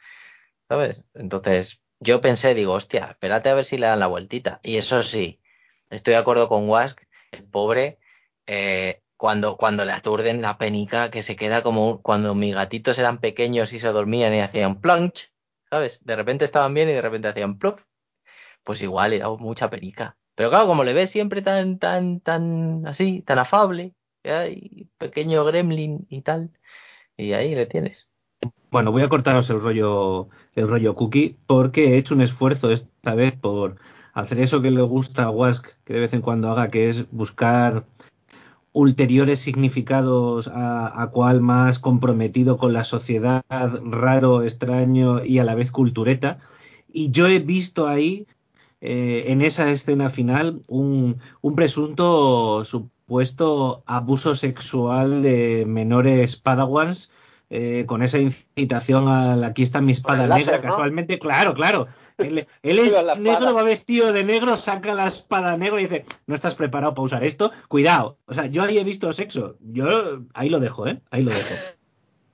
[0.68, 1.04] ¿Sabes?
[1.14, 4.60] Entonces, yo pensé, digo, hostia, espérate a ver si le dan la vueltita.
[4.64, 5.42] Y eso sí,
[5.90, 7.02] estoy de acuerdo con Wask,
[7.32, 8.00] el pobre,
[8.48, 13.20] eh, cuando, cuando le aturden la penica, que se queda como cuando mis gatitos eran
[13.20, 15.32] pequeños y se dormían y hacían plunch,
[15.70, 16.04] ¿sabes?
[16.06, 17.82] De repente estaban bien y de repente hacían plop.
[18.64, 20.18] Pues igual le dado mucha penica.
[20.36, 23.94] Pero claro, como le ves siempre tan, tan, tan así, tan afable,
[24.24, 26.52] y pequeño gremlin y tal,
[27.18, 28.09] y ahí le tienes.
[28.72, 33.16] Bueno, voy a cortaros el rollo, el rollo cookie porque he hecho un esfuerzo esta
[33.16, 33.78] vez por
[34.14, 37.10] hacer eso que le gusta a Wask que de vez en cuando haga, que es
[37.12, 37.86] buscar
[38.72, 45.56] ulteriores significados a, a, cual más comprometido con la sociedad, raro, extraño y a la
[45.56, 46.38] vez cultureta.
[46.94, 48.28] Y yo he visto ahí,
[48.82, 57.10] eh, en esa escena final, un, un presunto supuesto abuso sexual de menores padawans
[57.52, 61.88] eh, con esa incitación a la, aquí está mi espada negra, casualmente, claro, claro.
[62.18, 66.56] Él, es negro, va vestido de negro, saca la espada negra y dice, no estás
[66.56, 68.18] preparado para usar esto, cuidado.
[68.26, 71.02] O sea, yo ahí he visto sexo, yo ahí lo dejo, ¿eh?
[71.12, 71.56] Ahí lo dejo.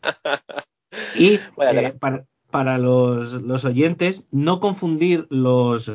[1.18, 5.92] Y eh, para, para los, los oyentes, no confundir los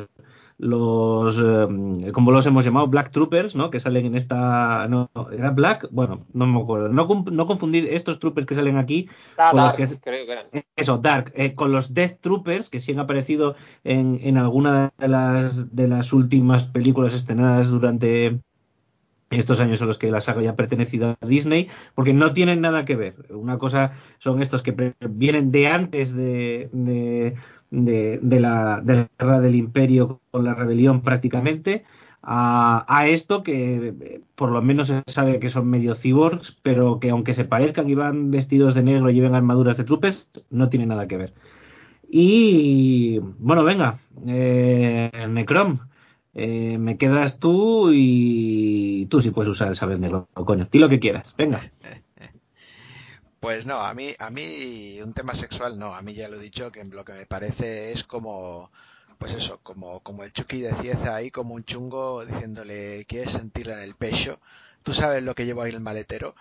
[0.61, 3.71] los, eh, como los hemos llamado, Black Troopers, ¿no?
[3.71, 6.87] Que salen en esta, no, era Black, bueno, no me acuerdo.
[6.89, 9.09] No, no confundir estos troopers que salen aquí
[9.39, 10.45] ah, con los que, creo que eran.
[10.75, 15.07] eso, Dark, eh, con los Death Troopers que sí han aparecido en, en alguna de
[15.07, 18.39] las de las últimas películas estrenadas durante
[19.31, 22.61] estos años a los que la saga ya ha pertenecido a Disney, porque no tienen
[22.61, 23.15] nada que ver.
[23.29, 27.35] Una cosa son estos que vienen de antes de, de,
[27.71, 31.85] la, guerra del imperio con la rebelión prácticamente,
[32.23, 37.33] a, esto que por lo menos se sabe que son medio cyborgs, pero que aunque
[37.33, 41.07] se parezcan y van vestidos de negro y lleven armaduras de trupes, no tiene nada
[41.07, 41.33] que ver.
[42.09, 45.79] Y bueno, venga, eh, Necrom,
[46.33, 50.89] eh, me quedas tú y tú sí puedes usar el saber negro, coño, di lo
[50.89, 51.59] que quieras, venga.
[53.41, 56.39] Pues no, a mí, a mí un tema sexual no, a mí ya lo he
[56.39, 58.71] dicho que lo que me parece es como,
[59.17, 63.73] pues eso, como, como el Chucky de Cieza ahí, como un chungo diciéndole, ¿quieres sentirla
[63.73, 64.39] en el pecho?
[64.83, 66.35] Tú sabes lo que llevo ahí en el maletero.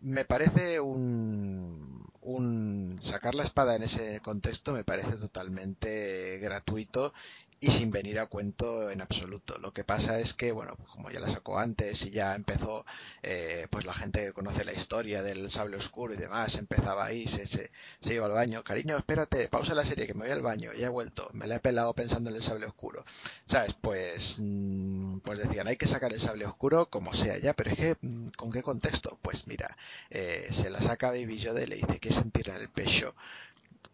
[0.00, 7.14] Me parece un, un sacar la espada en ese contexto me parece totalmente gratuito
[7.60, 9.58] y sin venir a cuento en absoluto.
[9.58, 12.84] Lo que pasa es que, bueno, como ya la sacó antes y ya empezó,
[13.22, 17.26] eh, pues la gente que conoce la historia del sable oscuro y demás, empezaba ahí,
[17.26, 17.70] se, se,
[18.00, 20.86] se, iba al baño, cariño, espérate, pausa la serie que me voy al baño, ya
[20.86, 23.04] he vuelto, me la he pelado pensando en el sable oscuro.
[23.44, 23.74] ¿Sabes?
[23.80, 27.76] Pues, mm, pues decían, hay que sacar el sable oscuro como sea ya, pero es
[27.76, 29.18] que, mm, ¿con qué contexto?
[29.22, 29.76] Pues mira,
[30.10, 33.14] eh, se la saca Baby Yoda y le dice que sentir en el pecho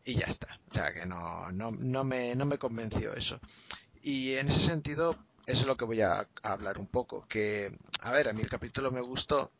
[0.04, 0.60] y ya está.
[0.70, 3.40] O sea que no, no, no, me, no me convenció eso.
[4.02, 5.16] Y en ese sentido,
[5.46, 7.26] eso es lo que voy a, hablar un poco.
[7.26, 9.50] Que, a ver, a mí el capítulo me gustó.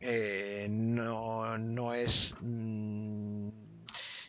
[0.00, 3.48] Eh, no, no es mm,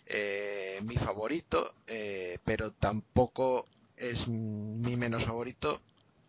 [0.06, 3.68] eh, mi favorito, eh, pero tampoco
[3.98, 5.82] es mi menos favorito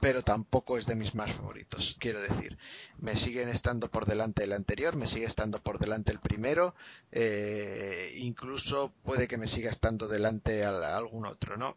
[0.06, 1.96] pero tampoco es de mis más favoritos.
[1.98, 2.56] Quiero decir,
[3.00, 6.76] me siguen estando por delante el anterior, me sigue estando por delante el primero,
[7.10, 11.76] eh, incluso puede que me siga estando delante algún otro, ¿no?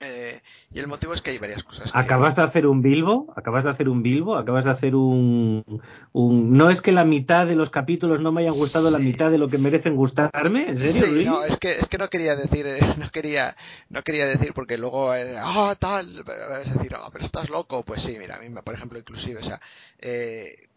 [0.00, 0.40] Eh,
[0.72, 1.90] y el motivo es que hay varias cosas.
[1.94, 3.32] ¿Acabas de hacer un Bilbo?
[3.36, 4.36] ¿Acabas de hacer un Bilbo?
[4.36, 5.64] ¿Acabas de hacer un,
[6.12, 9.38] No es que la mitad de los capítulos no me hayan gustado la mitad de
[9.38, 10.68] lo que merecen gustarme?
[10.68, 11.14] ¿En serio?
[11.14, 13.56] Sí, no, es que, es que no quería decir, eh, no quería,
[13.88, 16.24] no quería decir porque luego, eh, ah, tal,
[16.62, 17.84] es decir, oh, pero estás loco.
[17.84, 19.60] Pues sí, mira, a mí, por ejemplo, inclusive, o sea,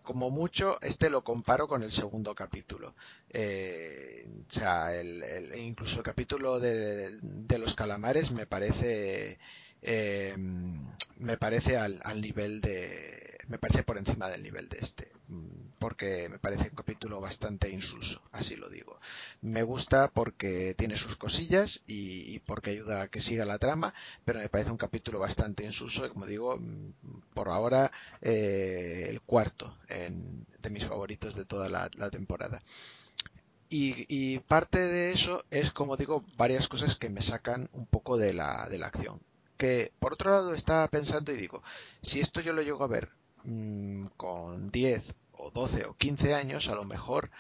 [0.08, 2.96] como mucho, este lo comparo con el segundo capítulo.
[3.28, 5.04] o sea,
[5.58, 7.20] incluso el capítulo de,
[7.60, 9.38] los calamares me parece
[9.82, 10.34] eh,
[11.18, 15.12] me parece al, nivel de me parece por encima del nivel de este
[15.80, 19.00] porque me parece un capítulo bastante insulso así lo digo.
[19.42, 23.94] Me gusta porque tiene sus cosillas y, porque ayuda a que siga la trama
[24.26, 26.60] pero me parece un capítulo bastante insulso y como digo
[27.34, 27.92] por ahora
[28.22, 32.62] eh, el cuarto de mis favoritos de toda la, temporada.
[33.70, 38.34] Y, parte de eso es, como digo, varias cosas que me sacan un poco de
[38.34, 39.20] la, de la acción.
[39.58, 41.62] Que por otro lado estaba pensando y digo,
[42.02, 43.10] si esto yo lo llego a ver
[43.44, 47.32] mmm, con 10 o 12 o 15 años, a lo mejor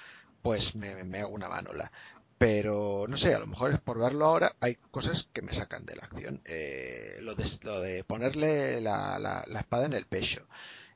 [0.41, 1.91] pues me, me, hago una manola.
[2.37, 5.85] Pero no sé, a lo mejor es por verlo ahora, hay cosas que me sacan
[5.85, 6.41] de la acción.
[6.45, 10.47] Eh, lo, de, lo, de, ponerle la, la, espada en el pecho.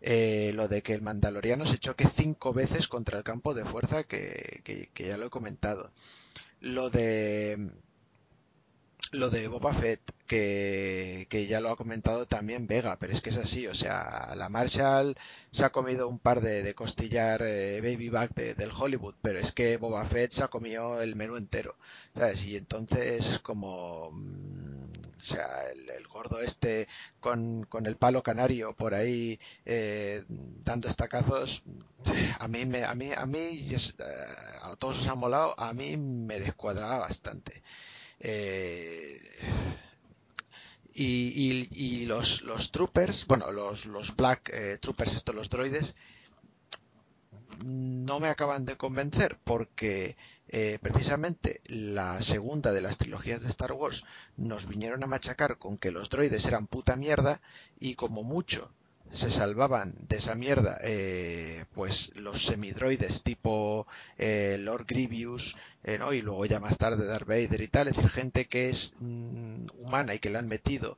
[0.02, 4.04] Eh, lo de que el mandaloriano se choque cinco veces contra el campo de fuerza
[4.04, 5.92] que, que ya lo he comentado.
[6.60, 7.72] Lo de
[9.12, 13.30] lo de Boba Fett, que, que, ya lo ha comentado también Vega, pero es que
[13.30, 15.18] es así, o sea, la Marshall
[15.52, 19.52] se ha comido un par de, de costillar eh, baby back del Hollywood, pero es
[19.52, 21.76] que Boba Fett se ha comido el menú entero,
[22.16, 22.46] ¿sabes?
[22.46, 26.88] Y entonces es como, mm, o sea, el, gordo este
[27.20, 30.24] con, con, el palo canario por ahí eh,
[30.64, 31.64] dando estacazos,
[32.40, 33.78] a mí, me, a mí, a mí, eh,
[34.62, 37.62] a todos os ha molado, a mí me descuadraba bastante.
[38.22, 39.20] Eh,
[40.94, 45.96] Y, los, los troopers, bueno, los, black eh, troopers, estos los droides,
[47.64, 50.18] no me acaban de convencer porque
[50.48, 54.04] eh, precisamente la segunda de las trilogías de Star Wars
[54.38, 57.42] nos vinieron a machacar con que los droides eran puta mierda
[57.80, 58.72] y como mucho
[59.12, 65.56] se salvaban de esa mierda eh, pues los semidroides tipo eh, Lord Grievous
[66.00, 66.14] ¿no?
[66.14, 69.68] y luego ya más tarde Darth Vader y tal es decir gente que es mm,
[69.80, 70.98] humana y que le han metido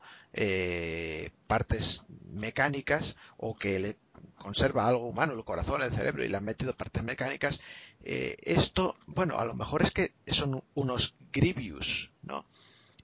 [1.48, 3.98] partes mecánicas o que le
[4.38, 7.62] conserva algo humano, el corazón, el cerebro y le han metido partes mecánicas,
[8.04, 12.46] eh, esto, bueno, a lo mejor es que son unos Grievous, ¿no?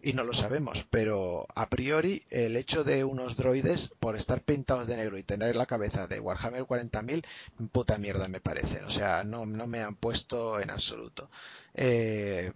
[0.01, 4.87] Y no lo sabemos, pero a priori el hecho de unos droides, por estar pintados
[4.87, 7.25] de negro y tener la cabeza de Warhammer 40.000,
[7.71, 8.85] puta mierda me parecen.
[8.85, 11.29] O sea, no, no me han puesto en absoluto.
[11.73, 12.53] Eh,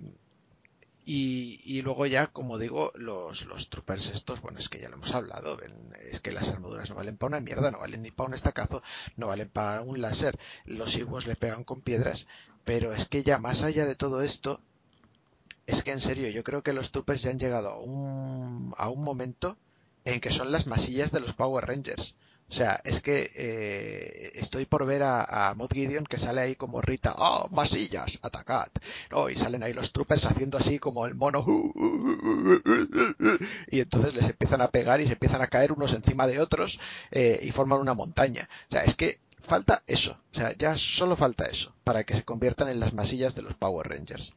[1.05, 5.13] y, luego ya, como digo, los, los troopers estos, bueno, es que ya lo hemos
[5.13, 5.57] hablado,
[5.99, 8.81] es que las armaduras no valen para una mierda, no valen ni para un estacazo,
[9.17, 12.27] no valen para un láser, los higos le pegan con piedras,
[12.63, 14.61] pero es que ya más allá de todo esto,
[15.65, 17.79] es que en serio, yo creo que los troopers ya han llegado a
[18.89, 19.57] un, momento
[20.05, 22.15] en que son las masillas de los Power Rangers.
[22.49, 26.55] O sea, es que eh, estoy por ver a, a Mod Gideon que sale ahí
[26.55, 28.67] como Rita, ¡oh, masillas, atacad!
[29.09, 29.29] ¿no?
[29.29, 31.43] Y salen ahí los troopers haciendo así como el mono,
[33.71, 36.79] y entonces les empiezan a pegar y se empiezan a caer unos encima de otros
[37.11, 38.47] eh, y forman una montaña.
[38.67, 42.23] O sea, es que falta eso, o sea, ya solo falta eso para que se
[42.23, 44.33] conviertan en las masillas de los Power Rangers.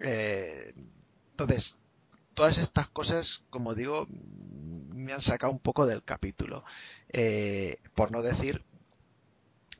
[0.00, 0.72] Eh,
[1.30, 1.76] entonces,
[2.34, 6.64] todas estas cosas, como digo, me han sacado un poco del capítulo.
[7.10, 8.64] Eh, por no decir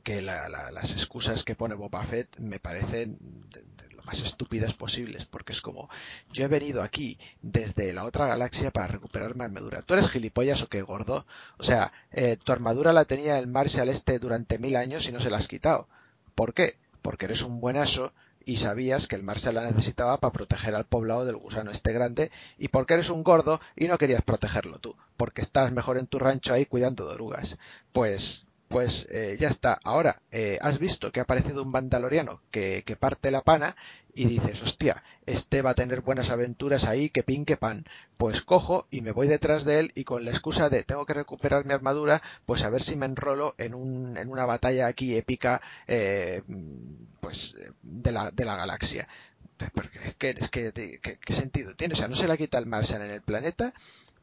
[0.03, 3.19] que las excusas que pone Boba Fett me parecen
[3.51, 5.91] de, lo más estúpidas posibles, porque es como,
[6.33, 9.83] yo he venido aquí desde la otra galaxia para recuperar mi armadura.
[9.83, 11.27] ¿Tú eres gilipollas o qué gordo?
[11.59, 15.21] O sea, eh, tu armadura la tenía el Marshal este durante mil años y no
[15.21, 15.89] se la has quitado.
[16.35, 16.79] ¿Por qué?
[17.03, 18.15] Porque eres un buenazo
[18.49, 22.31] y sabías que el Marshal la necesitaba para proteger al poblado del gusano este grande
[22.57, 26.19] y porque eres un gordo y no querías protegerlo tú, porque estás mejor en tu
[26.19, 27.59] rancho ahí cuidando de orugas.
[27.93, 29.79] Pues pues eh, ya está.
[29.83, 33.75] Ahora, eh, has visto que ha aparecido un vandaloriano que, que, parte la pana
[34.15, 37.87] y dices, hostia, este va a tener buenas aventuras ahí, que pin, que pan.
[38.17, 41.15] Pues cojo y me voy detrás de él y con la excusa de tengo que
[41.15, 45.17] recuperar mi armadura, pues a ver si me enrolo en, un, en una batalla aquí
[45.17, 46.43] épica, eh,
[47.21, 49.09] pues de la, de la galaxia.
[50.19, 51.95] ¿qué sentido tiene?
[51.95, 53.75] O sea, no se la quita el Martian en el planeta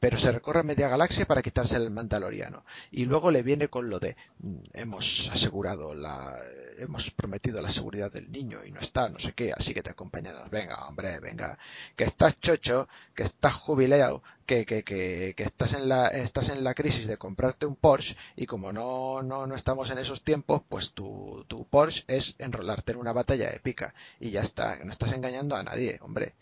[0.05, 2.63] pero se recorre media galaxia para quitarse el Mandaloriano.
[2.91, 6.31] Y luego le viene con lo de mm, hemos asegurado la
[6.77, 9.89] hemos prometido la seguridad del niño y no está, no sé qué, así que te
[9.89, 10.47] acompañado.
[10.51, 11.57] Venga, hombre, venga,
[11.95, 16.63] que estás chocho, que estás jubilado, que, que, que, que estás en la estás en
[16.63, 20.61] la crisis de comprarte un Porsche y como no no, no estamos en esos tiempos,
[20.69, 25.13] pues tu, tu Porsche es enrolarte en una batalla épica y ya está, no estás
[25.13, 26.35] engañando a nadie, hombre.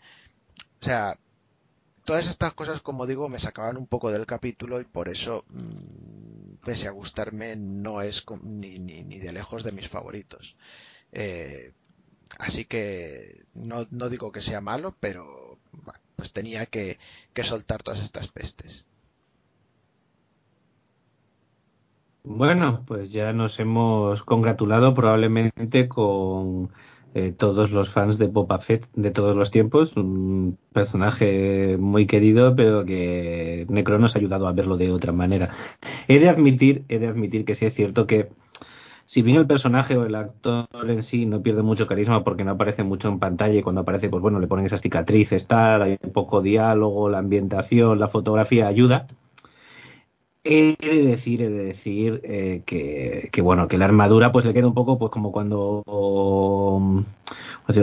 [0.82, 1.18] O sea,
[2.04, 6.56] todas estas cosas, como digo, me sacaban un poco del capítulo y por eso, mm,
[6.64, 10.56] pese a gustarme, no es ni, ni, de lejos de mis favoritos.
[11.12, 11.72] Eh,
[12.38, 15.58] así que no, no, digo que sea malo, pero
[16.16, 16.98] pues tenía que,
[17.32, 18.86] que soltar todas estas pestes.
[22.22, 26.70] Bueno, pues ya nos hemos congratulado probablemente con
[27.14, 32.54] eh, todos los fans de Boba Fett de todos los tiempos, un personaje muy querido,
[32.56, 35.50] pero que Necro nos ha ayudado a verlo de otra manera.
[36.08, 38.30] He de admitir, he de admitir que sí es cierto que
[39.06, 42.52] si bien el personaje o el actor en sí no pierde mucho carisma porque no
[42.52, 45.98] aparece mucho en pantalla y cuando aparece, pues bueno, le ponen esas cicatrices, tal, hay
[45.98, 49.06] poco diálogo, la ambientación, la fotografía ayuda.
[50.46, 54.66] He de decir, he de decir eh, que, bueno, que la armadura pues le queda
[54.66, 55.82] un poco pues como cuando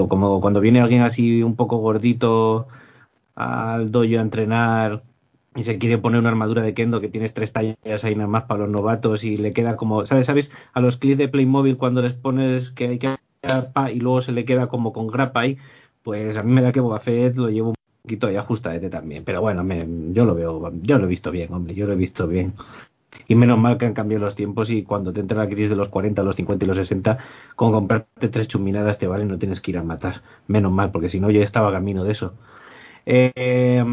[0.08, 2.68] como cuando viene alguien así un poco gordito
[3.36, 5.04] al dojo a entrenar
[5.56, 8.44] y se quiere poner una armadura de kendo que tienes tres tallas ahí nada más
[8.44, 10.28] para los novatos y le queda como, ¿sabes?
[10.28, 10.52] ¿Sabes?
[10.74, 13.10] A los clips de Playmobil cuando les pones que hay que
[13.92, 15.58] y luego se le queda como con grapa ahí,
[16.04, 19.24] pues a mí me da que Boba Fett lo llevo poquito ahí ajustadete también.
[19.24, 21.96] Pero bueno, me, yo lo veo, yo lo he visto bien, hombre, yo lo he
[21.96, 22.54] visto bien.
[23.28, 25.76] Y menos mal que han cambiado los tiempos y cuando te entra la crisis de
[25.76, 27.18] los 40, los 50 y los 60,
[27.56, 30.22] con comprarte tres chuminadas te vale, no tienes que ir a matar.
[30.48, 32.34] Menos mal, porque si no ya estaba camino de eso.
[33.06, 33.84] Eh,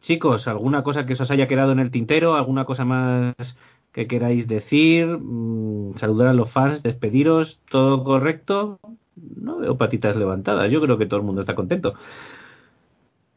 [0.00, 2.34] chicos, ¿alguna cosa que os haya quedado en el tintero?
[2.34, 3.56] ¿Alguna cosa más
[3.92, 5.06] que queráis decir?
[5.06, 8.80] Mm, saludar a los fans, despediros, ¿todo correcto?
[9.16, 11.94] No veo patitas levantadas, yo creo que todo el mundo está contento.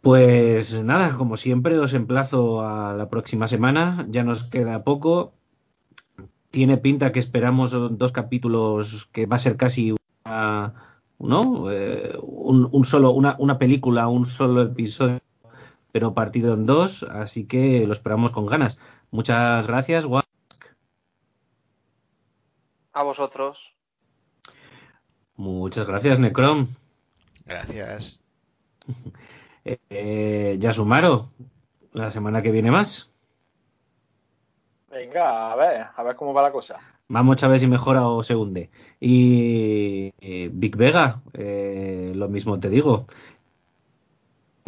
[0.06, 4.06] Pues nada, como siempre, os emplazo a la próxima semana.
[4.12, 5.34] Ya nos queda poco.
[6.52, 11.72] Tiene pinta que esperamos dos capítulos que va a ser casi una, ¿no?
[11.72, 15.22] Eh, un, un, solo, una, una película, un solo episodio,
[15.92, 17.02] pero partido en dos.
[17.02, 18.78] Así que lo esperamos con ganas.
[19.10, 20.28] Muchas gracias, Wask.
[22.94, 23.74] A vosotros.
[25.36, 26.68] Muchas gracias, Necrom.
[27.44, 28.22] Gracias.
[29.66, 31.32] Eh, Yasumaro,
[31.94, 33.10] la semana que viene más.
[34.92, 36.78] Venga, a ver, a ver cómo va la cosa.
[37.08, 38.70] Vamos a ver si mejora o se hunde.
[39.00, 43.08] Y, y Big Vega, eh, lo mismo te digo.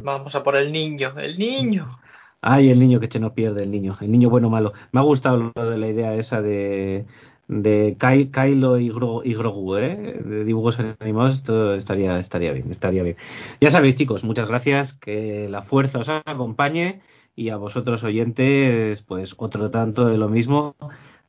[0.04, 1.88] Vamos a por el niño, el niño.
[2.42, 3.96] Ay, el niño que se nos pierde, el niño.
[4.00, 4.74] El niño bueno o malo.
[4.92, 7.06] Me ha gustado lo de la idea esa de,
[7.48, 10.20] de Kai, Kylo y Grogu, ¿eh?
[10.24, 13.16] De dibujos animados, esto estaría, estaría bien, estaría bien.
[13.62, 17.02] Ya sabéis, chicos, muchas gracias, que la fuerza os acompañe
[17.36, 20.76] y a vosotros oyentes, pues otro tanto de lo mismo.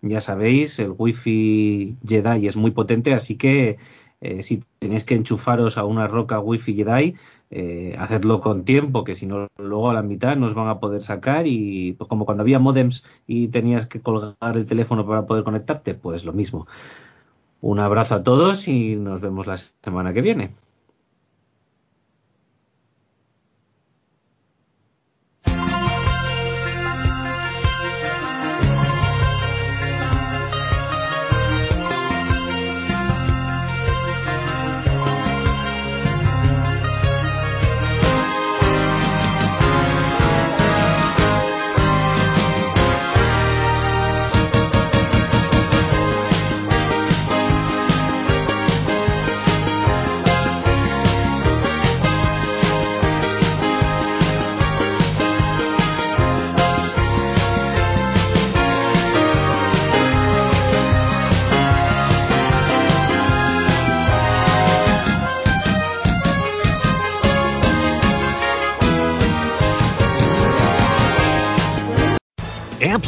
[0.01, 3.79] Ya sabéis, el wifi Jedi es muy potente, así que
[4.21, 7.15] eh, si tenéis que enchufaros a una roca wifi Jedi,
[7.51, 11.03] eh, hacedlo con tiempo, que si no, luego a la mitad nos van a poder
[11.03, 15.45] sacar y pues, como cuando había modems y tenías que colgar el teléfono para poder
[15.45, 16.67] conectarte, pues lo mismo.
[17.61, 20.51] Un abrazo a todos y nos vemos la semana que viene.